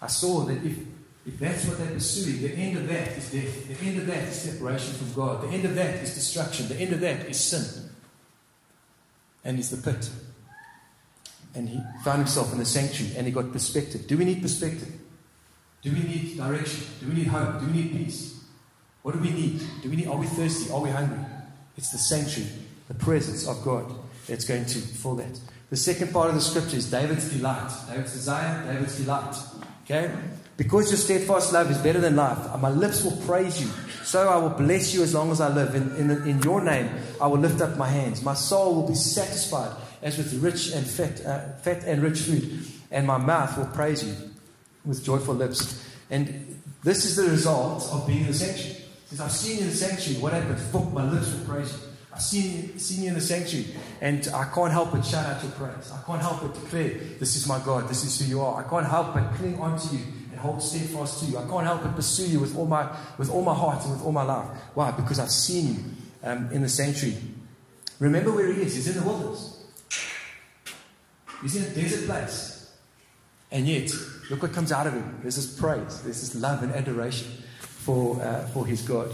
I 0.00 0.06
saw 0.06 0.44
that 0.46 0.64
if, 0.64 0.78
if 1.26 1.38
that's 1.38 1.66
what 1.66 1.76
they're 1.76 1.92
pursuing, 1.92 2.40
the 2.40 2.54
end 2.54 2.78
of 2.78 2.88
that 2.88 3.08
is 3.08 3.32
death. 3.32 3.68
The 3.68 3.86
end 3.86 3.98
of 3.98 4.06
that 4.06 4.28
is 4.28 4.34
separation 4.34 4.94
from 4.94 5.12
God. 5.12 5.42
The 5.42 5.48
end 5.48 5.66
of 5.66 5.74
that 5.74 5.96
is 5.96 6.14
destruction. 6.14 6.68
The 6.68 6.76
end 6.76 6.94
of 6.94 7.00
that 7.00 7.26
is 7.26 7.38
sin. 7.38 7.90
And 9.44 9.58
it's 9.58 9.68
the 9.68 9.92
pit. 9.92 10.08
And 11.54 11.68
he 11.68 11.82
found 12.02 12.20
himself 12.20 12.50
in 12.54 12.60
the 12.60 12.64
sanctuary 12.64 13.14
and 13.18 13.26
he 13.26 13.32
got 13.34 13.52
perspective. 13.52 14.06
Do 14.06 14.16
we 14.16 14.24
need 14.24 14.40
perspective? 14.40 14.90
Do 15.82 15.92
we 15.92 16.02
need 16.02 16.38
direction? 16.38 16.86
Do 16.98 17.08
we 17.08 17.12
need 17.12 17.26
hope? 17.26 17.60
Do 17.60 17.66
we 17.66 17.72
need 17.74 17.92
peace? 17.92 18.41
What 19.02 19.12
do 19.12 19.20
we 19.20 19.30
need? 19.30 19.60
Do 19.82 19.90
we 19.90 19.96
need? 19.96 20.08
Are 20.08 20.16
we 20.16 20.26
thirsty? 20.26 20.70
Are 20.70 20.80
we 20.80 20.90
hungry? 20.90 21.18
It's 21.76 21.90
the 21.90 21.98
sanctuary, 21.98 22.50
the 22.88 22.94
presence 22.94 23.48
of 23.48 23.62
God 23.64 23.92
that's 24.28 24.44
going 24.44 24.64
to 24.66 24.78
fill 24.78 25.16
that. 25.16 25.40
The 25.70 25.76
second 25.76 26.12
part 26.12 26.28
of 26.28 26.34
the 26.34 26.40
scripture 26.40 26.76
is 26.76 26.90
David's 26.90 27.32
delight. 27.32 27.70
David's 27.88 28.12
desire, 28.12 28.72
David's 28.72 28.98
delight. 28.98 29.34
Okay? 29.84 30.14
Because 30.56 30.90
your 30.90 30.98
steadfast 30.98 31.52
love 31.52 31.70
is 31.70 31.78
better 31.78 31.98
than 31.98 32.14
life, 32.14 32.38
my 32.60 32.68
lips 32.68 33.02
will 33.02 33.16
praise 33.26 33.60
you. 33.60 33.68
So 34.04 34.28
I 34.28 34.36
will 34.36 34.50
bless 34.50 34.92
you 34.92 35.02
as 35.02 35.14
long 35.14 35.30
as 35.30 35.40
I 35.40 35.48
live. 35.48 35.74
In, 35.74 35.96
in, 35.96 36.10
in 36.28 36.42
your 36.42 36.62
name, 36.62 36.90
I 37.20 37.26
will 37.26 37.38
lift 37.38 37.60
up 37.60 37.76
my 37.78 37.88
hands. 37.88 38.22
My 38.22 38.34
soul 38.34 38.74
will 38.74 38.88
be 38.88 38.94
satisfied 38.94 39.74
as 40.02 40.18
with 40.18 40.34
rich 40.42 40.72
and 40.72 40.86
fat, 40.86 41.24
uh, 41.24 41.52
fat 41.62 41.84
and 41.84 42.02
rich 42.02 42.20
food, 42.20 42.66
and 42.90 43.06
my 43.06 43.16
mouth 43.16 43.56
will 43.56 43.66
praise 43.66 44.04
you 44.04 44.14
with 44.84 45.02
joyful 45.02 45.34
lips. 45.34 45.88
And 46.10 46.60
this 46.84 47.04
is 47.04 47.16
the 47.16 47.30
result 47.30 47.88
of 47.90 48.06
being 48.06 48.20
in 48.20 48.26
the 48.26 48.34
sanctuary. 48.34 48.81
Because 49.12 49.26
I've 49.26 49.32
seen 49.32 49.56
you 49.58 49.64
in 49.64 49.68
the 49.68 49.76
sanctuary. 49.76 50.22
What 50.22 50.32
happens? 50.32 50.62
Fuck, 50.68 50.90
my 50.90 51.04
lips 51.04 51.34
were 51.34 51.44
praise 51.44 51.70
you. 51.70 51.78
I've 52.14 52.22
seen 52.22 52.72
you, 52.72 52.78
seen 52.78 53.02
you 53.02 53.08
in 53.08 53.14
the 53.14 53.20
sanctuary, 53.20 53.66
and 54.00 54.26
I 54.32 54.44
can't 54.44 54.72
help 54.72 54.92
but 54.92 55.04
shout 55.04 55.26
out 55.26 55.42
your 55.42 55.52
praise. 55.52 55.92
I 55.92 56.02
can't 56.06 56.22
help 56.22 56.40
but 56.40 56.54
declare, 56.54 56.94
This 57.18 57.36
is 57.36 57.46
my 57.46 57.58
God, 57.58 57.90
this 57.90 58.04
is 58.04 58.18
who 58.18 58.24
you 58.24 58.40
are. 58.40 58.64
I 58.64 58.66
can't 58.66 58.86
help 58.86 59.12
but 59.12 59.34
cling 59.34 59.60
onto 59.60 59.96
you 59.96 60.02
and 60.30 60.40
hold 60.40 60.62
steadfast 60.62 61.20
to 61.20 61.26
you. 61.26 61.36
I 61.36 61.46
can't 61.46 61.64
help 61.64 61.82
but 61.82 61.94
pursue 61.94 62.26
you 62.26 62.40
with 62.40 62.56
all 62.56 62.64
my, 62.64 62.90
with 63.18 63.28
all 63.28 63.42
my 63.42 63.54
heart 63.54 63.82
and 63.84 63.92
with 63.92 64.02
all 64.02 64.12
my 64.12 64.22
life. 64.22 64.48
Why? 64.72 64.90
Because 64.92 65.18
I've 65.18 65.30
seen 65.30 65.74
you 65.74 65.84
um, 66.22 66.50
in 66.52 66.62
the 66.62 66.70
sanctuary. 66.70 67.18
Remember 67.98 68.32
where 68.32 68.50
he 68.50 68.62
is. 68.62 68.76
He's 68.76 68.96
in 68.96 69.02
the 69.02 69.06
wilderness, 69.06 69.62
he's 71.42 71.56
in 71.56 71.70
a 71.70 71.74
desert 71.74 72.06
place. 72.06 72.74
And 73.50 73.68
yet, 73.68 73.90
look 74.30 74.40
what 74.40 74.54
comes 74.54 74.72
out 74.72 74.86
of 74.86 74.94
him. 74.94 75.18
There's 75.20 75.36
this 75.36 75.60
praise, 75.60 76.00
there's 76.00 76.20
this 76.20 76.34
love 76.34 76.62
and 76.62 76.72
adoration 76.72 77.41
for, 77.84 78.20
uh, 78.20 78.46
for 78.48 78.66
his 78.66 78.82
God. 78.82 79.10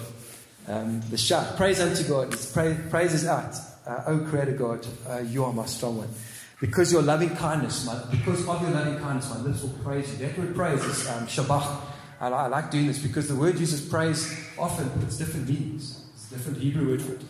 Um, 0.66 1.00
the 1.10 1.16
shout, 1.16 1.56
praise 1.56 1.80
unto 1.80 2.04
God, 2.04 2.30
praise, 2.52 2.78
praises 2.90 3.26
out. 3.26 3.54
Uh, 3.86 4.02
oh, 4.06 4.18
Creator 4.28 4.52
God, 4.52 4.86
uh, 5.08 5.18
you 5.20 5.44
are 5.44 5.52
my 5.52 5.64
strong 5.64 5.96
one. 5.96 6.08
Because 6.60 6.92
your 6.92 7.02
loving 7.02 7.34
kindness, 7.36 7.86
my, 7.86 7.98
because 8.10 8.46
of 8.46 8.60
your 8.60 8.72
loving 8.72 8.98
kindness, 8.98 9.30
my 9.30 9.40
lips 9.40 9.62
will 9.62 9.70
praise 9.82 10.10
you. 10.10 10.26
That 10.26 10.36
word 10.36 10.54
praise 10.54 10.84
is 10.84 11.08
um, 11.08 11.26
shabach. 11.26 11.80
I, 12.20 12.28
I, 12.28 12.46
like 12.48 12.70
doing 12.70 12.88
this 12.88 12.98
because 12.98 13.28
the 13.28 13.36
word 13.36 13.58
uses 13.58 13.80
praise 13.80 14.44
often, 14.58 14.90
but 14.94 15.04
it's 15.04 15.16
different 15.16 15.48
meanings. 15.48 16.04
It's 16.14 16.30
a 16.32 16.34
different 16.34 16.58
Hebrew 16.58 16.88
word 16.88 17.00
for 17.00 17.12
it. 17.12 17.22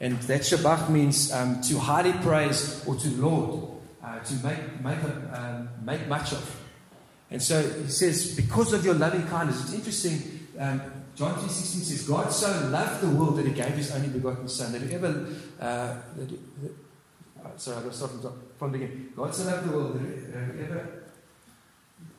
And 0.00 0.18
that 0.22 0.42
shabach 0.42 0.90
means 0.90 1.32
um, 1.32 1.62
to 1.62 1.78
highly 1.78 2.12
praise 2.12 2.84
or 2.86 2.96
to 2.96 3.08
laud, 3.08 3.80
uh, 4.04 4.18
to 4.18 4.34
make, 4.44 4.82
make, 4.82 4.98
a, 4.98 5.40
um, 5.40 5.68
make 5.82 6.06
much 6.08 6.32
of. 6.32 6.60
And 7.30 7.40
so 7.40 7.62
he 7.62 7.88
says, 7.88 8.36
because 8.36 8.74
of 8.74 8.84
your 8.84 8.94
loving 8.94 9.26
kindness, 9.28 9.62
it's 9.62 9.72
interesting 9.72 10.41
um, 10.62 10.80
John 11.16 11.34
3.16 11.34 11.48
says, 11.82 12.08
God 12.08 12.30
so 12.30 12.68
loved 12.68 13.02
the 13.02 13.08
world 13.08 13.36
that 13.36 13.46
he 13.46 13.52
gave 13.52 13.74
his 13.74 13.90
only 13.94 14.08
begotten 14.08 14.48
Son. 14.48 14.70
That 14.72 14.80
whoever, 14.82 15.26
uh, 15.60 15.96
that, 16.16 16.28
that, 16.28 16.72
uh, 17.44 17.56
sorry, 17.56 17.78
I've 17.78 17.82
got 17.82 17.90
to 17.90 17.96
start 17.96 18.12
from, 18.12 18.42
from 18.58 18.72
the 18.72 18.78
beginning. 18.78 19.08
God 19.16 19.34
so 19.34 19.44
loved 19.44 19.68
the 19.68 19.76
world 19.76 19.94
that 19.94 20.00
whoever, 20.00 21.02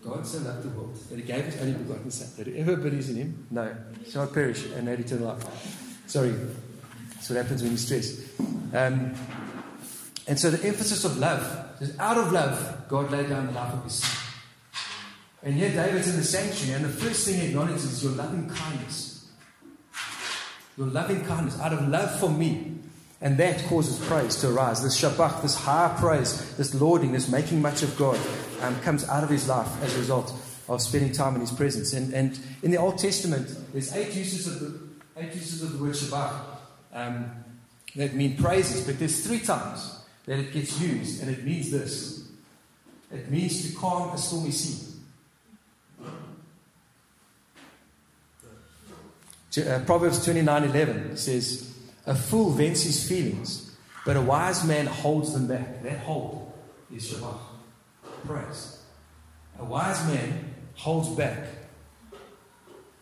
God 0.03 0.27
so 0.27 0.39
loved 0.39 0.63
the 0.63 0.69
world 0.77 0.95
that 1.09 1.15
he 1.15 1.21
gave 1.23 1.45
his 1.45 1.61
only 1.61 1.73
begotten 1.73 2.11
Son. 2.11 2.27
That 2.37 2.47
whoever 2.47 2.75
believes 2.75 3.09
in 3.09 3.15
him, 3.15 3.47
no, 3.49 3.75
shall 4.09 4.27
perish 4.27 4.65
and 4.75 4.89
have 4.89 4.99
eternal 4.99 5.27
life. 5.27 6.03
Sorry, 6.07 6.35
that's 7.13 7.29
what 7.29 7.37
happens 7.37 7.63
when 7.63 7.71
you 7.71 7.77
stress. 7.77 8.29
Um, 8.73 9.15
and 10.27 10.37
so 10.37 10.51
the 10.51 10.67
emphasis 10.67 11.05
of 11.05 11.17
love 11.17 11.81
is 11.81 11.97
out 11.97 12.17
of 12.17 12.31
love, 12.33 12.87
God 12.89 13.09
laid 13.09 13.29
down 13.29 13.47
the 13.47 13.53
life 13.53 13.73
of 13.73 13.83
his 13.85 13.93
Son. 13.93 14.22
And 15.43 15.53
here 15.55 15.69
David's 15.69 16.09
in 16.09 16.15
the 16.15 16.23
sanctuary, 16.23 16.75
and 16.75 16.85
the 16.85 16.89
first 16.89 17.25
thing 17.25 17.39
he 17.39 17.47
acknowledges 17.47 17.83
is 17.83 18.03
your 18.03 18.13
loving 18.13 18.49
kindness. 18.49 19.27
Your 20.77 20.87
loving 20.87 21.25
kindness, 21.25 21.59
out 21.59 21.73
of 21.73 21.87
love 21.89 22.17
for 22.19 22.29
me. 22.29 22.77
And 23.19 23.37
that 23.37 23.63
causes 23.65 24.05
praise 24.05 24.35
to 24.37 24.49
arise. 24.49 24.83
This 24.83 24.99
shabach, 24.99 25.41
this 25.41 25.55
high 25.55 25.95
praise, 25.99 26.55
this 26.55 26.73
lauding, 26.73 27.11
this 27.11 27.29
making 27.29 27.61
much 27.61 27.83
of 27.83 27.95
God 27.97 28.19
um, 28.61 28.79
comes 28.81 29.07
out 29.07 29.23
of 29.23 29.29
his 29.29 29.47
life 29.47 29.81
as 29.81 29.95
a 29.95 29.99
result 29.99 30.33
of 30.67 30.81
spending 30.81 31.11
time 31.11 31.35
in 31.35 31.41
his 31.41 31.51
presence. 31.51 31.93
And, 31.93 32.13
and 32.13 32.39
in 32.63 32.71
the 32.71 32.77
Old 32.77 32.97
Testament, 32.97 33.55
there's 33.71 33.93
eight 33.95 34.13
uses 34.13 34.47
of 34.47 34.59
the, 34.59 34.79
eight 35.17 35.33
uses 35.33 35.61
of 35.63 35.73
the 35.73 35.83
word 35.83 35.93
shabach 35.93 36.33
um, 36.93 37.31
that 37.95 38.13
mean 38.13 38.37
praises, 38.37 38.85
but 38.85 38.99
there's 38.99 39.25
three 39.25 39.39
times 39.39 39.99
that 40.25 40.39
it 40.39 40.53
gets 40.53 40.79
used, 40.81 41.21
and 41.21 41.29
it 41.29 41.43
means 41.43 41.69
this 41.71 42.29
it 43.11 43.29
means 43.29 43.69
to 43.69 43.77
calm 43.77 44.09
a 44.09 44.17
stormy 44.17 44.51
sea. 44.51 44.92
Uh, 49.57 49.79
Proverbs 49.85 50.25
29:11 50.25 51.17
says, 51.17 51.69
"A 52.05 52.15
fool 52.15 52.51
vents 52.51 52.81
his 52.81 53.07
feelings, 53.07 53.71
but 54.05 54.17
a 54.17 54.21
wise 54.21 54.63
man 54.63 54.87
holds 54.87 55.33
them 55.33 55.47
back." 55.47 55.83
That 55.83 55.99
hold 55.99 56.51
is 56.91 57.03
shabach, 57.03 57.39
praise. 58.25 58.77
A 59.59 59.65
wise 59.65 60.03
man 60.07 60.55
holds 60.75 61.09
back 61.09 61.37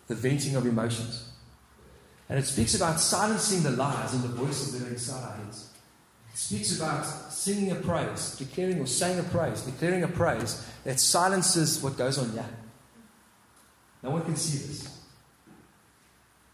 the 0.08 0.16
venting 0.16 0.56
of 0.58 0.66
emotions. 0.66 1.24
And 2.28 2.38
it 2.38 2.46
speaks 2.46 2.76
about 2.76 3.00
silencing 3.00 3.64
the 3.64 3.72
lies 3.72 4.14
and 4.14 4.24
the 4.24 4.30
voices 4.30 4.74
that 4.74 4.88
are 4.88 4.92
inside 4.92 5.24
our 5.24 5.38
heads. 5.38 5.68
It 6.34 6.38
speaks 6.38 6.76
about 6.78 7.06
singing 7.32 7.72
a 7.72 7.76
praise, 7.76 8.36
declaring 8.38 8.80
or 8.80 8.88
saying 8.88 9.20
a 9.20 9.24
praise, 9.24 9.62
declaring 9.62 10.04
a 10.04 10.08
praise 10.08 10.66
that 10.84 11.00
silences 11.00 11.82
what 11.82 11.98
goes 11.98 12.18
on 12.18 12.32
here. 12.32 12.50
No 14.04 14.12
one 14.12 14.24
can 14.24 14.36
see 14.36 14.58
this. 14.58 15.01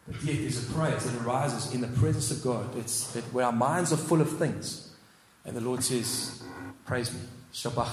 But 0.07 0.23
yet 0.23 0.37
there's 0.37 0.69
a 0.69 0.73
praise 0.73 1.03
that 1.03 1.25
arises 1.25 1.73
in 1.73 1.81
the 1.81 1.87
presence 1.87 2.31
of 2.31 2.41
God. 2.41 2.77
It's 2.77 3.11
that 3.11 3.23
where 3.33 3.45
our 3.45 3.51
minds 3.51 3.91
are 3.91 3.97
full 3.97 4.21
of 4.21 4.37
things. 4.37 4.89
And 5.45 5.55
the 5.55 5.61
Lord 5.61 5.83
says, 5.83 6.43
Praise 6.85 7.13
me. 7.13 7.19
shabach. 7.53 7.89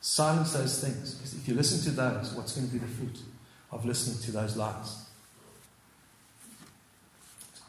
Silence 0.00 0.52
those 0.52 0.82
things. 0.84 1.14
Because 1.14 1.34
if 1.34 1.48
you 1.48 1.54
listen 1.54 1.80
to 1.84 1.90
those, 1.90 2.34
what's 2.34 2.54
going 2.54 2.66
to 2.66 2.72
be 2.72 2.78
the 2.78 2.86
fruit 2.86 3.18
of 3.72 3.84
listening 3.84 4.22
to 4.24 4.32
those 4.32 4.56
lies? 4.56 5.06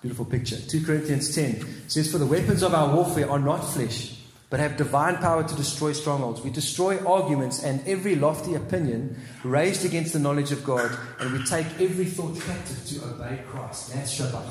Beautiful 0.02 0.26
picture. 0.26 0.58
2 0.58 0.86
Corinthians 0.86 1.34
10 1.36 1.90
says, 1.90 2.12
For 2.12 2.18
the 2.18 2.26
weapons 2.26 2.64
of 2.64 2.74
our 2.74 2.94
warfare 2.94 3.30
are 3.30 3.40
not 3.40 3.58
flesh 3.60 4.19
but 4.50 4.60
have 4.60 4.78
divine 4.78 5.18
power 5.18 5.44
to 5.44 5.56
destroy 5.56 5.94
strongholds. 5.94 6.42
We 6.42 6.50
destroy 6.50 6.98
arguments 7.06 7.64
and 7.64 7.88
every 7.88 8.16
lofty 8.16 8.56
opinion 8.56 9.16
raised 9.44 9.86
against 9.86 10.14
the 10.14 10.20
knowledge 10.20 10.52
of 10.52 10.64
God, 10.64 10.98
and 11.20 11.32
we 11.34 11.44
take 11.46 11.68
every 11.80 12.06
thought 12.06 12.40
captive 12.42 12.84
to 12.88 13.10
obey 13.10 13.44
Christ. 13.48 13.94
That's 13.94 14.20
shabach. 14.20 14.50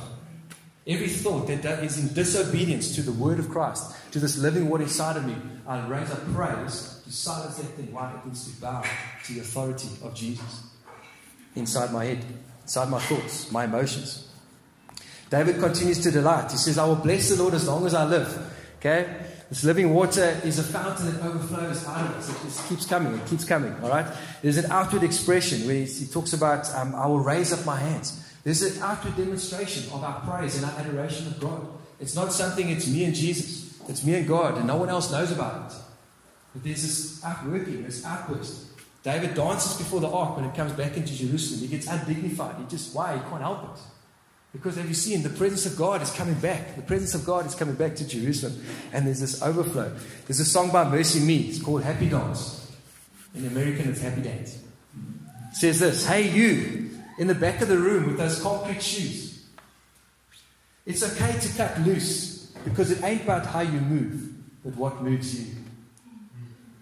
Every 0.86 1.08
thought 1.08 1.48
that 1.48 1.84
is 1.84 1.98
in 1.98 2.14
disobedience 2.14 2.94
to 2.94 3.02
the 3.02 3.12
word 3.12 3.38
of 3.38 3.50
Christ, 3.50 3.94
to 4.12 4.18
this 4.18 4.38
living 4.38 4.70
word 4.70 4.80
inside 4.80 5.16
of 5.16 5.26
me, 5.26 5.34
I 5.66 5.86
raise 5.86 6.10
up 6.10 6.32
praise 6.32 7.02
to 7.04 7.12
silence 7.12 7.56
that 7.56 7.66
thing. 7.66 7.92
Why? 7.92 8.10
It 8.14 8.24
needs 8.24 8.50
to 8.50 8.60
bow 8.60 8.82
to 9.24 9.32
the 9.34 9.40
authority 9.40 9.88
of 10.02 10.14
Jesus 10.14 10.62
inside 11.56 11.92
my 11.92 12.04
head, 12.04 12.24
inside 12.62 12.88
my 12.88 13.00
thoughts, 13.00 13.52
my 13.52 13.64
emotions. 13.64 14.28
David 15.28 15.58
continues 15.58 16.00
to 16.04 16.10
delight. 16.10 16.50
He 16.52 16.56
says, 16.56 16.78
I 16.78 16.86
will 16.86 16.96
bless 16.96 17.28
the 17.28 17.42
Lord 17.42 17.52
as 17.52 17.66
long 17.68 17.84
as 17.84 17.92
I 17.92 18.06
live. 18.06 18.54
Okay? 18.78 19.14
This 19.48 19.64
living 19.64 19.94
water 19.94 20.38
is 20.44 20.58
a 20.58 20.62
fountain 20.62 21.06
that 21.06 21.24
overflows 21.24 21.86
out 21.86 22.10
of 22.10 22.16
us. 22.16 22.28
It 22.28 22.42
just 22.44 22.68
keeps 22.68 22.84
coming. 22.84 23.14
It 23.14 23.26
keeps 23.26 23.44
coming. 23.44 23.74
All 23.82 23.88
right? 23.88 24.06
There's 24.42 24.58
an 24.58 24.70
outward 24.70 25.02
expression 25.02 25.66
where 25.66 25.86
he, 25.86 26.06
talks 26.06 26.34
about, 26.34 26.72
um, 26.74 26.94
I 26.94 27.06
will 27.06 27.20
raise 27.20 27.52
up 27.52 27.64
my 27.64 27.76
hands. 27.76 28.24
There's 28.44 28.60
an 28.62 28.82
outward 28.82 29.16
demonstration 29.16 29.90
of 29.92 30.04
our 30.04 30.20
praise 30.20 30.56
and 30.56 30.66
our 30.66 30.78
adoration 30.78 31.26
of 31.28 31.40
God. 31.40 31.66
It's 31.98 32.14
not 32.14 32.32
something, 32.32 32.68
it's 32.68 32.86
me 32.86 33.04
and 33.04 33.14
Jesus. 33.14 33.80
It's 33.88 34.04
me 34.04 34.14
and 34.14 34.28
God, 34.28 34.58
and 34.58 34.66
no 34.66 34.76
one 34.76 34.90
else 34.90 35.10
knows 35.10 35.32
about 35.32 35.70
it. 35.70 35.76
But 36.52 36.64
there's 36.64 36.82
this 36.82 37.24
outworking, 37.24 37.84
this 37.84 38.04
outburst. 38.04 38.66
David 39.02 39.34
dances 39.34 39.78
before 39.78 40.00
the 40.00 40.10
ark 40.10 40.36
when 40.36 40.44
it 40.44 40.54
comes 40.54 40.72
back 40.72 40.96
into 40.96 41.14
Jerusalem. 41.14 41.60
He 41.60 41.68
gets 41.68 41.86
undignified. 41.86 42.56
He 42.56 42.64
just, 42.66 42.94
why? 42.94 43.14
He 43.14 43.20
can't 43.20 43.40
help 43.40 43.64
it. 43.64 43.80
Because 44.52 44.76
have 44.76 44.88
you 44.88 44.94
seen 44.94 45.22
the 45.22 45.28
presence 45.28 45.66
of 45.66 45.76
God 45.76 46.00
is 46.00 46.10
coming 46.10 46.34
back? 46.34 46.74
The 46.76 46.82
presence 46.82 47.14
of 47.14 47.24
God 47.24 47.46
is 47.46 47.54
coming 47.54 47.74
back 47.74 47.96
to 47.96 48.08
Jerusalem. 48.08 48.64
And 48.92 49.06
there's 49.06 49.20
this 49.20 49.42
overflow. 49.42 49.94
There's 50.26 50.40
a 50.40 50.44
song 50.44 50.70
by 50.70 50.84
MercyMe. 50.84 51.48
It's 51.48 51.62
called 51.62 51.82
Happy 51.82 52.08
Dance. 52.08 52.72
In 53.34 53.46
American, 53.46 53.90
it's 53.90 54.00
Happy 54.00 54.22
Dance. 54.22 54.56
It 55.50 55.56
says 55.56 55.80
this 55.80 56.06
Hey, 56.06 56.30
you 56.30 56.90
in 57.18 57.26
the 57.26 57.34
back 57.34 57.60
of 57.60 57.68
the 57.68 57.76
room 57.76 58.06
with 58.06 58.16
those 58.16 58.40
concrete 58.40 58.82
shoes. 58.82 59.44
It's 60.86 61.02
okay 61.02 61.38
to 61.38 61.56
cut 61.56 61.78
loose 61.80 62.46
because 62.64 62.90
it 62.90 63.02
ain't 63.04 63.22
about 63.22 63.44
how 63.44 63.60
you 63.60 63.80
move, 63.80 64.32
but 64.64 64.74
what 64.76 65.02
moves 65.02 65.38
you. 65.38 65.54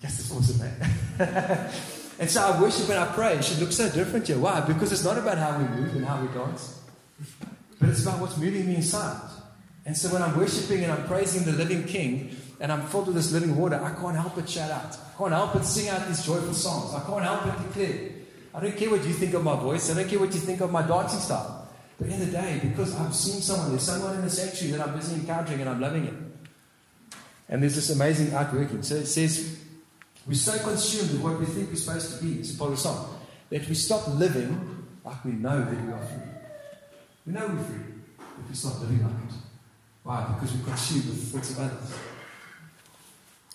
Yes, 0.03 0.21
it's 0.21 0.31
awesome, 0.31 0.59
man. 0.59 1.73
and 2.21 2.31
so 2.31 2.43
I 2.43 2.61
worship 2.61 2.89
and 2.89 2.99
I 2.99 3.07
pray. 3.07 3.35
It 3.35 3.45
should 3.45 3.59
look 3.59 3.73
so 3.73 3.91
different 3.91 4.29
here. 4.29 4.39
Why? 4.39 4.61
Because 4.61 4.93
it's 4.93 5.05
not 5.05 5.19
about 5.19 5.39
how 5.39 5.59
we 5.59 5.65
move 5.65 5.97
and 5.97 6.07
how 6.07 6.21
we 6.21 6.29
dance. 6.29 6.81
But 7.79 7.91
it's 7.91 8.03
about 8.03 8.21
what's 8.21 8.37
moving 8.37 8.67
me 8.67 8.77
inside. 8.77 9.21
And 9.85 9.97
so 9.97 10.09
when 10.09 10.23
I'm 10.23 10.37
worshiping 10.37 10.83
and 10.83 10.93
I'm 10.93 11.07
praising 11.07 11.45
the 11.45 11.53
living 11.53 11.85
King 11.85 12.37
and 12.61 12.73
I'm 12.73 12.87
filled 12.87 13.07
with 13.07 13.17
this 13.17 13.33
living 13.33 13.57
water, 13.57 13.77
I 13.77 13.95
can't 14.01 14.17
help 14.17 14.35
but 14.35 14.49
shout 14.49 14.71
out. 14.71 14.97
I 15.15 15.19
can't 15.19 15.33
help 15.33 15.53
but 15.53 15.65
sing 15.65 15.89
out 15.89 16.07
these 16.09 16.25
joyful 16.25 16.55
songs. 16.55 16.95
I 16.95 17.07
can't 17.07 17.23
help 17.23 17.45
but 17.45 17.59
declare. 17.67 18.11
I 18.55 18.61
don't 18.61 18.77
care 18.77 18.91
what 18.91 19.05
you 19.05 19.13
think 19.13 19.35
of 19.35 19.45
my 19.45 19.55
voice. 19.55 19.91
I 19.91 19.95
don't 19.95 20.09
care 20.09 20.19
what 20.19 20.35
you 20.35 20.41
think 20.41 20.61
of 20.61 20.73
my 20.73 20.83
dancing 20.83 21.21
style. 21.21 21.69
But 21.99 22.09
in 22.09 22.21
the 22.21 22.27
day, 22.27 22.61
because 22.63 22.95
I've 22.97 23.15
seen 23.15 23.41
someone, 23.41 23.71
there's 23.71 23.83
someone 23.83 24.15
in 24.17 24.23
the 24.23 24.31
sanctuary 24.31 24.77
that 24.77 24.89
I'm 24.89 24.97
busy 24.97 25.15
encountering 25.15 25.61
and 25.61 25.71
I'm 25.71 25.81
loving 25.81 26.07
it. 26.07 26.15
And 27.49 27.63
there's 27.63 27.77
this 27.77 27.91
amazing 27.91 28.35
outworking. 28.35 28.83
So 28.83 28.97
it 28.97 29.07
says, 29.07 29.61
we're 30.27 30.35
so 30.35 30.59
consumed 30.59 31.13
with 31.13 31.21
what 31.21 31.39
we 31.39 31.47
think 31.47 31.71
we're 31.71 31.77
supposed 31.77 32.19
to 32.19 32.25
be, 32.25 32.41
it's 32.41 32.55
a 32.55 32.59
part 32.59 32.73
of 32.73 32.77
the 32.77 32.83
song, 32.83 33.19
that 33.51 33.69
we 33.69 33.75
stop 33.75 34.09
living 34.09 34.85
like 35.05 35.25
we 35.25 35.33
know 35.33 35.61
that 35.61 35.85
we 35.85 35.93
are 35.93 36.05
free. 36.07 36.36
We 37.27 37.33
know 37.33 37.47
we're 37.49 37.65
free, 37.65 37.79
but 38.19 38.49
we 38.49 38.55
stop 38.55 38.81
living 38.81 39.03
like 39.03 39.13
it. 39.13 39.37
Why? 40.05 40.35
Because 40.35 40.57
we're 40.57 40.65
consumed 40.65 41.07
with 41.07 41.21
the 41.21 41.39
thoughts 41.39 41.51
of 41.51 41.59
others. 41.59 41.99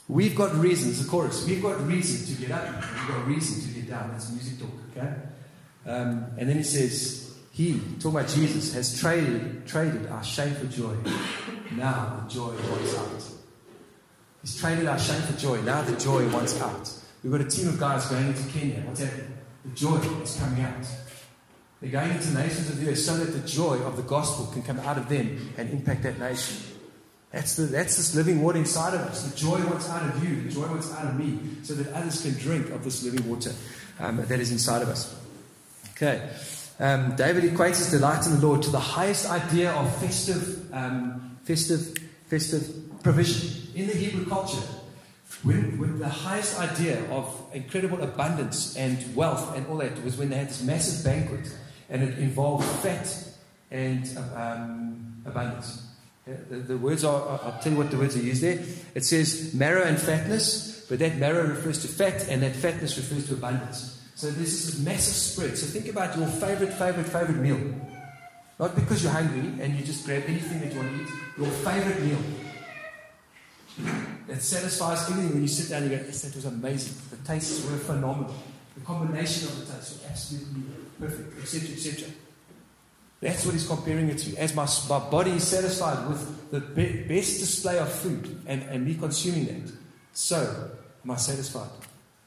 We've 0.09 0.35
got 0.35 0.53
reasons, 0.55 1.01
the 1.01 1.09
chorus, 1.09 1.45
we've 1.45 1.61
got 1.61 1.87
reason 1.87 2.35
to 2.35 2.41
get 2.41 2.51
up, 2.51 2.65
we've 2.67 3.07
got 3.07 3.27
reason 3.27 3.61
to 3.61 3.79
get 3.79 3.89
down. 3.89 4.11
That's 4.11 4.29
music 4.31 4.59
talk, 4.59 4.69
okay? 4.91 5.13
Um, 5.85 6.25
and 6.37 6.49
then 6.49 6.57
he 6.57 6.63
says, 6.63 7.33
He, 7.51 7.79
talking 7.99 8.19
about 8.19 8.27
Jesus, 8.27 8.73
has 8.73 8.99
traded, 8.99 9.65
traded 9.65 10.07
our 10.07 10.23
shame 10.23 10.53
for 10.55 10.65
joy. 10.65 10.95
Now 11.71 12.23
the 12.23 12.29
joy 12.33 12.51
wants 12.69 12.97
out. 12.97 13.23
He's 14.41 14.59
traded 14.59 14.87
our 14.87 14.99
shame 14.99 15.21
for 15.21 15.39
joy. 15.39 15.61
Now 15.61 15.81
the 15.83 15.95
joy 15.95 16.27
wants 16.29 16.59
out. 16.59 16.91
We've 17.23 17.31
got 17.31 17.41
a 17.41 17.49
team 17.49 17.69
of 17.69 17.79
guys 17.79 18.07
going 18.07 18.27
into 18.27 18.43
Kenya. 18.49 18.81
What's 18.81 18.99
happening? 18.99 19.37
The 19.63 19.75
joy 19.75 19.95
is 19.95 20.37
coming 20.37 20.61
out. 20.63 20.85
They're 21.81 21.91
going 21.91 22.11
into 22.11 22.31
nations 22.33 22.69
of 22.69 22.79
the 22.79 22.91
earth 22.91 22.99
so 22.99 23.17
that 23.17 23.31
the 23.31 23.47
joy 23.47 23.79
of 23.79 23.97
the 23.97 24.03
gospel 24.03 24.45
can 24.53 24.61
come 24.61 24.79
out 24.81 24.99
of 24.99 25.09
them 25.09 25.53
and 25.57 25.69
impact 25.71 26.03
that 26.03 26.19
nation. 26.19 26.57
That's, 27.31 27.55
the, 27.55 27.63
that's 27.63 27.97
this 27.97 28.13
living 28.13 28.41
water 28.43 28.59
inside 28.59 28.93
of 28.93 29.01
us. 29.01 29.23
The 29.23 29.37
joy 29.37 29.65
wants 29.65 29.89
out 29.89 30.03
of 30.03 30.23
you, 30.23 30.43
the 30.43 30.51
joy 30.51 30.67
wants 30.67 30.93
out 30.93 31.05
of 31.05 31.17
me, 31.17 31.39
so 31.63 31.73
that 31.73 31.91
others 31.93 32.21
can 32.21 32.33
drink 32.33 32.69
of 32.69 32.83
this 32.83 33.03
living 33.03 33.27
water 33.27 33.53
um, 33.99 34.17
that 34.17 34.39
is 34.39 34.51
inside 34.51 34.81
of 34.81 34.89
us. 34.89 35.15
Okay. 35.93 36.29
Um, 36.79 37.15
David 37.15 37.43
equates 37.45 37.77
his 37.77 37.91
delight 37.91 38.25
in 38.25 38.33
the 38.33 38.45
Lord 38.45 38.61
to 38.63 38.69
the 38.69 38.79
highest 38.79 39.29
idea 39.29 39.71
of 39.71 39.95
festive, 39.97 40.73
um, 40.73 41.37
festive, 41.43 41.97
festive 42.27 43.01
provision 43.01 43.73
in 43.75 43.87
the 43.87 43.93
Hebrew 43.93 44.25
culture. 44.25 44.61
When, 45.43 45.79
when, 45.79 45.99
the 45.99 46.09
highest 46.09 46.59
idea 46.59 47.03
of 47.09 47.33
incredible 47.53 48.01
abundance 48.01 48.75
and 48.75 49.15
wealth 49.15 49.55
and 49.55 49.65
all 49.67 49.77
that 49.77 50.03
was 50.03 50.17
when 50.17 50.29
they 50.29 50.35
had 50.35 50.49
this 50.49 50.61
massive 50.61 51.05
banquet 51.05 51.51
and 51.91 52.01
it 52.01 52.17
involves 52.17 52.65
fat 52.81 53.05
and 53.69 54.17
um, 54.35 55.21
abundance. 55.25 55.87
The, 56.25 56.55
the, 56.57 56.77
words 56.77 57.03
are, 57.03 57.39
I'll 57.43 57.59
tell 57.61 57.73
you 57.73 57.77
what 57.77 57.91
the 57.91 57.97
words 57.97 58.15
are 58.15 58.21
used 58.21 58.41
there. 58.41 58.59
It 58.95 59.03
says 59.03 59.53
marrow 59.53 59.83
and 59.83 59.99
fatness, 59.99 60.85
but 60.87 60.99
that 60.99 61.17
marrow 61.17 61.45
refers 61.45 61.81
to 61.81 61.87
fat, 61.87 62.27
and 62.29 62.41
that 62.43 62.55
fatness 62.55 62.97
refers 62.97 63.27
to 63.27 63.33
abundance. 63.33 64.01
So 64.15 64.29
this 64.31 64.67
is 64.67 64.79
a 64.79 64.83
massive 64.83 65.15
spread. 65.15 65.57
So 65.57 65.65
think 65.67 65.89
about 65.89 66.17
your 66.17 66.27
favorite, 66.27 66.73
favorite, 66.73 67.07
favorite 67.07 67.37
meal. 67.37 67.59
Not 68.59 68.75
because 68.75 69.03
you're 69.03 69.11
hungry 69.11 69.63
and 69.63 69.75
you 69.75 69.83
just 69.83 70.05
grab 70.05 70.23
anything 70.27 70.59
that 70.59 70.71
you 70.71 70.79
want 70.79 70.95
to 70.95 71.03
eat, 71.03 71.09
your 71.37 71.47
favorite 71.47 72.03
meal. 72.03 72.19
That 74.27 74.41
satisfies 74.43 75.09
everything 75.09 75.33
when 75.33 75.41
you 75.41 75.47
sit 75.47 75.69
down 75.69 75.83
and 75.83 75.91
you 75.91 75.97
go, 75.97 76.03
yes, 76.05 76.21
that 76.21 76.35
was 76.35 76.45
amazing. 76.45 76.93
The 77.09 77.27
tastes 77.27 77.65
were 77.65 77.77
phenomenal. 77.77 78.35
The 78.75 78.81
combination 78.85 79.47
of 79.49 79.59
the 79.59 79.73
tastes 79.73 79.93
was 79.93 80.05
absolutely 80.09 80.63
perfect, 80.99 81.41
etc., 81.41 81.69
etc. 81.75 82.09
That's 83.19 83.45
what 83.45 83.53
he's 83.53 83.67
comparing 83.67 84.09
it 84.09 84.17
to. 84.19 84.35
As 84.37 84.55
my, 84.55 84.67
my 84.89 85.09
body 85.09 85.31
is 85.31 85.47
satisfied 85.47 86.09
with 86.09 86.51
the 86.51 86.59
be, 86.59 87.03
best 87.03 87.39
display 87.39 87.77
of 87.77 87.91
food 87.91 88.41
and, 88.47 88.63
and 88.63 88.85
me 88.85 88.95
consuming 88.95 89.45
that, 89.45 89.71
so 90.13 90.71
am 91.03 91.11
I 91.11 91.17
satisfied 91.17 91.69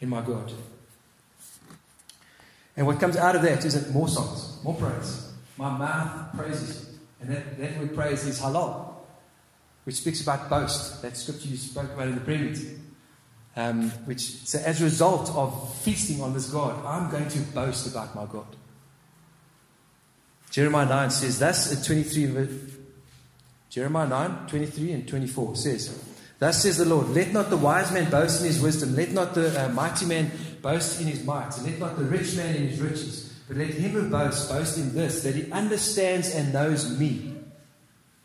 in 0.01 0.09
my 0.09 0.21
God. 0.21 0.53
And 2.77 2.87
what 2.87 3.01
comes 3.01 3.17
out 3.17 3.35
of 3.37 3.43
that 3.43 3.65
is 3.65 3.75
that 3.75 3.93
more 3.93 4.09
songs, 4.09 4.63
more 4.63 4.75
praise. 4.75 5.33
My 5.57 5.77
mouth 5.77 6.37
praises. 6.37 6.91
And 7.21 7.31
that, 7.31 7.59
that 7.59 7.79
word 7.79 7.95
praise 7.95 8.25
is 8.27 8.41
halal, 8.41 8.95
which 9.85 9.97
speaks 9.97 10.21
about 10.23 10.49
boast. 10.49 11.03
That 11.03 11.17
scripture 11.17 11.49
you 11.49 11.57
spoke 11.57 11.93
about 11.93 12.09
in 12.09 12.15
the 12.15 12.21
prayer. 12.21 12.53
Um, 13.57 13.91
which, 14.07 14.21
so 14.21 14.59
as 14.59 14.81
a 14.81 14.85
result 14.85 15.31
of 15.31 15.75
feasting 15.79 16.21
on 16.21 16.35
this 16.35 16.51
God, 16.51 16.85
I'm 16.85 17.11
going 17.11 17.29
to 17.29 17.39
boast 17.39 17.87
about 17.87 18.15
my 18.15 18.27
God. 18.27 18.47
Jeremiah 20.51 20.87
9 20.87 21.11
says, 21.11 21.39
Thus 21.39 21.73
at 21.73 21.85
23, 21.85 22.49
Jeremiah 23.71 24.09
9, 24.09 24.47
23 24.49 24.93
and 24.93 25.09
24 25.09 25.57
says, 25.57 26.05
Thus 26.39 26.63
says 26.63 26.79
the 26.79 26.85
Lord, 26.85 27.09
let 27.09 27.33
not 27.33 27.51
the 27.51 27.57
wise 27.57 27.93
man 27.93 28.11
boast 28.11 28.41
in 28.41 28.47
his 28.47 28.61
wisdom, 28.61 28.95
let 28.97 29.11
not 29.11 29.35
the 29.35 29.65
uh, 29.65 29.69
mighty 29.71 30.07
man 30.07 30.31
boast 30.63 31.01
in 31.01 31.07
his 31.07 31.25
might, 31.25 31.57
and 31.57 31.67
let 31.67 31.79
not 31.79 31.97
the 31.97 32.05
rich 32.05 32.37
man 32.37 32.55
in 32.57 32.69
his 32.69 32.81
riches, 32.81 33.35
but 33.49 33.57
let 33.57 33.71
him 33.71 33.91
who 33.93 34.11
boasts 34.11 34.49
boast 34.49 34.79
in 34.79 34.95
this, 34.95 35.23
that 35.23 35.35
he 35.35 35.51
understands 35.53 36.35
and 36.35 36.53
knows 36.53 36.99
me. 36.99 37.35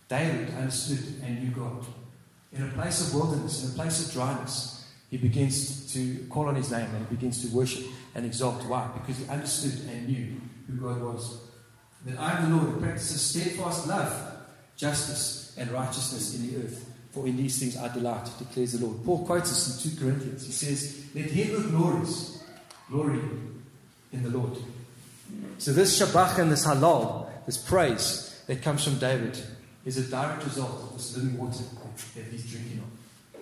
David 0.08 0.54
understood 0.56 1.22
and 1.24 1.44
knew 1.44 1.52
God. 1.52 1.86
In 2.52 2.64
a 2.64 2.72
place 2.72 3.08
of 3.08 3.14
wilderness, 3.14 3.64
in 3.64 3.72
a 3.72 3.74
place 3.74 4.08
of 4.08 4.14
dryness, 4.14 4.79
he 5.10 5.18
begins 5.18 5.92
to 5.94 6.26
call 6.30 6.48
on 6.48 6.56
his 6.56 6.72
name 6.72 6.90
and 6.96 7.08
he 7.08 7.16
begins 7.16 7.42
to 7.48 7.56
worship 7.56 7.86
and 8.16 8.26
exalt. 8.26 8.64
Why? 8.66 8.90
Because 8.94 9.18
he 9.18 9.28
understood 9.28 9.90
and 9.90 10.08
knew 10.08 10.42
who 10.68 10.76
God 10.76 11.02
was 11.02 11.50
that 12.06 12.20
I 12.20 12.38
am 12.38 12.50
the 12.50 12.58
Lord 12.58 12.74
who 12.74 12.82
practices 12.82 13.22
steadfast 13.22 13.88
love, 13.88 14.38
justice, 14.78 15.56
and 15.58 15.70
righteousness 15.72 16.36
in 16.36 16.48
the 16.48 16.66
earth. 16.66 16.86
For 17.12 17.26
in 17.26 17.38
these 17.38 17.60
things 17.60 17.76
I 17.76 17.92
delight, 17.92 18.30
declares 18.38 18.74
the 18.74 18.86
Lord. 18.86 19.04
Paul 19.04 19.26
quotes 19.26 19.52
us 19.52 19.84
in 19.84 19.92
2 19.92 20.00
Corinthians. 20.00 20.46
He 20.46 20.52
says, 20.52 21.06
Let 21.16 21.26
him 21.26 21.48
who 21.48 21.70
glories, 21.72 22.44
glory 22.90 23.20
in 24.14 24.24
the 24.24 24.30
Lord. 24.30 24.58
So 25.58 25.74
this 25.74 26.00
shabach 26.00 26.38
and 26.38 26.52
this 26.52 26.66
halal, 26.66 27.28
this 27.46 27.58
praise 27.58 28.44
that 28.48 28.62
comes 28.62 28.84
from 28.84 29.00
David, 29.00 29.40
is 29.86 29.98
a 29.98 30.04
direct 30.04 30.44
result 30.46 30.84
of 30.84 30.94
this 30.94 31.18
living 31.18 31.38
water 31.38 31.64
that 32.16 32.26
he's 32.26 32.50
drinking 32.50 32.80
of. 32.80 32.89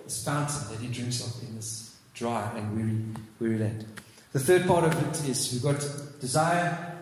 This 0.08 0.24
fountain 0.24 0.70
that 0.72 0.80
he 0.80 0.88
drinks 0.88 1.20
of 1.20 1.44
in 1.44 1.56
this 1.58 1.98
dry 2.14 2.50
and 2.56 2.78
weary, 2.78 3.04
weary 3.42 3.58
land. 3.60 3.86
The 4.32 4.40
third 4.40 4.66
part 4.66 4.86
of 4.86 4.94
it 4.94 5.30
is 5.30 5.52
we've 5.52 5.62
got 5.62 5.86
desire, 6.22 6.96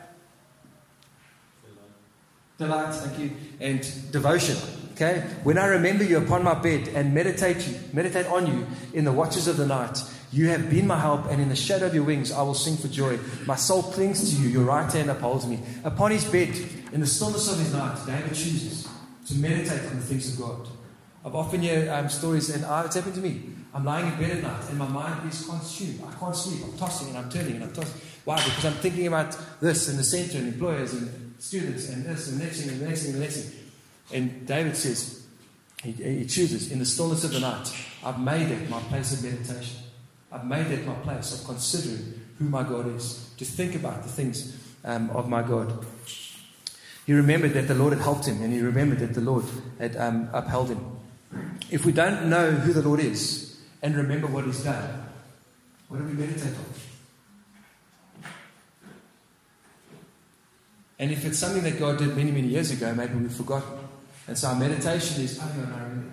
delight, 2.57 2.95
thank 2.95 3.19
you, 3.19 3.29
and 3.59 4.11
devotion. 4.11 4.57
Okay? 4.93 5.19
When 5.43 5.59
I 5.59 5.67
remember 5.67 6.03
you 6.03 6.17
upon 6.17 6.43
my 6.43 6.55
bed 6.55 6.87
and 6.95 7.13
meditate 7.13 7.67
you, 7.67 7.77
meditate 7.93 8.25
on 8.25 8.47
you 8.47 8.65
in 8.91 9.05
the 9.05 9.11
watches 9.11 9.47
of 9.47 9.57
the 9.57 9.67
night, 9.67 10.01
you 10.31 10.47
have 10.47 10.71
been 10.71 10.87
my 10.87 10.99
help, 10.99 11.27
and 11.29 11.39
in 11.39 11.49
the 11.49 11.55
shadow 11.55 11.85
of 11.85 11.93
your 11.93 12.05
wings 12.05 12.31
I 12.31 12.41
will 12.41 12.55
sing 12.55 12.75
for 12.75 12.87
joy. 12.87 13.19
My 13.45 13.55
soul 13.55 13.83
clings 13.83 14.31
to 14.31 14.41
you, 14.41 14.49
your 14.49 14.63
right 14.63 14.91
hand 14.91 15.11
upholds 15.11 15.45
me. 15.45 15.59
Upon 15.83 16.09
his 16.09 16.25
bed, 16.25 16.57
in 16.91 17.01
the 17.01 17.05
stillness 17.05 17.51
of 17.51 17.59
his 17.59 17.71
night, 17.71 17.99
David 18.07 18.33
chooses 18.33 18.89
to 19.27 19.35
meditate 19.35 19.85
on 19.91 19.97
the 19.97 20.05
things 20.05 20.33
of 20.33 20.43
God. 20.43 20.67
I've 21.25 21.35
often 21.35 21.63
heard 21.63 21.87
um, 21.87 22.07
stories, 22.07 22.51
and 22.51 22.63
it's 22.85 22.95
happened 22.95 23.15
to 23.15 23.21
me. 23.21 23.41
I'm 23.73 23.83
lying 23.83 24.05
in 24.13 24.19
bed 24.19 24.37
at 24.37 24.43
night, 24.43 24.69
and 24.69 24.77
my 24.77 24.87
mind 24.87 25.27
is 25.29 25.45
consumed. 25.45 26.01
I 26.07 26.13
can't 26.17 26.35
sleep. 26.35 26.61
I'm 26.63 26.77
tossing 26.77 27.09
and 27.09 27.17
I'm 27.17 27.29
turning 27.29 27.55
and 27.55 27.63
I'm 27.63 27.73
tossing. 27.73 27.99
Why? 28.23 28.37
Because 28.37 28.65
I'm 28.65 28.73
thinking 28.73 29.07
about 29.07 29.37
this 29.59 29.89
and 29.89 29.97
the 29.97 30.03
center 30.03 30.37
and 30.37 30.53
employers 30.53 30.93
and 30.93 31.33
students 31.39 31.89
and 31.89 32.05
this 32.05 32.29
and 32.29 32.39
the 32.39 32.45
next 32.45 32.61
thing 32.61 32.69
and 32.69 32.79
the 32.79 32.87
next 32.87 33.01
thing 33.01 33.13
and 33.13 33.21
the 33.21 33.25
next 33.25 33.41
thing. 33.41 33.59
And 34.13 34.47
David 34.47 34.77
says, 34.77 35.25
He, 35.83 35.91
he 35.91 36.25
chooses 36.25 36.71
in 36.71 36.79
the 36.79 36.85
stillness 36.85 37.23
of 37.23 37.33
the 37.33 37.39
night. 37.39 37.73
I've 38.03 38.19
made 38.19 38.49
it 38.51 38.69
my 38.69 38.79
place 38.81 39.11
of 39.13 39.23
meditation. 39.23 39.79
I've 40.31 40.45
made 40.45 40.67
it 40.67 40.85
my 40.85 40.95
place 40.95 41.39
of 41.39 41.45
considering 41.45 42.21
who 42.37 42.45
my 42.45 42.63
God 42.63 42.87
is, 42.95 43.29
to 43.37 43.45
think 43.45 43.75
about 43.75 44.03
the 44.03 44.09
things 44.09 44.57
um, 44.83 45.09
of 45.09 45.27
my 45.27 45.41
God. 45.41 45.85
He 47.05 47.13
remembered 47.13 47.53
that 47.53 47.67
the 47.67 47.75
Lord 47.75 47.93
had 47.93 48.01
helped 48.01 48.27
him, 48.27 48.41
and 48.41 48.53
he 48.53 48.61
remembered 48.61 48.99
that 48.99 49.13
the 49.13 49.21
Lord 49.21 49.45
had 49.79 49.95
um, 49.97 50.29
upheld 50.33 50.69
him. 50.69 50.95
If 51.69 51.85
we 51.85 51.91
don't 51.91 52.29
know 52.29 52.51
who 52.51 52.73
the 52.73 52.81
Lord 52.81 52.99
is 52.99 53.57
and 53.81 53.95
remember 53.95 54.27
what 54.27 54.45
he's 54.45 54.63
done, 54.63 55.05
what 55.87 55.97
do 55.97 56.03
we 56.03 56.13
meditate 56.13 56.53
on? 56.53 56.65
And 60.97 61.11
if 61.11 61.25
it's 61.25 61.37
something 61.37 61.63
that 61.63 61.77
God 61.77 61.97
did 61.97 62.15
many, 62.15 62.31
many 62.31 62.47
years 62.47 62.71
ago, 62.71 62.93
maybe 62.93 63.15
we've 63.15 63.31
forgotten. 63.31 63.79
And 64.27 64.37
so 64.37 64.47
our 64.49 64.55
meditation 64.55 65.23
is, 65.23 65.39
oh, 65.41 65.51
no, 65.57 65.65
no, 65.65 66.03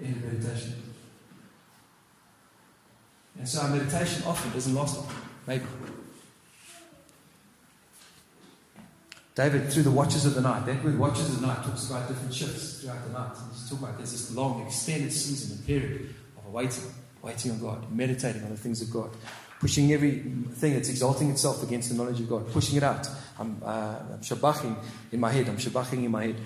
in 0.00 0.20
meditation. 0.20 0.74
And 3.38 3.48
so 3.48 3.60
our 3.62 3.68
meditation 3.68 4.22
often 4.26 4.52
doesn't 4.52 4.74
last. 4.74 5.00
Maybe. 5.46 5.64
David, 9.36 9.70
through 9.70 9.82
the 9.82 9.90
watches 9.90 10.24
of 10.24 10.34
the 10.34 10.40
night, 10.40 10.64
that 10.64 10.82
word 10.82 10.98
watches 10.98 11.28
of 11.28 11.42
the 11.42 11.46
night 11.46 11.62
talks 11.62 11.90
about 11.90 12.08
different 12.08 12.32
shifts 12.32 12.80
throughout 12.80 13.04
the 13.04 13.12
night. 13.12 13.36
And 13.36 13.52
he's 13.52 13.68
talking 13.68 13.84
about 13.84 13.98
there's 13.98 14.12
this 14.12 14.34
long, 14.34 14.66
extended 14.66 15.12
season 15.12 15.58
and 15.58 15.66
period 15.66 16.14
of 16.38 16.50
waiting, 16.50 16.84
waiting 17.20 17.52
on 17.52 17.60
God, 17.60 17.92
meditating 17.92 18.42
on 18.44 18.48
the 18.48 18.56
things 18.56 18.80
of 18.80 18.90
God, 18.90 19.10
pushing 19.60 19.92
everything 19.92 20.72
that's 20.72 20.88
exalting 20.88 21.30
itself 21.30 21.62
against 21.62 21.90
the 21.90 21.96
knowledge 21.96 22.18
of 22.18 22.30
God, 22.30 22.50
pushing 22.50 22.78
it 22.78 22.82
out. 22.82 23.06
I'm, 23.38 23.60
uh, 23.62 23.96
I'm 24.10 24.76
in 25.12 25.20
my 25.20 25.30
head, 25.30 25.50
I'm 25.50 25.58
shabbaching 25.58 26.02
in 26.02 26.10
my 26.10 26.28
head. 26.28 26.36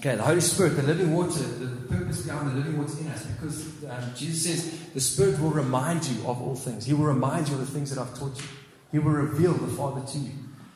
Okay, 0.00 0.16
the 0.16 0.22
Holy 0.22 0.40
Spirit, 0.40 0.70
the 0.70 0.82
living 0.82 1.12
water, 1.12 1.40
the 1.40 1.94
purpose 1.94 2.22
behind 2.22 2.52
the 2.52 2.54
living 2.54 2.78
water 2.78 2.98
in 2.98 3.08
us, 3.08 3.26
because 3.26 3.84
um, 3.84 4.12
Jesus 4.16 4.44
says 4.44 4.80
the 4.94 5.00
Spirit 5.00 5.38
will 5.38 5.50
remind 5.50 6.06
you 6.06 6.26
of 6.26 6.40
all 6.40 6.54
things. 6.54 6.86
He 6.86 6.94
will 6.94 7.04
remind 7.04 7.48
you 7.48 7.54
of 7.54 7.60
the 7.60 7.66
things 7.66 7.94
that 7.94 8.00
I've 8.00 8.18
taught 8.18 8.34
you. 8.34 8.48
He 8.92 8.98
will 8.98 9.12
reveal 9.12 9.52
the 9.52 9.68
Father 9.76 10.00
to 10.00 10.18
you. 10.18 10.30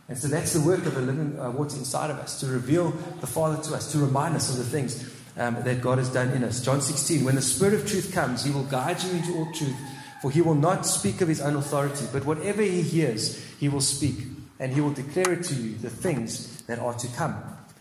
And 0.08 0.16
so 0.16 0.26
that's 0.26 0.54
the 0.54 0.60
work 0.60 0.86
of 0.86 0.94
the 0.94 1.02
living 1.02 1.38
uh, 1.38 1.50
water 1.50 1.76
inside 1.76 2.10
of 2.10 2.18
us, 2.18 2.40
to 2.40 2.46
reveal 2.46 2.92
the 3.20 3.26
Father 3.26 3.62
to 3.64 3.74
us, 3.74 3.92
to 3.92 3.98
remind 3.98 4.36
us 4.36 4.50
of 4.50 4.56
the 4.56 4.64
things 4.64 5.14
um, 5.36 5.62
that 5.62 5.82
God 5.82 5.98
has 5.98 6.08
done 6.08 6.30
in 6.30 6.42
us. 6.44 6.62
John 6.62 6.80
16, 6.80 7.24
when 7.24 7.34
the 7.34 7.42
Spirit 7.42 7.74
of 7.74 7.86
truth 7.86 8.12
comes, 8.12 8.44
He 8.44 8.50
will 8.50 8.64
guide 8.64 9.02
you 9.02 9.10
into 9.10 9.34
all 9.34 9.52
truth, 9.52 9.76
for 10.22 10.30
He 10.30 10.40
will 10.40 10.54
not 10.54 10.86
speak 10.86 11.20
of 11.20 11.28
His 11.28 11.40
own 11.40 11.56
authority, 11.56 12.06
but 12.12 12.24
whatever 12.24 12.62
He 12.62 12.82
hears, 12.82 13.44
He 13.60 13.68
will 13.68 13.82
speak, 13.82 14.16
and 14.58 14.72
He 14.72 14.80
will 14.80 14.92
declare 14.92 15.32
it 15.34 15.44
to 15.44 15.54
you, 15.54 15.76
the 15.76 15.90
things 15.90 16.62
that 16.62 16.78
are 16.78 16.94
to 16.94 17.06
come. 17.08 17.36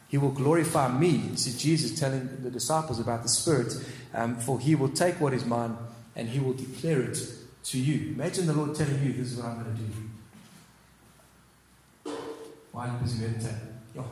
He 0.10 0.18
will 0.18 0.32
glorify 0.32 0.88
me, 0.88 1.36
said 1.36 1.58
Jesus 1.58 1.98
telling 1.98 2.44
the 2.44 2.52
disciples 2.52 3.00
about 3.00 3.24
the 3.24 3.30
Spirit, 3.30 3.74
um, 4.14 4.36
for 4.36 4.60
He 4.60 4.76
will 4.76 4.90
take 4.90 5.20
what 5.22 5.34
is 5.34 5.46
mine 5.46 5.78
and 6.18 6.28
He 6.28 6.40
will 6.40 6.54
declare 6.54 7.02
it 7.02 7.18
to 7.66 7.80
you. 7.80 8.14
Imagine 8.14 8.48
the 8.48 8.54
Lord 8.54 8.76
telling 8.76 9.02
you, 9.04 9.14
This 9.14 9.32
is 9.32 9.38
what 9.38 9.46
I'm 9.46 9.64
going 9.64 9.76
to 9.76 9.82
do. 9.82 10.17
Why 12.78 12.90
are 12.90 12.92
you 12.92 13.00
busy 13.00 13.26
meditating? 13.26 13.74
Oh, 13.98 14.06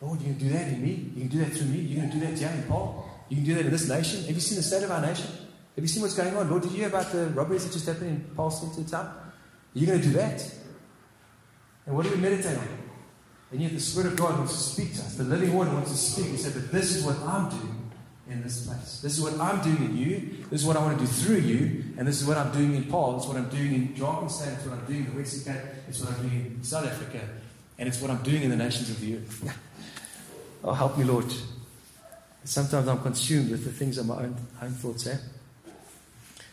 Lord, 0.00 0.20
you 0.20 0.26
can 0.26 0.38
do 0.38 0.48
that 0.50 0.68
in 0.68 0.82
me. 0.84 1.10
You 1.16 1.22
can 1.22 1.28
do 1.28 1.38
that 1.44 1.52
through 1.52 1.66
me. 1.66 1.80
You 1.80 2.00
can 2.00 2.08
do 2.08 2.20
that 2.20 2.38
here 2.38 2.48
in 2.48 2.62
Paarl. 2.68 3.10
You 3.28 3.38
can 3.38 3.44
do 3.44 3.54
that 3.54 3.64
in 3.64 3.72
this 3.72 3.88
nation. 3.88 4.20
Have 4.20 4.36
you 4.36 4.40
seen 4.40 4.56
the 4.56 4.62
state 4.62 4.84
of 4.84 4.90
our 4.92 5.00
nation? 5.00 5.26
Have 5.74 5.82
you 5.82 5.88
seen 5.88 6.00
what's 6.00 6.14
going 6.14 6.36
on? 6.36 6.48
Lord, 6.48 6.62
did 6.62 6.70
you 6.70 6.78
hear 6.78 6.86
about 6.86 7.10
the 7.10 7.26
robberies 7.30 7.66
that 7.66 7.72
just 7.72 7.86
happened 7.86 8.10
in 8.10 8.36
Paarl's 8.36 8.60
center 8.60 8.88
town? 8.88 9.06
Are 9.06 9.32
you 9.74 9.84
going 9.84 10.00
to 10.00 10.06
do 10.06 10.12
that? 10.12 10.48
And 11.86 11.96
what 11.96 12.04
do 12.04 12.12
we 12.12 12.18
meditate 12.18 12.56
on? 12.56 12.68
And 13.50 13.60
yet 13.60 13.72
the 13.72 13.80
Spirit 13.80 14.12
of 14.12 14.16
God 14.16 14.38
wants 14.38 14.52
to 14.52 14.62
speak 14.70 14.94
to 14.94 15.00
us. 15.00 15.16
The 15.16 15.24
living 15.24 15.52
water 15.52 15.72
wants 15.72 15.90
to 15.90 15.96
speak. 15.96 16.26
He 16.26 16.36
said, 16.36 16.54
But 16.54 16.70
this 16.70 16.94
is 16.94 17.04
what 17.04 17.18
I'm 17.18 17.50
doing 17.50 17.90
in 18.28 18.44
this 18.44 18.64
place. 18.64 19.00
This 19.02 19.18
is 19.18 19.24
what 19.24 19.34
I'm 19.40 19.60
doing 19.60 19.90
in 19.90 19.96
you. 19.96 20.46
This 20.50 20.60
is 20.60 20.66
what 20.68 20.76
I 20.76 20.84
want 20.84 21.00
to 21.00 21.04
do 21.04 21.10
through 21.10 21.38
you. 21.38 21.84
And 21.98 22.06
this 22.06 22.22
is 22.22 22.28
what 22.28 22.36
I'm 22.36 22.52
doing 22.52 22.76
in 22.76 22.84
Paarl. 22.84 23.16
It's 23.16 23.26
what 23.26 23.36
I'm 23.36 23.48
doing 23.48 23.74
in 23.74 23.88
Drakenstein. 23.88 24.54
It's 24.54 24.64
what 24.64 24.78
I'm 24.78 24.86
doing 24.86 25.06
in 25.06 25.16
Western 25.16 25.52
Cape. 25.52 25.64
It's 25.88 25.98
what 25.98 26.14
I'm 26.14 26.28
doing 26.28 26.54
in 26.56 26.62
South 26.62 26.86
Africa. 26.86 27.18
And 27.80 27.88
it's 27.88 28.00
what 28.02 28.10
I'm 28.10 28.22
doing 28.22 28.42
in 28.42 28.50
the 28.50 28.56
nations 28.56 28.90
of 28.90 29.00
the 29.00 29.16
earth. 29.16 29.58
oh, 30.64 30.72
help 30.74 30.98
me, 30.98 31.04
Lord. 31.04 31.24
Sometimes 32.44 32.86
I'm 32.86 33.00
consumed 33.00 33.50
with 33.50 33.64
the 33.64 33.72
things 33.72 33.96
of 33.96 34.06
my 34.06 34.16
own, 34.16 34.36
own 34.60 34.72
thoughts. 34.72 35.06
Eh? 35.06 35.16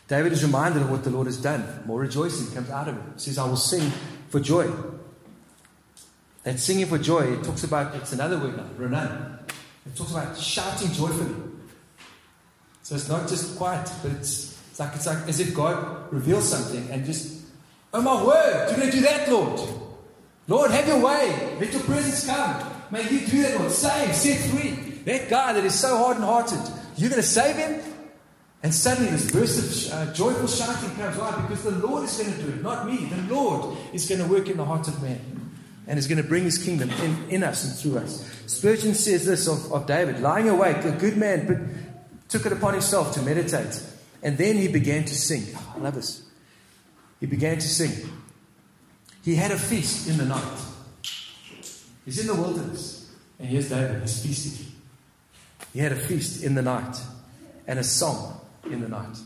David 0.08 0.32
is 0.32 0.42
reminded 0.42 0.80
of 0.80 0.90
what 0.90 1.04
the 1.04 1.10
Lord 1.10 1.26
has 1.26 1.36
done. 1.36 1.82
More 1.84 2.00
rejoicing 2.00 2.54
comes 2.54 2.70
out 2.70 2.88
of 2.88 2.96
it. 2.96 3.02
He 3.14 3.20
says, 3.20 3.36
I 3.36 3.44
will 3.46 3.56
sing 3.56 3.92
for 4.30 4.40
joy. 4.40 4.72
That 6.44 6.58
singing 6.58 6.86
for 6.86 6.96
joy, 6.96 7.34
it 7.34 7.44
talks 7.44 7.62
about, 7.62 7.94
it's 7.94 8.14
another 8.14 8.38
word 8.38 8.56
now, 8.56 8.66
renan. 8.78 9.38
It 9.84 9.94
talks 9.94 10.12
about 10.12 10.38
shouting 10.38 10.92
joyfully. 10.92 11.34
So 12.82 12.94
it's 12.94 13.08
not 13.10 13.28
just 13.28 13.58
quiet, 13.58 13.90
but 14.02 14.12
it's, 14.12 14.58
it's, 14.70 14.80
like, 14.80 14.94
it's 14.94 15.06
like 15.06 15.28
as 15.28 15.40
if 15.40 15.54
God 15.54 16.10
reveals 16.10 16.48
something 16.48 16.88
and 16.90 17.04
just, 17.04 17.44
oh 17.92 18.00
my 18.00 18.24
word, 18.24 18.70
you're 18.70 18.86
to 18.86 18.90
do 18.90 19.02
that, 19.02 19.30
Lord. 19.30 19.87
Lord, 20.48 20.70
have 20.70 20.88
your 20.88 21.00
way. 21.00 21.56
Let 21.60 21.72
your 21.72 21.82
presence 21.82 22.26
come. 22.26 22.72
May 22.90 23.02
you 23.08 23.26
do 23.26 23.42
that, 23.42 23.60
Lord. 23.60 23.70
Save, 23.70 24.14
set 24.14 24.50
free. 24.50 24.70
That 25.04 25.28
guy 25.28 25.52
that 25.52 25.64
is 25.64 25.78
so 25.78 25.96
hard 25.98 26.16
and 26.16 26.24
hardened 26.24 26.60
hearted, 26.60 26.74
you're 26.96 27.10
going 27.10 27.22
to 27.22 27.28
save 27.28 27.56
him? 27.56 27.80
And 28.62 28.74
suddenly 28.74 29.10
this 29.10 29.30
burst 29.30 29.92
of 29.92 29.92
uh, 29.92 30.12
joyful 30.12 30.48
shouting 30.48 30.90
comes. 30.96 31.16
Why? 31.16 31.40
Because 31.42 31.62
the 31.62 31.70
Lord 31.86 32.04
is 32.04 32.16
going 32.18 32.32
to 32.32 32.42
do 32.42 32.48
it, 32.48 32.62
not 32.62 32.86
me. 32.86 33.06
The 33.06 33.32
Lord 33.32 33.76
is 33.92 34.08
going 34.08 34.20
to 34.20 34.26
work 34.26 34.48
in 34.48 34.56
the 34.56 34.64
heart 34.64 34.88
of 34.88 35.00
man 35.00 35.20
and 35.86 35.98
is 35.98 36.08
going 36.08 36.20
to 36.20 36.28
bring 36.28 36.44
his 36.44 36.62
kingdom 36.62 36.90
in, 36.90 37.30
in 37.30 37.42
us 37.44 37.64
and 37.64 37.74
through 37.74 38.02
us. 38.02 38.28
Spurgeon 38.46 38.94
says 38.94 39.24
this 39.24 39.46
of, 39.46 39.72
of 39.72 39.86
David 39.86 40.20
lying 40.20 40.48
awake, 40.48 40.84
a 40.84 40.92
good 40.92 41.16
man, 41.16 41.46
but 41.46 42.28
took 42.28 42.46
it 42.46 42.52
upon 42.52 42.72
himself 42.72 43.14
to 43.14 43.22
meditate. 43.22 43.80
And 44.22 44.36
then 44.36 44.56
he 44.56 44.66
began 44.66 45.04
to 45.04 45.14
sing. 45.14 45.56
I 45.74 45.78
love 45.78 45.94
this. 45.94 46.22
He 47.20 47.26
began 47.26 47.58
to 47.58 47.68
sing. 47.68 48.10
He 49.28 49.34
had 49.34 49.50
a 49.50 49.58
feast 49.58 50.08
in 50.08 50.16
the 50.16 50.24
night. 50.24 50.58
He's 52.06 52.18
in 52.18 52.28
the 52.28 52.34
wilderness. 52.34 53.12
And 53.38 53.46
here's 53.46 53.68
David, 53.68 54.00
he's 54.00 54.22
feasting. 54.24 54.72
He 55.74 55.80
had 55.80 55.92
a 55.92 55.96
feast 55.96 56.42
in 56.42 56.54
the 56.54 56.62
night 56.62 56.96
and 57.66 57.78
a 57.78 57.84
song 57.84 58.40
in 58.64 58.80
the 58.80 58.88
night. 58.88 59.18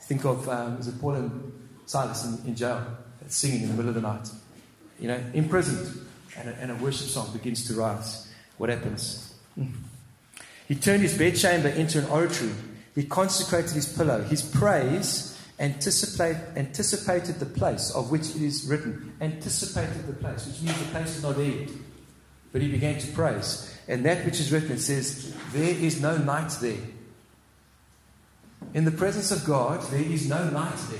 Think 0.00 0.24
of, 0.24 0.48
um, 0.48 0.78
it 0.80 0.98
Paul 0.98 1.16
and 1.16 1.52
Silas 1.84 2.24
in, 2.24 2.48
in 2.48 2.56
jail, 2.56 2.82
singing 3.26 3.64
in 3.64 3.68
the 3.68 3.74
middle 3.74 3.90
of 3.90 3.96
the 3.96 4.00
night? 4.00 4.30
You 4.98 5.08
know, 5.08 5.20
imprisoned. 5.34 6.08
And 6.38 6.48
a, 6.48 6.54
and 6.62 6.70
a 6.70 6.74
worship 6.76 7.08
song 7.08 7.30
begins 7.34 7.66
to 7.66 7.74
rise. 7.74 8.32
What 8.56 8.70
happens? 8.70 9.34
He 10.68 10.74
turned 10.74 11.02
his 11.02 11.18
bedchamber 11.18 11.68
into 11.68 11.98
an 11.98 12.06
oratory. 12.06 12.52
He 12.94 13.04
consecrated 13.04 13.72
his 13.72 13.92
pillow. 13.94 14.22
His 14.22 14.40
praise 14.40 15.27
anticipate, 15.58 16.36
anticipated 16.56 17.38
the 17.40 17.46
place 17.46 17.90
of 17.90 18.10
which 18.10 18.30
it 18.30 18.42
is 18.42 18.66
written. 18.66 19.12
Anticipated 19.20 20.06
the 20.06 20.12
place, 20.12 20.46
which 20.46 20.62
means 20.62 20.78
the 20.78 20.90
place 20.90 21.16
is 21.16 21.22
not 21.22 21.36
there 21.36 21.46
yet. 21.46 21.68
But 22.52 22.62
he 22.62 22.68
began 22.68 22.98
to 22.98 23.12
praise. 23.12 23.78
And 23.88 24.04
that 24.04 24.24
which 24.24 24.40
is 24.40 24.52
written, 24.52 24.72
it 24.72 24.80
says, 24.80 25.34
There 25.52 25.74
is 25.74 26.00
no 26.00 26.16
night 26.16 26.50
there. 26.60 26.78
In 28.74 28.84
the 28.84 28.90
presence 28.90 29.30
of 29.30 29.44
God, 29.44 29.82
there 29.90 30.02
is 30.02 30.28
no 30.28 30.48
night 30.50 30.76
there. 30.90 30.98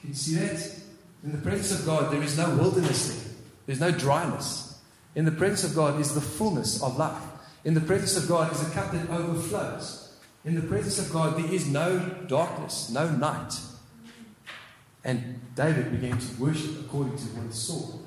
Can 0.00 0.10
you 0.10 0.14
see 0.14 0.34
that? 0.36 0.80
In 1.24 1.32
the 1.32 1.38
presence 1.38 1.80
of 1.80 1.86
God, 1.86 2.12
there 2.12 2.22
is 2.22 2.38
no 2.38 2.54
wilderness 2.56 3.08
there. 3.08 3.32
There's 3.66 3.80
no 3.80 3.90
dryness. 3.90 4.80
In 5.14 5.24
the 5.24 5.32
presence 5.32 5.64
of 5.64 5.74
God 5.74 6.00
is 6.00 6.14
the 6.14 6.20
fullness 6.20 6.82
of 6.82 6.96
life. 6.96 7.22
In 7.64 7.74
the 7.74 7.80
presence 7.80 8.16
of 8.16 8.28
God 8.28 8.52
is 8.52 8.62
a 8.62 8.70
cup 8.70 8.92
that 8.92 9.10
overflows. 9.10 10.05
In 10.46 10.54
the 10.54 10.62
presence 10.62 11.00
of 11.00 11.12
God, 11.12 11.36
there 11.36 11.52
is 11.52 11.66
no 11.66 11.98
darkness, 12.28 12.88
no 12.90 13.10
night. 13.10 13.52
And 15.02 15.40
David 15.56 15.90
began 15.90 16.18
to 16.18 16.40
worship 16.40 16.80
according 16.80 17.16
to 17.16 17.24
what 17.24 17.46
he 17.46 17.52
saw. 17.52 17.98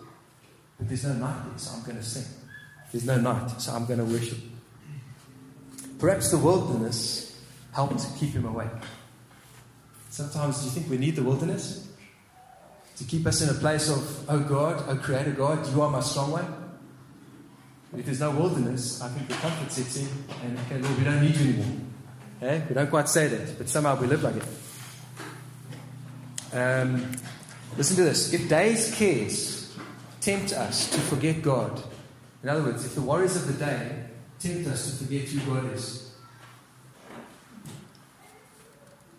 But 0.78 0.88
there's 0.88 1.04
no 1.04 1.13
night 1.15 1.43
there, 1.49 1.58
so 1.58 1.75
I'm 1.75 1.84
going 1.84 1.97
to 1.97 2.04
sing. 2.04 2.23
There's 2.93 3.06
no 3.06 3.19
night, 3.19 3.49
so 3.60 3.73
I'm 3.73 3.86
going 3.86 3.99
to 3.99 4.06
worship. 4.06 4.38
Perhaps 5.99 6.32
the 6.32 6.38
wilderness 6.38 7.41
helped 7.73 7.99
to 7.99 8.08
keep 8.17 8.32
him 8.32 8.45
awake. 8.45 8.67
Sometimes, 10.10 10.60
do 10.60 10.65
you 10.65 10.71
think 10.71 10.89
we 10.89 10.97
need 10.97 11.17
the 11.17 11.23
wilderness? 11.23 11.89
To 12.97 13.04
keep 13.04 13.28
us 13.28 13.41
in 13.41 13.49
a 13.49 13.54
place 13.54 13.89
of, 13.89 14.30
oh 14.30 14.39
God, 14.39 14.86
oh 14.88 14.95
Creator 14.95 15.32
God, 15.32 15.69
you 15.73 15.82
are 15.82 15.89
my 15.89 15.99
strong 15.99 16.32
one. 16.32 16.80
If 17.97 18.06
there's 18.06 18.21
no 18.21 18.32
wilderness, 18.32 19.02
I 19.02 19.10
think 19.10 19.28
the 19.28 19.34
comfort 19.36 19.71
sets 19.73 19.97
in, 19.97 20.08
and 20.45 20.58
okay, 20.60 20.78
Lord, 20.78 20.97
we 20.97 21.04
don't 21.04 21.21
need 21.21 21.36
you 21.36 21.54
anymore. 21.54 21.88
Okay? 22.41 22.63
We 22.67 22.75
don't 22.75 22.89
quite 22.89 23.10
say 23.10 23.28
that, 23.28 23.58
but 23.58 23.67
somehow 23.67 23.99
we 23.99 24.08
live 24.08 24.23
like 24.23 24.36
it. 24.38 24.47
Um, 26.54 27.12
listen 27.78 27.97
to 27.97 28.04
this. 28.04 28.34
If 28.34 28.49
day's 28.49 28.95
cares 28.95 29.78
tempt 30.21 30.54
us 30.54 30.89
to 30.91 30.99
forget 31.02 31.41
God, 31.41 31.84
in 32.41 32.49
other 32.49 32.63
words, 32.63 32.86
if 32.86 32.95
the 32.95 33.02
worries 33.02 33.36
of 33.36 33.47
the 33.47 33.65
day 33.65 34.06
tempt 34.39 34.67
us 34.69 34.89
to 34.89 35.04
forget 35.04 35.28
who 35.28 35.54
God 35.54 35.73
is, 35.73 36.12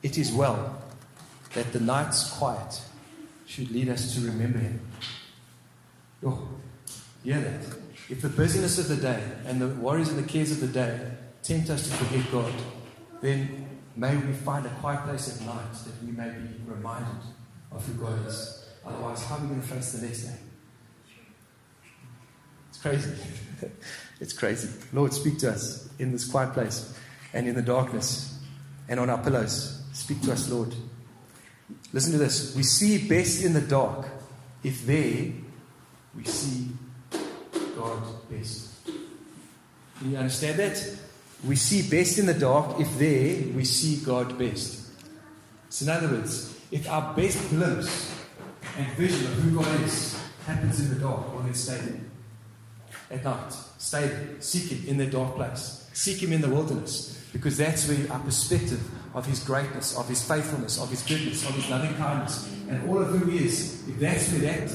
it 0.03 0.17
is 0.17 0.33
well 0.33 0.83
that 1.53 1.73
the 1.73 1.81
night's 1.81 2.31
quiet 2.39 2.81
should 3.47 3.71
lead 3.71 3.89
us 3.91 4.15
to 4.15 4.21
remember 4.23 4.59
Him. 4.59 4.81
Oh, 6.25 6.49
hear 7.23 7.41
that? 7.41 7.77
If 8.09 8.23
the 8.23 8.29
busyness 8.29 8.79
of 8.79 8.89
the 8.89 8.97
day 8.97 9.23
and 9.47 9.61
the 9.61 9.69
worries 9.69 10.09
and 10.09 10.19
the 10.19 10.29
cares 10.29 10.51
of 10.51 10.61
the 10.61 10.69
day 10.69 10.99
tempt 11.43 11.71
us 11.71 11.89
to 11.89 11.95
forget 11.97 12.31
God, 12.33 12.53
then 13.21 13.67
may 13.97 14.17
we 14.17 14.33
find 14.33 14.67
a 14.67 14.71
quiet 14.81 15.05
place 15.05 15.41
at 15.41 15.47
night 15.47 15.73
that 15.85 16.05
we 16.05 16.13
may 16.13 16.31
be 16.31 16.49
reminded 16.67 17.23
of 17.73 17.87
who 17.87 17.95
God 17.95 18.27
is. 18.27 18.67
Otherwise, 18.85 19.25
how 19.27 19.37
are 19.37 19.41
we 19.41 19.49
going 19.49 19.61
to 19.61 19.67
face 19.67 19.93
the 19.93 20.07
next 20.07 20.23
day? 20.23 20.37
It's 22.71 22.79
crazy. 22.79 23.13
it's 24.21 24.33
crazy. 24.33 24.69
Lord, 24.93 25.13
speak 25.13 25.39
to 25.39 25.51
us 25.51 25.89
in 25.99 26.13
this 26.13 26.29
quiet 26.29 26.55
place 26.55 26.99
and 27.33 27.47
in 27.47 27.55
the 27.55 27.63
darkness 27.63 28.39
and 28.89 28.99
on 28.99 29.11
our 29.11 29.19
pillows. 29.19 29.83
Speak 29.93 30.23
to 30.23 30.33
us, 30.33 30.51
Lord. 30.51 30.75
Listen 31.93 32.13
to 32.13 32.19
this. 32.19 32.55
We 32.57 32.63
see 32.63 33.07
best 33.07 33.45
in 33.45 33.53
the 33.53 33.61
dark 33.61 34.09
if 34.63 34.87
there 34.87 35.33
we 36.17 36.25
see 36.25 36.69
God 37.77 38.03
best. 38.31 38.69
Can 39.99 40.13
you 40.13 40.17
understand 40.17 40.59
that? 40.59 41.00
We 41.47 41.57
see 41.57 41.89
best 41.89 42.19
in 42.19 42.27
the 42.27 42.35
dark 42.35 42.79
if 42.81 42.99
there 42.99 43.55
we 43.55 43.65
see 43.65 44.05
God 44.05 44.39
best. 44.39 44.89
So, 45.71 45.85
in 45.85 45.91
other 45.91 46.09
words, 46.09 46.59
if 46.71 46.89
our 46.89 47.15
best 47.15 47.49
glimpse 47.49 48.15
and 48.77 48.87
vision 48.93 49.27
of 49.27 49.33
who 49.35 49.63
God 49.63 49.81
is 49.83 50.21
happens 50.47 50.81
in 50.81 50.91
the 50.91 51.01
dark, 51.01 51.33
well, 51.33 51.43
then 51.43 51.55
stay 51.55 51.79
there. 51.79 52.01
At 53.11 53.25
night, 53.25 53.53
stay 53.79 54.07
there. 54.07 54.41
Seek 54.41 54.71
Him 54.71 54.89
in 54.89 54.97
the 54.99 55.07
dark 55.07 55.35
place. 55.35 55.89
Seek 55.93 56.23
Him 56.23 56.33
in 56.33 56.41
the 56.41 56.49
wilderness 56.49 57.25
because 57.33 57.57
that's 57.57 57.89
where 57.89 58.13
our 58.13 58.21
perspective 58.21 58.81
of 59.15 59.27
His 59.27 59.43
greatness, 59.43 59.97
of 59.97 60.09
His 60.09 60.27
faithfulness, 60.27 60.81
of 60.81 60.91
His 60.91 61.03
goodness, 61.03 61.49
of 61.49 61.55
His 61.55 61.69
loving 61.69 61.95
kindness, 61.97 62.49
and 62.69 62.89
all 62.89 62.99
of 62.99 63.09
who 63.09 63.31
He 63.31 63.47
is, 63.47 63.89
if 63.89 63.99
that's 63.99 64.31
where 64.33 64.41
that 64.43 64.71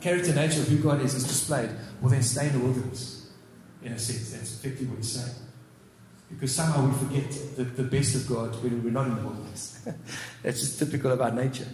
character 0.00 0.34
nature 0.34 0.60
of 0.60 0.68
who 0.68 0.78
God 0.78 1.00
is 1.00 1.14
is 1.14 1.24
displayed, 1.24 1.70
well, 2.00 2.10
then 2.10 2.22
stay 2.22 2.48
in 2.48 2.52
the 2.52 2.58
wilderness. 2.58 3.30
In 3.82 3.92
a 3.92 3.98
sense, 3.98 4.32
that's 4.32 4.58
effectively 4.58 4.86
what 4.88 4.98
He's 4.98 5.12
saying. 5.12 5.34
Because 6.34 6.54
somehow 6.54 6.86
we 6.86 6.92
forget 6.94 7.30
the, 7.56 7.64
the 7.64 7.82
best 7.82 8.14
of 8.16 8.28
God 8.28 8.54
when 8.62 8.82
we're 8.82 8.90
not 8.90 9.06
in 9.06 9.16
the 9.16 9.22
wilderness. 9.22 9.86
that's 10.42 10.60
just 10.60 10.78
typical 10.78 11.12
of 11.12 11.20
our 11.20 11.30
nature. 11.30 11.68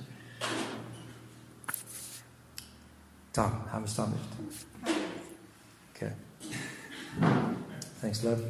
Time. 3.33 3.63
How 3.71 3.79
much 3.79 3.95
time 3.95 4.13
left? 4.13 4.97
Okay. 5.97 6.13
Thanks, 8.01 8.25
love. 8.25 8.43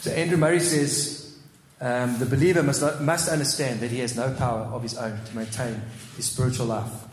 So 0.00 0.10
Andrew 0.12 0.36
Murray 0.38 0.60
says 0.60 1.38
um, 1.80 2.18
the 2.18 2.26
believer 2.26 2.62
must, 2.62 3.00
must 3.00 3.28
understand 3.28 3.80
that 3.80 3.90
he 3.90 4.00
has 4.00 4.16
no 4.16 4.32
power 4.34 4.62
of 4.62 4.82
his 4.82 4.96
own 4.96 5.18
to 5.24 5.36
maintain 5.36 5.80
his 6.16 6.26
spiritual 6.26 6.66
life. 6.66 7.07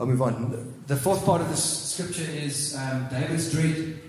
I'll 0.00 0.06
move 0.06 0.22
on. 0.22 0.82
The 0.86 0.96
fourth 0.96 1.26
part 1.26 1.42
of 1.42 1.50
this 1.50 1.92
scripture 1.92 2.24
is 2.24 2.74
um, 2.74 3.06
David's 3.10 3.52
dread. 3.52 4.00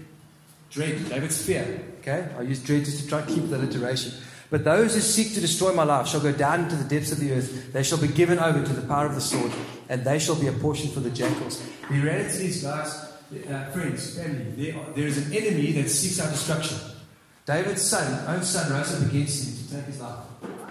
Dread, 0.70 1.10
David's 1.10 1.46
fear. 1.46 1.84
Okay? 2.00 2.30
I 2.38 2.44
use 2.44 2.64
dread 2.64 2.86
just 2.86 3.04
to 3.04 3.08
try 3.10 3.20
and 3.20 3.28
keep 3.28 3.50
the 3.50 3.58
alliteration. 3.58 4.14
But 4.50 4.64
those 4.64 4.96
who 4.96 5.02
seek 5.02 5.34
to 5.34 5.42
destroy 5.42 5.74
my 5.74 5.84
life 5.84 6.08
shall 6.08 6.22
go 6.22 6.32
down 6.32 6.62
into 6.62 6.78
the 6.78 6.86
depths 6.86 7.12
of 7.12 7.20
the 7.20 7.34
earth. 7.34 7.74
They 7.74 7.84
shall 7.84 7.98
be 7.98 8.08
given 8.08 8.40
over 8.40 8.64
to 8.64 8.74
the 8.74 8.88
power 8.88 9.06
of 9.06 9.16
the 9.16 9.22
sword, 9.22 9.52
and 9.90 10.06
they 10.06 10.18
shall 10.18 10.36
be 10.36 10.48
a 10.48 10.54
portion 10.54 10.90
for 10.92 11.02
the 11.02 11.10
jackals. 11.10 11.62
The 11.90 12.00
reality 12.00 12.48
is, 12.48 12.64
guys, 12.64 13.12
uh, 13.50 13.66
friends, 13.72 14.18
family, 14.18 14.72
there, 14.72 14.82
are, 14.82 14.92
there 14.92 15.08
is 15.08 15.18
an 15.26 15.34
enemy 15.34 15.74
that 15.74 15.90
seeks 15.90 16.22
our 16.22 16.32
destruction. 16.32 16.78
David's 17.46 17.82
son, 17.82 18.34
own 18.34 18.44
son, 18.44 18.72
rose 18.72 18.96
up 18.96 19.10
against 19.10 19.46
him 19.46 19.68
to 19.68 19.76
take 19.76 19.86
his 19.88 20.00
life. 20.00 20.20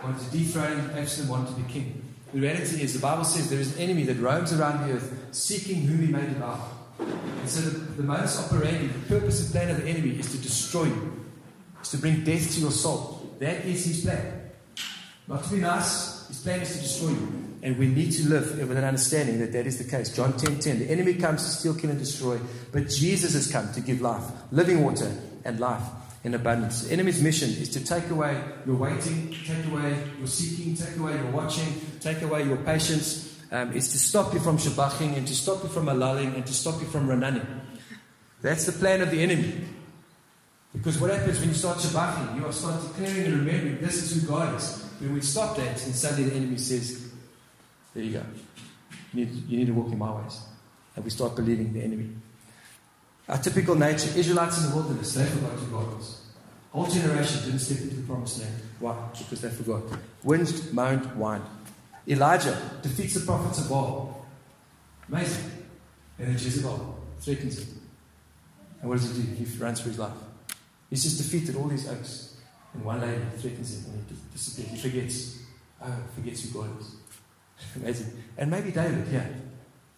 Wanted 0.03 0.31
to 0.31 0.39
dethrone 0.39 0.79
him, 0.79 0.91
Absalom 0.97 1.29
wanted 1.29 1.55
to 1.55 1.61
be 1.61 1.73
king. 1.73 2.00
The 2.33 2.41
reality 2.41 2.83
is, 2.83 2.93
the 2.95 3.01
Bible 3.01 3.25
says 3.25 3.51
there 3.51 3.59
is 3.59 3.77
an 3.77 3.83
enemy 3.83 4.05
that 4.05 4.19
roams 4.19 4.53
around 4.53 4.87
the 4.87 4.95
earth 4.95 5.29
seeking 5.33 5.83
whom 5.83 6.07
he 6.07 6.13
may 6.13 6.23
devour. 6.23 6.61
And 6.99 7.49
so 7.49 7.63
the, 7.63 7.79
the 7.95 8.03
modus 8.03 8.39
operandi, 8.39 8.87
the 8.87 9.09
purpose 9.09 9.43
and 9.43 9.53
plan 9.53 9.71
of 9.71 9.83
the 9.83 9.89
enemy 9.89 10.11
is 10.19 10.31
to 10.31 10.39
destroy 10.39 10.85
you, 10.85 11.27
is 11.83 11.91
to 11.91 11.99
bring 11.99 12.23
death 12.23 12.55
to 12.55 12.61
your 12.61 12.71
soul. 12.71 13.35
That 13.41 13.65
is 13.65 13.85
his 13.85 14.05
plan. 14.05 14.51
Not 15.27 15.45
to 15.45 15.51
be 15.51 15.59
nice, 15.59 16.29
his 16.29 16.41
plan 16.41 16.61
is 16.61 16.73
to 16.77 16.83
destroy 16.83 17.11
you. 17.11 17.59
And 17.63 17.79
we 17.79 17.89
need 17.89 18.13
to 18.13 18.29
live 18.29 18.59
with 18.59 18.77
an 18.77 18.85
understanding 18.85 19.39
that 19.41 19.53
that 19.53 19.67
is 19.67 19.79
the 19.79 19.91
case. 19.91 20.15
John 20.15 20.37
10 20.37 20.61
10. 20.61 20.79
The 20.79 20.91
enemy 20.91 21.15
comes 21.15 21.43
to 21.45 21.51
steal, 21.51 21.75
kill, 21.75 21.91
and 21.91 21.99
destroy, 21.99 22.39
but 22.73 22.89
Jesus 22.89 23.35
has 23.35 23.51
come 23.51 23.73
to 23.73 23.81
give 23.81 24.01
life, 24.01 24.25
living 24.51 24.83
water, 24.83 25.13
and 25.45 25.59
life 25.59 25.83
in 26.25 26.35
abundance. 26.35 26.85
The 26.85 26.93
enemy's 26.93 27.23
mission 27.23 27.49
is 27.51 27.69
to 27.71 27.85
take 27.85 28.11
away 28.11 28.43
your 28.67 28.77
waiting, 28.77 29.35
take 29.47 29.65
away 29.67 30.03
your 30.19 30.27
seeking, 30.27 30.75
take 30.75 30.97
away 30.97 31.15
your 31.15 31.31
watching, 31.31 31.81
take 32.01 32.23
away 32.23 32.45
your 32.45 32.59
patience. 32.59 33.29
Um, 33.53 33.73
is 33.73 33.91
to 33.91 33.99
stop 33.99 34.33
you 34.33 34.39
from 34.39 34.59
shabaching 34.59 35.17
and 35.17 35.27
to 35.27 35.35
stop 35.35 35.65
you 35.65 35.69
from 35.69 35.87
alalling 35.87 36.37
and 36.37 36.47
to 36.47 36.55
stop 36.55 36.81
you 36.81 36.87
from 36.87 37.09
ranani. 37.09 37.45
That's 38.43 38.65
the 38.67 38.73
plan 38.73 39.01
of 39.01 39.11
the 39.11 39.21
enemy. 39.21 39.65
Because 40.73 41.01
what 41.01 41.11
happens 41.11 41.41
when 41.41 41.49
you 41.49 41.55
start 41.57 41.79
shabaching? 41.79 42.37
You 42.37 42.53
start 42.53 42.81
declaring 42.81 43.25
and 43.27 43.45
remembering 43.45 43.81
this 43.81 44.05
is 44.05 44.23
who 44.23 44.29
God 44.29 44.55
is. 44.55 44.85
When 45.01 45.15
we 45.15 45.21
stop 45.21 45.57
that, 45.57 45.85
and 45.85 45.95
suddenly 45.95 46.31
the 46.31 46.37
enemy 46.37 46.59
says, 46.59 47.11
There 47.93 48.05
you 48.05 48.13
go. 48.13 48.23
You 49.13 49.25
need, 49.25 49.35
you 49.49 49.59
need 49.59 49.67
to 49.67 49.73
walk 49.73 49.91
in 49.91 49.99
my 49.99 50.13
ways. 50.13 50.41
And 50.95 51.05
we 51.05 51.11
start 51.11 51.35
believing 51.35 51.73
the 51.73 51.83
enemy. 51.83 52.11
Our 53.31 53.39
typical 53.39 53.77
nature, 53.77 54.11
Israelites 54.17 54.61
in 54.61 54.71
the 54.71 54.75
wilderness, 54.75 55.15
they 55.15 55.25
forgot 55.25 55.53
who 55.53 55.71
God. 55.71 56.03
Whole 56.73 56.87
generation 56.87 57.45
didn't 57.45 57.61
step 57.61 57.81
into 57.81 57.95
the 57.95 58.03
promised 58.03 58.41
land. 58.41 58.55
Why? 58.81 58.97
Because 59.17 59.41
they 59.41 59.51
forgot. 59.51 59.83
Winced, 60.25 60.75
moaned, 60.75 61.07
whined. 61.15 61.45
Elijah 62.09 62.61
defeats 62.83 63.15
the 63.15 63.21
prophets 63.21 63.61
of 63.61 63.69
Baal. 63.69 64.27
Amazing. 65.09 65.45
And 66.19 66.27
then 66.27 66.35
Jezebel 66.35 66.99
threatens 67.21 67.61
him. 67.61 67.81
And 68.81 68.91
what 68.91 68.99
does 68.99 69.17
he 69.17 69.23
do? 69.23 69.45
He 69.45 69.59
runs 69.59 69.81
for 69.81 69.91
his 69.91 69.99
life. 70.01 70.13
He's 70.89 71.05
just 71.05 71.19
defeated 71.19 71.55
all 71.55 71.69
these 71.69 71.89
oaks. 71.89 72.37
And 72.75 72.85
one 72.85 73.01
lady 73.01 73.23
threatens 73.37 73.77
him 73.77 73.93
and 73.93 74.05
he 74.09 74.17
disappears. 74.33 74.71
He 74.71 74.89
forgets. 74.89 75.39
Oh, 75.81 75.97
forgets 76.17 76.43
who 76.43 76.61
God 76.61 76.81
is. 76.81 76.97
Amazing. 77.77 78.23
And 78.37 78.51
maybe 78.51 78.73
David, 78.73 79.07
yeah, 79.13 79.27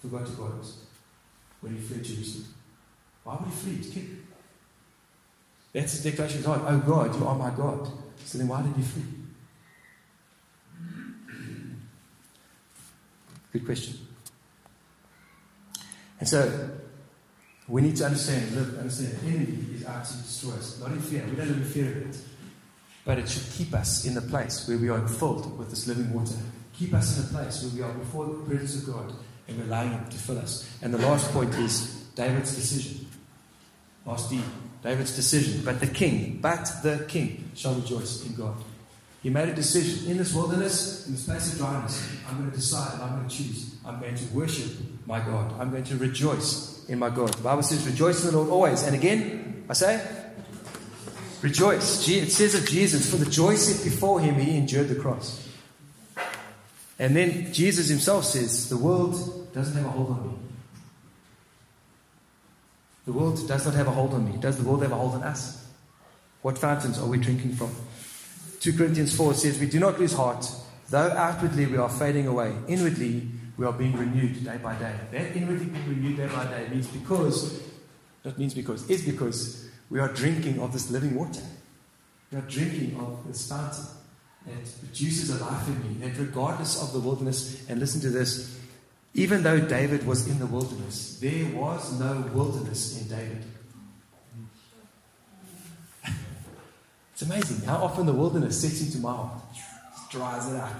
forgot 0.02 0.28
who 0.28 0.36
God 0.36 0.58
was 0.58 0.84
when 1.62 1.74
he 1.74 1.80
fled 1.80 2.04
Jerusalem. 2.04 2.46
Why 3.24 3.36
would 3.36 3.48
he 3.48 3.54
flee? 3.54 3.74
He's 3.76 3.92
king. 3.92 4.26
That's 5.72 5.92
his 5.92 6.02
declaration 6.02 6.38
of 6.38 6.44
God. 6.44 6.62
Oh 6.66 6.78
God, 6.78 7.16
you 7.16 7.26
are 7.26 7.34
my 7.34 7.50
God. 7.50 7.90
So 8.24 8.38
then 8.38 8.48
why 8.48 8.62
did 8.62 8.74
he 8.76 8.82
flee? 8.82 9.02
Good 13.52 13.66
question. 13.66 13.98
And 16.20 16.28
so 16.28 16.70
we 17.68 17.82
need 17.82 17.96
to 17.96 18.06
understand, 18.06 18.54
live, 18.54 18.78
understand 18.78 19.18
the 19.18 19.26
enemy 19.28 19.58
is 19.74 19.84
out 19.86 20.04
to 20.04 20.12
destroy 20.14 20.52
us. 20.52 20.78
Not 20.80 20.92
in 20.92 21.00
fear. 21.00 21.24
We 21.28 21.36
don't 21.36 21.48
live 21.48 21.56
in 21.56 21.64
fear 21.64 21.90
of 21.90 21.96
it. 21.96 22.16
But 23.04 23.18
it 23.18 23.28
should 23.28 23.50
keep 23.52 23.74
us 23.74 24.06
in 24.06 24.14
the 24.14 24.22
place 24.22 24.68
where 24.68 24.78
we 24.78 24.88
are 24.88 25.06
filled 25.08 25.58
with 25.58 25.70
this 25.70 25.86
living 25.86 26.12
water. 26.12 26.36
Keep 26.74 26.94
us 26.94 27.18
in 27.18 27.24
a 27.24 27.38
place 27.38 27.62
where 27.62 27.72
we 27.74 27.82
are 27.82 27.92
before 27.98 28.26
the 28.26 28.34
presence 28.44 28.76
of 28.76 28.94
God 28.94 29.12
and 29.48 29.58
we're 29.58 29.64
allowing 29.64 29.90
Him 29.90 30.08
to 30.08 30.16
fill 30.16 30.38
us. 30.38 30.68
And 30.80 30.94
the 30.94 30.98
last 30.98 31.30
point 31.32 31.54
is 31.54 32.04
David's 32.14 32.54
decision. 32.54 33.01
Last 34.04 34.30
D. 34.30 34.40
David's 34.82 35.14
decision. 35.14 35.62
But 35.64 35.80
the 35.80 35.86
king, 35.86 36.38
but 36.42 36.70
the 36.82 37.04
king 37.08 37.50
shall 37.54 37.74
rejoice 37.74 38.26
in 38.26 38.34
God. 38.34 38.56
He 39.22 39.30
made 39.30 39.48
a 39.48 39.54
decision. 39.54 40.10
In 40.10 40.16
this 40.16 40.34
wilderness, 40.34 41.06
in 41.06 41.12
this 41.12 41.24
place 41.24 41.52
of 41.52 41.58
dryness, 41.58 42.08
I'm 42.28 42.38
going 42.38 42.50
to 42.50 42.56
decide, 42.56 43.00
I'm 43.00 43.18
going 43.18 43.28
to 43.28 43.36
choose. 43.36 43.76
I'm 43.84 44.00
going 44.00 44.16
to 44.16 44.24
worship 44.34 44.72
my 45.06 45.20
God. 45.20 45.52
I'm 45.60 45.70
going 45.70 45.84
to 45.84 45.96
rejoice 45.96 46.84
in 46.88 46.98
my 46.98 47.08
God. 47.08 47.32
The 47.34 47.42
Bible 47.42 47.62
says, 47.62 47.86
rejoice 47.86 48.24
in 48.24 48.32
the 48.32 48.36
Lord 48.36 48.50
always. 48.50 48.82
And 48.82 48.96
again, 48.96 49.64
I 49.68 49.74
say, 49.74 50.04
rejoice. 51.40 52.08
It 52.08 52.32
says 52.32 52.56
of 52.56 52.68
Jesus, 52.68 53.08
for 53.08 53.16
the 53.16 53.30
joy 53.30 53.54
set 53.54 53.84
before 53.84 54.18
him, 54.18 54.34
he 54.34 54.56
endured 54.56 54.88
the 54.88 54.96
cross. 54.96 55.48
And 56.98 57.14
then 57.14 57.52
Jesus 57.52 57.88
himself 57.88 58.24
says, 58.24 58.68
the 58.68 58.76
world 58.76 59.52
doesn't 59.52 59.76
have 59.76 59.86
a 59.86 59.90
hold 59.90 60.10
on 60.10 60.28
me. 60.28 60.34
The 63.04 63.12
world 63.12 63.46
does 63.48 63.64
not 63.66 63.74
have 63.74 63.88
a 63.88 63.90
hold 63.90 64.14
on 64.14 64.30
me. 64.30 64.38
Does 64.38 64.58
the 64.58 64.68
world 64.68 64.82
have 64.82 64.92
a 64.92 64.96
hold 64.96 65.14
on 65.14 65.22
us? 65.22 65.66
What 66.42 66.58
fountains 66.58 66.98
are 66.98 67.06
we 67.06 67.18
drinking 67.18 67.54
from? 67.54 67.74
2 68.60 68.74
Corinthians 68.74 69.16
4 69.16 69.34
says, 69.34 69.58
We 69.58 69.66
do 69.66 69.80
not 69.80 69.98
lose 69.98 70.12
heart, 70.12 70.48
though 70.88 71.10
outwardly 71.10 71.66
we 71.66 71.76
are 71.76 71.88
fading 71.88 72.26
away. 72.28 72.54
Inwardly 72.68 73.28
we 73.56 73.66
are 73.66 73.72
being 73.72 73.96
renewed 73.96 74.44
day 74.44 74.58
by 74.62 74.74
day. 74.76 74.94
That 75.10 75.36
inwardly 75.36 75.66
being 75.66 75.88
renewed 75.88 76.16
day 76.16 76.28
by 76.28 76.46
day 76.46 76.68
means 76.68 76.86
because, 76.86 77.62
that 78.22 78.38
means 78.38 78.54
because, 78.54 78.88
is 78.88 79.04
because 79.04 79.68
we 79.90 80.00
are 80.00 80.08
drinking 80.08 80.60
of 80.60 80.72
this 80.72 80.90
living 80.90 81.14
water. 81.14 81.42
We 82.30 82.38
are 82.38 82.42
drinking 82.42 82.98
of 83.00 83.26
this 83.26 83.48
fountain 83.48 83.84
that 84.46 84.80
produces 84.80 85.30
a 85.30 85.44
life 85.44 85.68
in 85.68 85.82
me, 85.82 86.06
that 86.06 86.18
regardless 86.18 86.82
of 86.82 86.92
the 86.92 87.00
wilderness, 87.00 87.68
and 87.68 87.78
listen 87.78 88.00
to 88.00 88.10
this, 88.10 88.58
even 89.14 89.42
though 89.42 89.60
David 89.60 90.06
was 90.06 90.26
in 90.26 90.38
the 90.38 90.46
wilderness, 90.46 91.18
there 91.20 91.46
was 91.54 91.98
no 92.00 92.24
wilderness 92.32 93.00
in 93.00 93.08
David. 93.08 93.44
It's 97.12 97.22
amazing 97.22 97.66
how 97.66 97.76
often 97.76 98.06
the 98.06 98.12
wilderness 98.12 98.60
sets 98.60 98.80
into 98.80 98.98
my 98.98 99.12
heart, 99.12 99.42
dries 100.10 100.50
it 100.50 100.56
out. 100.56 100.72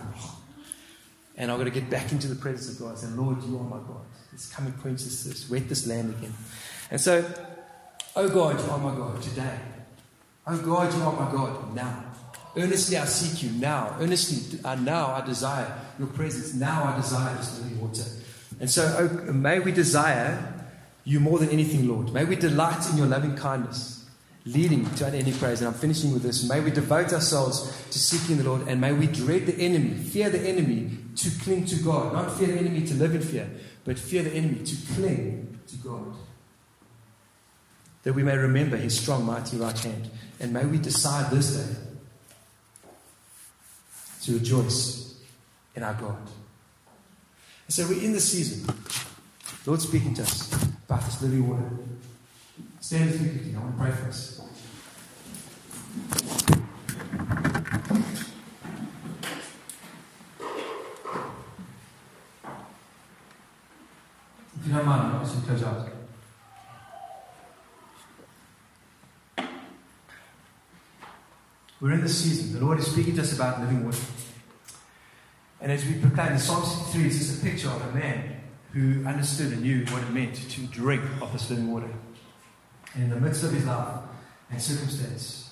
And 1.37 1.51
I've 1.51 1.59
got 1.59 1.65
to 1.65 1.71
get 1.71 1.89
back 1.89 2.11
into 2.13 2.29
the 2.29 2.35
presence 2.35 2.75
of 2.75 2.81
God 2.81 2.91
and 2.91 2.99
say, 2.99 3.09
Lord, 3.09 3.43
you 3.43 3.59
are 3.59 3.65
my 3.65 3.79
God. 3.79 4.03
Let's 4.31 4.49
come 4.51 4.67
and 4.67 4.81
quench 4.81 5.05
this, 5.05 5.49
wet 5.51 5.69
this 5.69 5.87
land 5.87 6.15
again. 6.15 6.33
And 6.91 7.01
so, 7.01 7.25
oh 8.17 8.29
God, 8.29 8.59
you 8.59 8.71
are 8.71 8.79
my 8.79 8.95
God 8.95 9.23
today. 9.23 9.59
Oh 10.47 10.59
God, 10.59 10.93
you 10.93 11.03
are 11.03 11.13
my 11.13 11.31
God 11.31 11.75
now. 11.75 12.12
Earnestly 12.57 12.99
I 12.99 13.07
seek 13.07 13.43
you 13.43 13.59
now. 13.59 13.97
Earnestly 13.99 14.61
uh, 14.65 14.75
now 14.75 15.13
I 15.13 15.25
desire 15.25 15.73
your 15.99 16.09
presence. 16.09 16.55
Now 16.55 16.85
I 16.85 16.97
desire 16.97 17.35
this 17.37 17.59
living 17.61 17.81
water. 17.81 18.05
And 18.61 18.71
so 18.71 18.83
oh, 18.99 19.33
may 19.33 19.59
we 19.59 19.73
desire 19.73 20.53
you 21.05 21.19
more 21.19 21.39
than 21.39 21.49
anything, 21.49 21.89
Lord. 21.89 22.13
May 22.13 22.25
we 22.25 22.37
delight 22.37 22.89
in 22.91 22.99
your 22.99 23.07
loving 23.07 23.37
kindness, 23.37 24.05
leading 24.45 24.89
to 24.97 25.07
unending 25.07 25.35
praise. 25.35 25.61
And 25.61 25.69
I'm 25.69 25.75
finishing 25.75 26.13
with 26.13 26.23
this. 26.23 26.47
May 26.49 26.61
we 26.61 26.71
devote 26.71 27.13
ourselves 27.13 27.85
to 27.91 27.99
seeking 27.99 28.37
the 28.37 28.45
Lord, 28.45 28.69
and 28.69 28.81
may 28.81 28.93
we 28.93 29.07
dread 29.07 29.47
the 29.47 29.57
enemy, 29.59 29.95
fear 29.95 30.29
the 30.29 30.41
enemy 30.41 30.91
to 31.17 31.31
cling 31.43 31.65
to 31.67 31.77
God. 31.77 32.13
Not 32.13 32.37
fear 32.37 32.49
the 32.49 32.59
enemy 32.59 32.87
to 32.87 32.95
live 32.95 33.15
in 33.15 33.23
fear, 33.23 33.51
but 33.85 33.99
fear 33.99 34.23
the 34.23 34.33
enemy 34.33 34.63
to 34.65 34.77
cling 34.95 35.59
to 35.69 35.77
God. 35.77 36.15
That 38.03 38.13
we 38.13 38.23
may 38.23 38.37
remember 38.37 38.77
his 38.77 39.01
strong, 39.01 39.25
mighty 39.25 39.57
right 39.57 39.79
hand. 39.79 40.11
And 40.39 40.53
may 40.53 40.67
we 40.67 40.77
decide 40.77 41.31
this 41.31 41.57
day 41.57 41.92
to 44.23 44.33
rejoice 44.35 45.17
in 45.75 45.83
our 45.83 45.95
God. 45.95 46.17
And 47.67 47.75
so 47.75 47.87
we're 47.89 48.03
in 48.03 48.13
the 48.13 48.21
season. 48.21 48.75
Lord 49.67 49.81
speaking 49.81 50.15
to 50.15 50.23
us 50.23 50.53
about 50.87 51.05
this 51.05 51.23
living 51.23 51.49
water. 51.49 51.71
Stand 52.81 53.11
with 53.11 53.21
me 53.21 53.29
quickly. 53.31 53.55
I 53.57 53.59
want 53.61 53.77
to 53.77 53.83
pray 53.83 53.91
for 53.93 54.09
us. 54.09 54.41
If 64.61 64.69
you 64.69 64.75
don't 64.75 64.87
mind, 64.87 65.17
I'll 65.17 65.25
just 65.25 65.45
close 65.45 65.63
out. 65.63 65.92
We're 71.83 71.95
in 71.95 72.01
the 72.01 72.09
season. 72.09 72.53
The 72.53 72.65
Lord 72.65 72.79
is 72.79 72.87
speaking 72.87 73.17
to 73.17 73.23
us 73.23 73.33
about 73.33 73.59
living 73.59 73.85
water. 73.85 74.05
And 75.61 75.73
as 75.73 75.85
we 75.85 75.95
proclaim, 75.95 76.35
the 76.35 76.39
Psalm 76.39 76.65
63 76.65 77.07
is 77.09 77.19
just 77.19 77.43
a 77.43 77.45
picture 77.45 77.71
of 77.71 77.83
a 77.89 77.93
man 77.99 78.41
who 78.71 79.05
understood 79.05 79.53
and 79.53 79.63
knew 79.63 79.85
what 79.87 80.01
it 80.01 80.11
meant 80.11 80.37
to 80.37 80.61
drink 80.69 81.03
of 81.21 81.33
this 81.33 81.51
living 81.51 81.73
water. 81.73 81.91
And 82.95 83.03
in 83.03 83.11
the 83.11 83.17
midst 83.17 83.43
of 83.43 83.51
his 83.51 83.67
life 83.67 83.99
and 84.49 84.63
circumstance, 84.63 85.51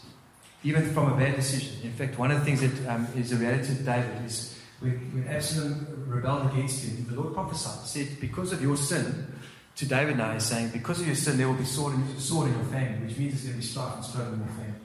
even 0.62 0.92
from 0.92 1.12
a 1.12 1.16
bad 1.16 1.34
decision. 1.34 1.82
In 1.82 1.92
fact, 1.94 2.16
one 2.16 2.30
of 2.30 2.38
the 2.38 2.44
things 2.44 2.60
that 2.60 2.88
um, 2.88 3.08
is 3.16 3.32
a 3.32 3.36
reality 3.36 3.72
of 3.72 3.84
David 3.84 4.24
is 4.24 4.56
when, 4.78 4.92
when 5.12 5.26
Absalom 5.26 6.04
rebelled 6.06 6.52
against 6.52 6.84
him, 6.84 7.06
the 7.08 7.20
Lord 7.20 7.34
prophesied, 7.34 7.88
said, 7.88 8.20
Because 8.20 8.52
of 8.52 8.62
your 8.62 8.76
sin, 8.76 9.26
to 9.74 9.84
David 9.84 10.16
now, 10.18 10.32
he's 10.32 10.44
saying, 10.44 10.68
Because 10.68 11.00
of 11.00 11.08
your 11.08 11.16
sin, 11.16 11.38
there 11.38 11.48
will 11.48 11.56
be 11.56 11.64
sword 11.64 11.94
in, 11.94 12.20
sword 12.20 12.50
in 12.50 12.54
your 12.54 12.66
family, 12.66 13.08
which 13.08 13.18
means 13.18 13.32
there's 13.32 13.44
going 13.46 13.54
to 13.54 13.60
be 13.60 13.66
strife 13.66 13.96
and 13.96 14.04
struggle 14.04 14.34
in 14.34 14.38
your 14.38 14.48
family. 14.48 14.79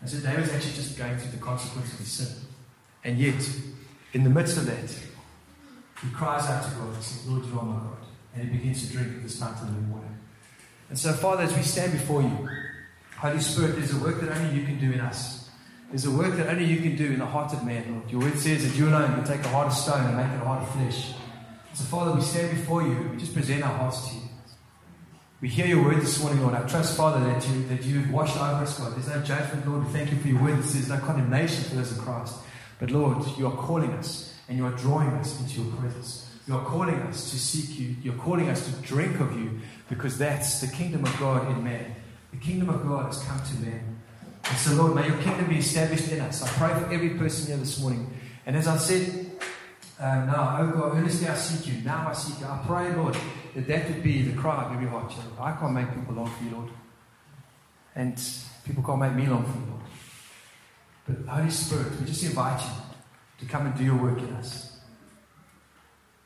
And 0.00 0.10
so 0.10 0.18
David's 0.18 0.52
actually 0.52 0.72
just 0.72 0.98
going 0.98 1.16
through 1.16 1.32
the 1.32 1.44
consequences 1.44 1.94
of 1.94 1.98
his 2.00 2.12
sin. 2.12 2.36
And 3.04 3.18
yet, 3.18 3.50
in 4.12 4.24
the 4.24 4.30
midst 4.30 4.56
of 4.56 4.66
that, 4.66 4.90
he 6.02 6.10
cries 6.10 6.46
out 6.46 6.64
to 6.64 6.70
God 6.76 6.94
and 6.94 7.02
says, 7.02 7.26
Lord, 7.26 7.44
you 7.46 7.58
are 7.58 7.64
my 7.64 7.76
God. 7.76 7.96
And 8.34 8.48
he 8.48 8.58
begins 8.58 8.86
to 8.86 8.92
drink 8.92 9.22
this 9.22 9.40
fountain 9.40 9.68
of 9.68 9.90
water. 9.90 10.06
And 10.88 10.98
so, 10.98 11.12
Father, 11.12 11.44
as 11.44 11.56
we 11.56 11.62
stand 11.62 11.92
before 11.92 12.22
you, 12.22 12.48
Holy 13.16 13.40
Spirit, 13.40 13.76
there's 13.76 13.94
a 13.94 13.98
work 13.98 14.20
that 14.20 14.36
only 14.36 14.58
you 14.58 14.66
can 14.66 14.78
do 14.78 14.92
in 14.92 15.00
us. 15.00 15.48
There's 15.90 16.04
a 16.04 16.10
work 16.10 16.36
that 16.36 16.48
only 16.48 16.64
you 16.64 16.80
can 16.80 16.96
do 16.96 17.06
in 17.06 17.18
the 17.18 17.26
heart 17.26 17.52
of 17.52 17.64
man, 17.64 17.90
Lord. 17.90 18.10
Your 18.10 18.20
word 18.20 18.38
says 18.38 18.68
that 18.68 18.78
you 18.78 18.88
alone 18.88 19.14
can 19.14 19.24
take 19.24 19.44
a 19.44 19.48
heart 19.48 19.68
of 19.68 19.72
stone 19.72 20.04
and 20.04 20.16
make 20.16 20.26
it 20.26 20.42
a 20.42 20.44
heart 20.44 20.62
of 20.62 20.70
flesh. 20.70 21.14
So, 21.72 21.84
Father, 21.84 22.12
we 22.12 22.20
stand 22.20 22.56
before 22.56 22.82
you. 22.82 23.08
We 23.12 23.16
just 23.16 23.34
present 23.34 23.62
our 23.62 23.72
hearts 23.72 24.08
to 24.08 24.14
you. 24.14 24.20
We 25.42 25.48
hear 25.48 25.66
your 25.66 25.84
word 25.84 26.00
this 26.00 26.18
morning, 26.22 26.40
Lord. 26.40 26.54
I 26.54 26.66
trust, 26.66 26.96
Father, 26.96 27.22
that 27.26 27.46
you 27.46 27.62
that 27.64 27.84
you've 27.84 28.10
washed 28.10 28.36
over 28.36 28.62
us, 28.62 28.78
God. 28.78 28.94
There's 28.94 29.08
no 29.08 29.20
judgment, 29.20 29.68
Lord. 29.68 29.84
We 29.84 29.92
thank 29.92 30.10
you 30.10 30.16
for 30.16 30.28
your 30.28 30.42
word. 30.42 30.56
There's 30.62 30.88
no 30.88 30.96
condemnation 30.96 31.62
for 31.64 31.74
those 31.74 31.92
in 31.92 32.02
Christ. 32.02 32.36
But 32.78 32.90
Lord, 32.90 33.22
you 33.36 33.46
are 33.46 33.54
calling 33.54 33.92
us 33.92 34.34
and 34.48 34.56
you 34.56 34.64
are 34.64 34.70
drawing 34.70 35.10
us 35.10 35.38
into 35.38 35.60
your 35.60 35.76
presence. 35.76 36.26
You 36.48 36.54
are 36.54 36.64
calling 36.64 36.94
us 36.94 37.30
to 37.32 37.38
seek 37.38 37.78
you. 37.78 37.96
You're 38.02 38.14
calling 38.14 38.48
us 38.48 38.64
to 38.64 38.80
drink 38.80 39.20
of 39.20 39.38
you 39.38 39.60
because 39.90 40.16
that's 40.16 40.62
the 40.62 40.68
kingdom 40.68 41.04
of 41.04 41.14
God 41.20 41.50
in 41.50 41.62
man. 41.62 41.94
The 42.30 42.38
kingdom 42.38 42.70
of 42.70 42.86
God 42.86 43.04
has 43.04 43.22
come 43.24 43.38
to 43.38 43.54
man. 43.56 43.98
And 44.48 44.56
so, 44.56 44.72
Lord, 44.72 44.94
may 44.94 45.06
your 45.06 45.18
kingdom 45.18 45.50
be 45.50 45.58
established 45.58 46.10
in 46.12 46.20
us. 46.20 46.42
I 46.42 46.48
pray 46.48 46.82
for 46.82 46.90
every 46.90 47.10
person 47.10 47.48
here 47.48 47.58
this 47.58 47.78
morning. 47.78 48.10
And 48.46 48.56
as 48.56 48.66
I 48.66 48.78
said, 48.78 49.32
uh, 50.00 50.24
now, 50.24 50.56
oh 50.60 50.70
God, 50.70 50.96
earnestly 50.96 51.28
I 51.28 51.34
seek 51.34 51.74
you. 51.74 51.82
Now 51.82 52.08
I 52.08 52.14
seek 52.14 52.40
you. 52.40 52.46
I 52.46 52.62
pray, 52.66 52.94
Lord, 52.94 53.16
that 53.56 53.66
that 53.68 53.88
would 53.88 54.02
be 54.02 54.20
the 54.20 54.36
cry 54.38 54.64
of 54.64 54.72
every 54.72 54.86
heart. 54.86 55.10
I 55.40 55.52
can't 55.52 55.72
make 55.72 55.88
people 55.94 56.14
long 56.14 56.28
for 56.28 56.44
you, 56.44 56.50
Lord. 56.50 56.68
And 57.94 58.22
people 58.66 58.82
can't 58.82 59.00
make 59.00 59.14
me 59.14 59.26
long 59.26 59.44
for 59.44 59.58
you, 59.58 59.64
Lord. 59.70 61.26
But 61.26 61.34
Holy 61.34 61.48
Spirit, 61.48 61.98
we 61.98 62.04
just 62.04 62.22
invite 62.22 62.60
you 62.60 62.70
to 63.38 63.46
come 63.46 63.64
and 63.64 63.74
do 63.74 63.82
your 63.82 63.96
work 63.96 64.18
in 64.18 64.30
us. 64.34 64.76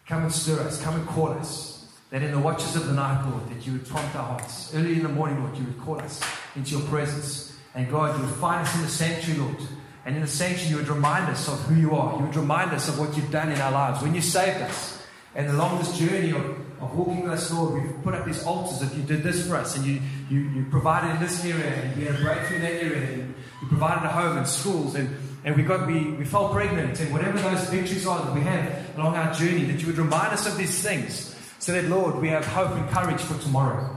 Come 0.08 0.24
and 0.24 0.32
stir 0.32 0.58
us. 0.58 0.82
Come 0.82 0.96
and 0.96 1.06
call 1.06 1.28
us. 1.28 1.86
That 2.10 2.24
in 2.24 2.32
the 2.32 2.40
watches 2.40 2.74
of 2.74 2.88
the 2.88 2.94
night, 2.94 3.24
Lord, 3.30 3.48
that 3.50 3.64
you 3.64 3.74
would 3.74 3.86
prompt 3.86 4.16
our 4.16 4.24
hearts. 4.24 4.74
Early 4.74 4.94
in 4.94 5.04
the 5.04 5.08
morning, 5.08 5.40
Lord, 5.40 5.56
you 5.56 5.62
would 5.62 5.78
call 5.78 6.00
us 6.00 6.20
into 6.56 6.78
your 6.78 6.88
presence. 6.88 7.56
And 7.76 7.88
God, 7.88 8.18
you 8.18 8.26
would 8.26 8.34
find 8.34 8.66
us 8.66 8.74
in 8.74 8.82
the 8.82 8.88
sanctuary, 8.88 9.38
Lord. 9.38 9.56
And 10.04 10.16
in 10.16 10.22
the 10.22 10.26
sanctuary, 10.26 10.70
you 10.70 10.76
would 10.78 10.88
remind 10.88 11.30
us 11.30 11.46
of 11.46 11.60
who 11.66 11.80
you 11.80 11.94
are. 11.94 12.18
You 12.18 12.26
would 12.26 12.34
remind 12.34 12.72
us 12.72 12.88
of 12.88 12.98
what 12.98 13.16
you've 13.16 13.30
done 13.30 13.52
in 13.52 13.60
our 13.60 13.70
lives. 13.70 14.02
When 14.02 14.16
you 14.16 14.20
saved 14.20 14.60
us. 14.62 15.00
And 15.36 15.46
along 15.46 15.78
this 15.78 15.96
journey 15.96 16.32
of, 16.32 16.69
of 16.80 16.96
walking 16.96 17.22
with 17.22 17.32
us, 17.32 17.52
Lord, 17.52 17.82
we've 17.82 18.02
put 18.02 18.14
up 18.14 18.24
these 18.24 18.44
altars 18.44 18.80
that 18.80 18.96
you 18.96 19.02
did 19.02 19.22
this 19.22 19.46
for 19.46 19.56
us. 19.56 19.76
And 19.76 19.84
you, 19.84 20.00
you, 20.30 20.40
you 20.50 20.66
provided 20.70 21.20
this 21.20 21.44
area. 21.44 21.74
And 21.74 21.96
we 21.96 22.04
had 22.04 22.16
a 22.16 22.22
breakthrough 22.22 22.56
in 22.56 22.62
that 22.62 22.82
area. 22.82 23.12
And 23.14 23.34
you 23.62 23.68
provided 23.68 24.04
a 24.06 24.08
home 24.08 24.38
and 24.38 24.48
schools. 24.48 24.94
And 24.94 25.14
and 25.44 25.56
we 25.56 25.62
got 25.62 25.86
we, 25.86 26.10
we 26.12 26.24
fell 26.24 26.50
pregnant 26.50 27.00
and 27.00 27.12
whatever 27.12 27.38
those 27.38 27.68
victories 27.70 28.06
are 28.06 28.24
that 28.24 28.34
we 28.34 28.42
have 28.42 28.98
along 28.98 29.16
our 29.16 29.32
journey, 29.32 29.64
that 29.64 29.80
you 29.80 29.86
would 29.86 29.96
remind 29.96 30.32
us 30.32 30.46
of 30.46 30.58
these 30.58 30.82
things 30.82 31.34
so 31.58 31.72
that 31.72 31.84
Lord, 31.84 32.16
we 32.16 32.28
have 32.28 32.46
hope 32.46 32.72
and 32.72 32.88
courage 32.90 33.20
for 33.20 33.38
tomorrow. 33.42 33.96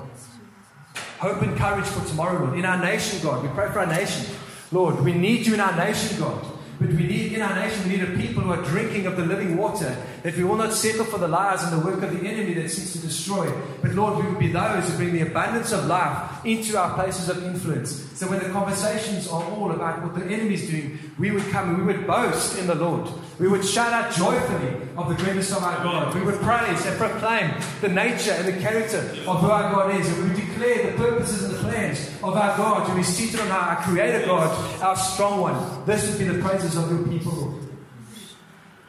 Hope 1.19 1.41
and 1.41 1.55
courage 1.57 1.85
for 1.85 2.05
tomorrow, 2.07 2.45
Lord. 2.45 2.59
In 2.59 2.65
our 2.65 2.81
nation, 2.81 3.19
God, 3.21 3.43
we 3.43 3.49
pray 3.49 3.69
for 3.71 3.79
our 3.79 3.87
nation. 3.87 4.35
Lord, 4.71 4.99
we 5.01 5.13
need 5.13 5.45
you 5.45 5.53
in 5.53 5.59
our 5.59 5.75
nation, 5.75 6.19
God. 6.19 6.45
But 6.83 6.95
we 6.95 7.07
need 7.07 7.31
in 7.31 7.41
our 7.41 7.55
nation, 7.55 7.87
we 7.87 7.95
need 7.95 8.03
a 8.03 8.17
people 8.17 8.43
who 8.43 8.51
are 8.51 8.61
drinking 8.61 9.05
of 9.05 9.15
the 9.15 9.23
living 9.23 9.55
water, 9.55 9.95
that 10.23 10.35
we 10.35 10.43
will 10.43 10.57
not 10.57 10.73
settle 10.73 11.05
for 11.05 11.17
the 11.17 11.29
lies 11.29 11.63
and 11.63 11.71
the 11.71 11.85
work 11.85 12.03
of 12.03 12.11
the 12.11 12.27
enemy 12.27 12.53
that 12.55 12.69
seeks 12.69 12.91
to 12.91 12.99
destroy. 12.99 13.49
But 13.81 13.93
Lord, 13.93 14.17
we 14.17 14.29
will 14.29 14.37
be 14.37 14.51
those 14.51 14.89
who 14.89 14.97
bring 14.97 15.13
the 15.13 15.21
abundance 15.21 15.71
of 15.71 15.85
life 15.85 16.45
into 16.45 16.77
our 16.77 16.93
places 16.93 17.29
of 17.29 17.41
influence. 17.45 18.03
So 18.19 18.27
when 18.27 18.39
the 18.39 18.49
conversations 18.49 19.29
are 19.29 19.43
all 19.43 19.71
about 19.71 20.03
what 20.03 20.15
the 20.15 20.25
enemy 20.25 20.55
is 20.55 20.69
doing, 20.69 20.99
we 21.17 21.31
would 21.31 21.47
come 21.51 21.69
and 21.69 21.77
we 21.77 21.93
would 21.93 22.05
boast 22.05 22.59
in 22.59 22.67
the 22.67 22.75
Lord. 22.75 23.09
We 23.39 23.47
would 23.47 23.65
shout 23.65 23.93
out 23.93 24.13
joyfully 24.13 24.75
of 24.97 25.09
the 25.09 25.15
greatness 25.15 25.51
of 25.51 25.63
our 25.63 25.83
God. 25.83 26.13
We 26.13 26.21
would 26.21 26.39
praise 26.41 26.85
and 26.85 26.97
proclaim 26.97 27.51
the 27.81 27.89
nature 27.89 28.31
and 28.31 28.47
the 28.47 28.61
character 28.61 28.99
of 29.27 29.39
who 29.39 29.47
our 29.47 29.71
God 29.71 29.99
is. 29.99 30.07
And 30.07 30.17
we 30.17 30.29
would 30.29 30.35
declare 30.35 30.91
the 30.91 30.97
purposes 30.97 31.43
and 31.43 31.53
the 31.55 31.59
plans 31.59 32.09
of 32.21 32.35
our 32.35 32.55
God, 32.55 32.89
who 32.89 32.99
is 32.99 33.07
seated 33.07 33.39
on 33.39 33.47
our, 33.49 33.75
our 33.75 33.83
Creator 33.83 34.25
God, 34.25 34.81
our 34.81 34.95
strong 34.95 35.41
one. 35.41 35.85
This 35.85 36.07
would 36.07 36.19
be 36.19 36.25
the 36.25 36.41
praises 36.41 36.72
of 36.75 36.89
your 36.89 37.07
people, 37.07 37.31
Lord. 37.31 37.63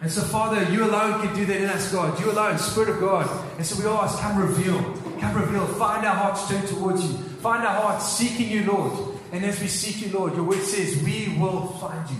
And 0.00 0.12
so, 0.12 0.20
Father, 0.20 0.70
you 0.70 0.84
alone 0.84 1.26
can 1.26 1.34
do 1.34 1.46
that 1.46 1.60
in 1.62 1.68
us, 1.68 1.90
God. 1.90 2.20
You 2.20 2.30
alone, 2.30 2.58
Spirit 2.58 2.90
of 2.90 3.00
God. 3.00 3.26
And 3.56 3.64
so 3.64 3.82
we 3.82 3.88
ask, 3.88 4.18
come 4.18 4.38
reveal. 4.38 4.78
Come 5.18 5.34
reveal. 5.34 5.66
Find 5.66 6.06
our 6.06 6.14
hearts 6.14 6.46
turned 6.48 6.68
towards 6.68 7.02
you. 7.02 7.16
Find 7.40 7.66
our 7.66 7.80
hearts 7.80 8.12
seeking 8.12 8.50
you, 8.50 8.64
Lord. 8.64 9.18
And 9.32 9.44
as 9.44 9.60
we 9.60 9.66
seek 9.66 10.06
you, 10.06 10.12
Lord, 10.12 10.34
your 10.34 10.44
word 10.44 10.62
says, 10.62 11.02
we 11.02 11.36
will 11.38 11.68
find 11.68 12.08
you. 12.10 12.16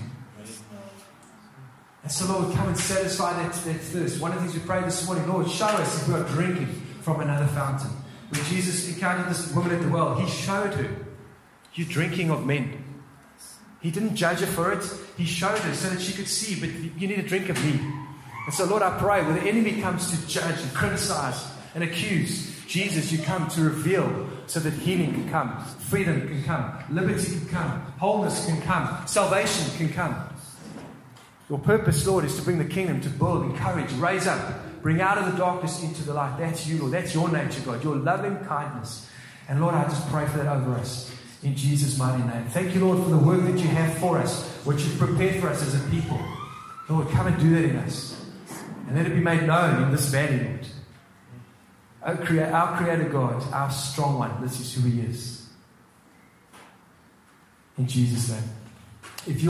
And 2.03 2.13
so, 2.13 2.27
Lord, 2.27 2.55
come 2.55 2.69
and 2.69 2.79
satisfy 2.79 3.33
that, 3.35 3.53
that 3.53 3.81
thirst. 3.81 4.21
One 4.21 4.33
of 4.33 4.37
the 4.37 4.43
things 4.45 4.55
we 4.55 4.67
prayed 4.67 4.85
this 4.85 5.07
morning, 5.07 5.27
Lord, 5.27 5.51
show 5.51 5.67
us 5.67 6.03
if 6.03 6.09
we 6.09 6.15
are 6.15 6.25
drinking 6.25 6.67
from 7.01 7.21
another 7.21 7.47
fountain. 7.49 7.91
When 8.31 8.45
Jesus 8.45 8.89
encountered 8.95 9.31
this 9.31 9.53
woman 9.55 9.73
at 9.73 9.81
the 9.81 9.89
well, 9.89 10.15
he 10.15 10.31
showed 10.31 10.75
her, 10.75 10.97
You're 11.75 11.89
drinking 11.89 12.31
of 12.31 12.45
men. 12.45 12.84
He 13.85 13.91
didn't 13.91 14.17
judge 14.17 14.41
her 14.41 14.47
for 14.47 14.73
it. 14.73 14.83
He 15.19 15.27
showed 15.27 15.59
her 15.59 15.75
so 15.75 15.91
that 15.91 16.01
she 16.01 16.15
could 16.15 16.27
see, 16.27 16.59
but 16.59 16.71
you 16.99 17.07
need 17.07 17.19
a 17.19 17.29
drink 17.29 17.51
of 17.51 17.63
me. 17.63 17.79
And 18.47 18.55
so, 18.55 18.65
Lord, 18.65 18.83
I 18.83 18.99
pray 18.99 19.23
when 19.23 19.35
the 19.35 19.43
enemy 19.43 19.79
comes 19.83 20.11
to 20.11 20.27
judge 20.27 20.59
and 20.59 20.73
criticize 20.73 21.47
and 21.75 21.85
accuse, 21.85 22.65
Jesus, 22.67 23.13
you 23.13 23.19
come 23.19 23.47
to 23.49 23.61
reveal 23.61 24.27
so 24.47 24.59
that 24.61 24.73
healing 24.73 25.13
can 25.13 25.29
come, 25.29 25.63
freedom 25.81 26.27
can 26.27 26.43
come, 26.45 26.73
liberty 26.89 27.27
can 27.27 27.47
come, 27.49 27.81
wholeness 27.99 28.47
can 28.47 28.59
come, 28.63 29.07
salvation 29.07 29.71
can 29.77 29.93
come. 29.93 30.31
Your 31.51 31.59
purpose, 31.59 32.07
Lord, 32.07 32.25
is 32.25 32.35
to 32.37 32.43
bring 32.43 32.57
the 32.57 32.65
kingdom, 32.65 33.03
to 33.03 33.11
build, 33.11 33.45
encourage, 33.45 33.93
raise 33.93 34.27
up, 34.27 34.81
bring 34.81 35.03
out 35.03 35.19
of 35.19 35.31
the 35.31 35.37
darkness 35.37 35.83
into 35.83 36.03
the 36.05 36.15
light. 36.15 36.39
That's 36.39 36.67
you, 36.67 36.79
Lord. 36.79 36.93
That's 36.93 37.15
your 37.15 37.29
nature, 37.29 37.61
God, 37.61 37.85
your 37.85 37.97
loving 37.97 38.39
kindness. 38.47 39.11
And 39.47 39.61
Lord, 39.61 39.75
I 39.75 39.85
just 39.85 40.09
pray 40.09 40.25
for 40.25 40.39
that 40.39 40.47
over 40.47 40.73
us 40.73 41.15
in 41.45 41.55
Jesus' 41.55 41.99
mighty 41.99 42.23
name. 42.23 42.47
Thank 42.47 42.75
you, 42.75 42.85
Lord, 42.85 43.05
for 43.05 43.11
the 43.11 43.19
work 43.19 43.43
that 43.43 43.59
you 43.59 43.69
have 43.69 43.97
for 43.99 44.19
us, 44.19 44.49
what 44.65 44.79
you've 44.81 44.99
prepared 44.99 45.41
for 45.41 45.49
us 45.49 45.63
as 45.63 45.75
a 45.75 45.89
people. 45.91 46.19
Lord, 46.89 47.09
come 47.11 47.27
and 47.27 47.39
do 47.39 47.55
that 47.55 47.65
in 47.65 47.77
us. 47.77 48.21
And 48.87 48.97
let 48.97 49.07
it 49.07 49.15
be 49.15 49.21
made 49.21 49.47
known 49.47 49.83
in 49.83 49.91
this 49.91 50.09
valley, 50.09 50.41
Lord. 50.41 50.67
Our, 52.03 52.53
our 52.53 52.77
Creator 52.79 53.09
God, 53.11 53.53
our 53.53 53.71
strong 53.71 54.19
one, 54.19 54.43
this 54.43 54.59
is 54.59 54.75
who 54.75 54.89
He 54.89 55.01
is. 55.03 55.47
In 57.79 57.87
Jesus' 57.87 58.31
name. 58.31 58.51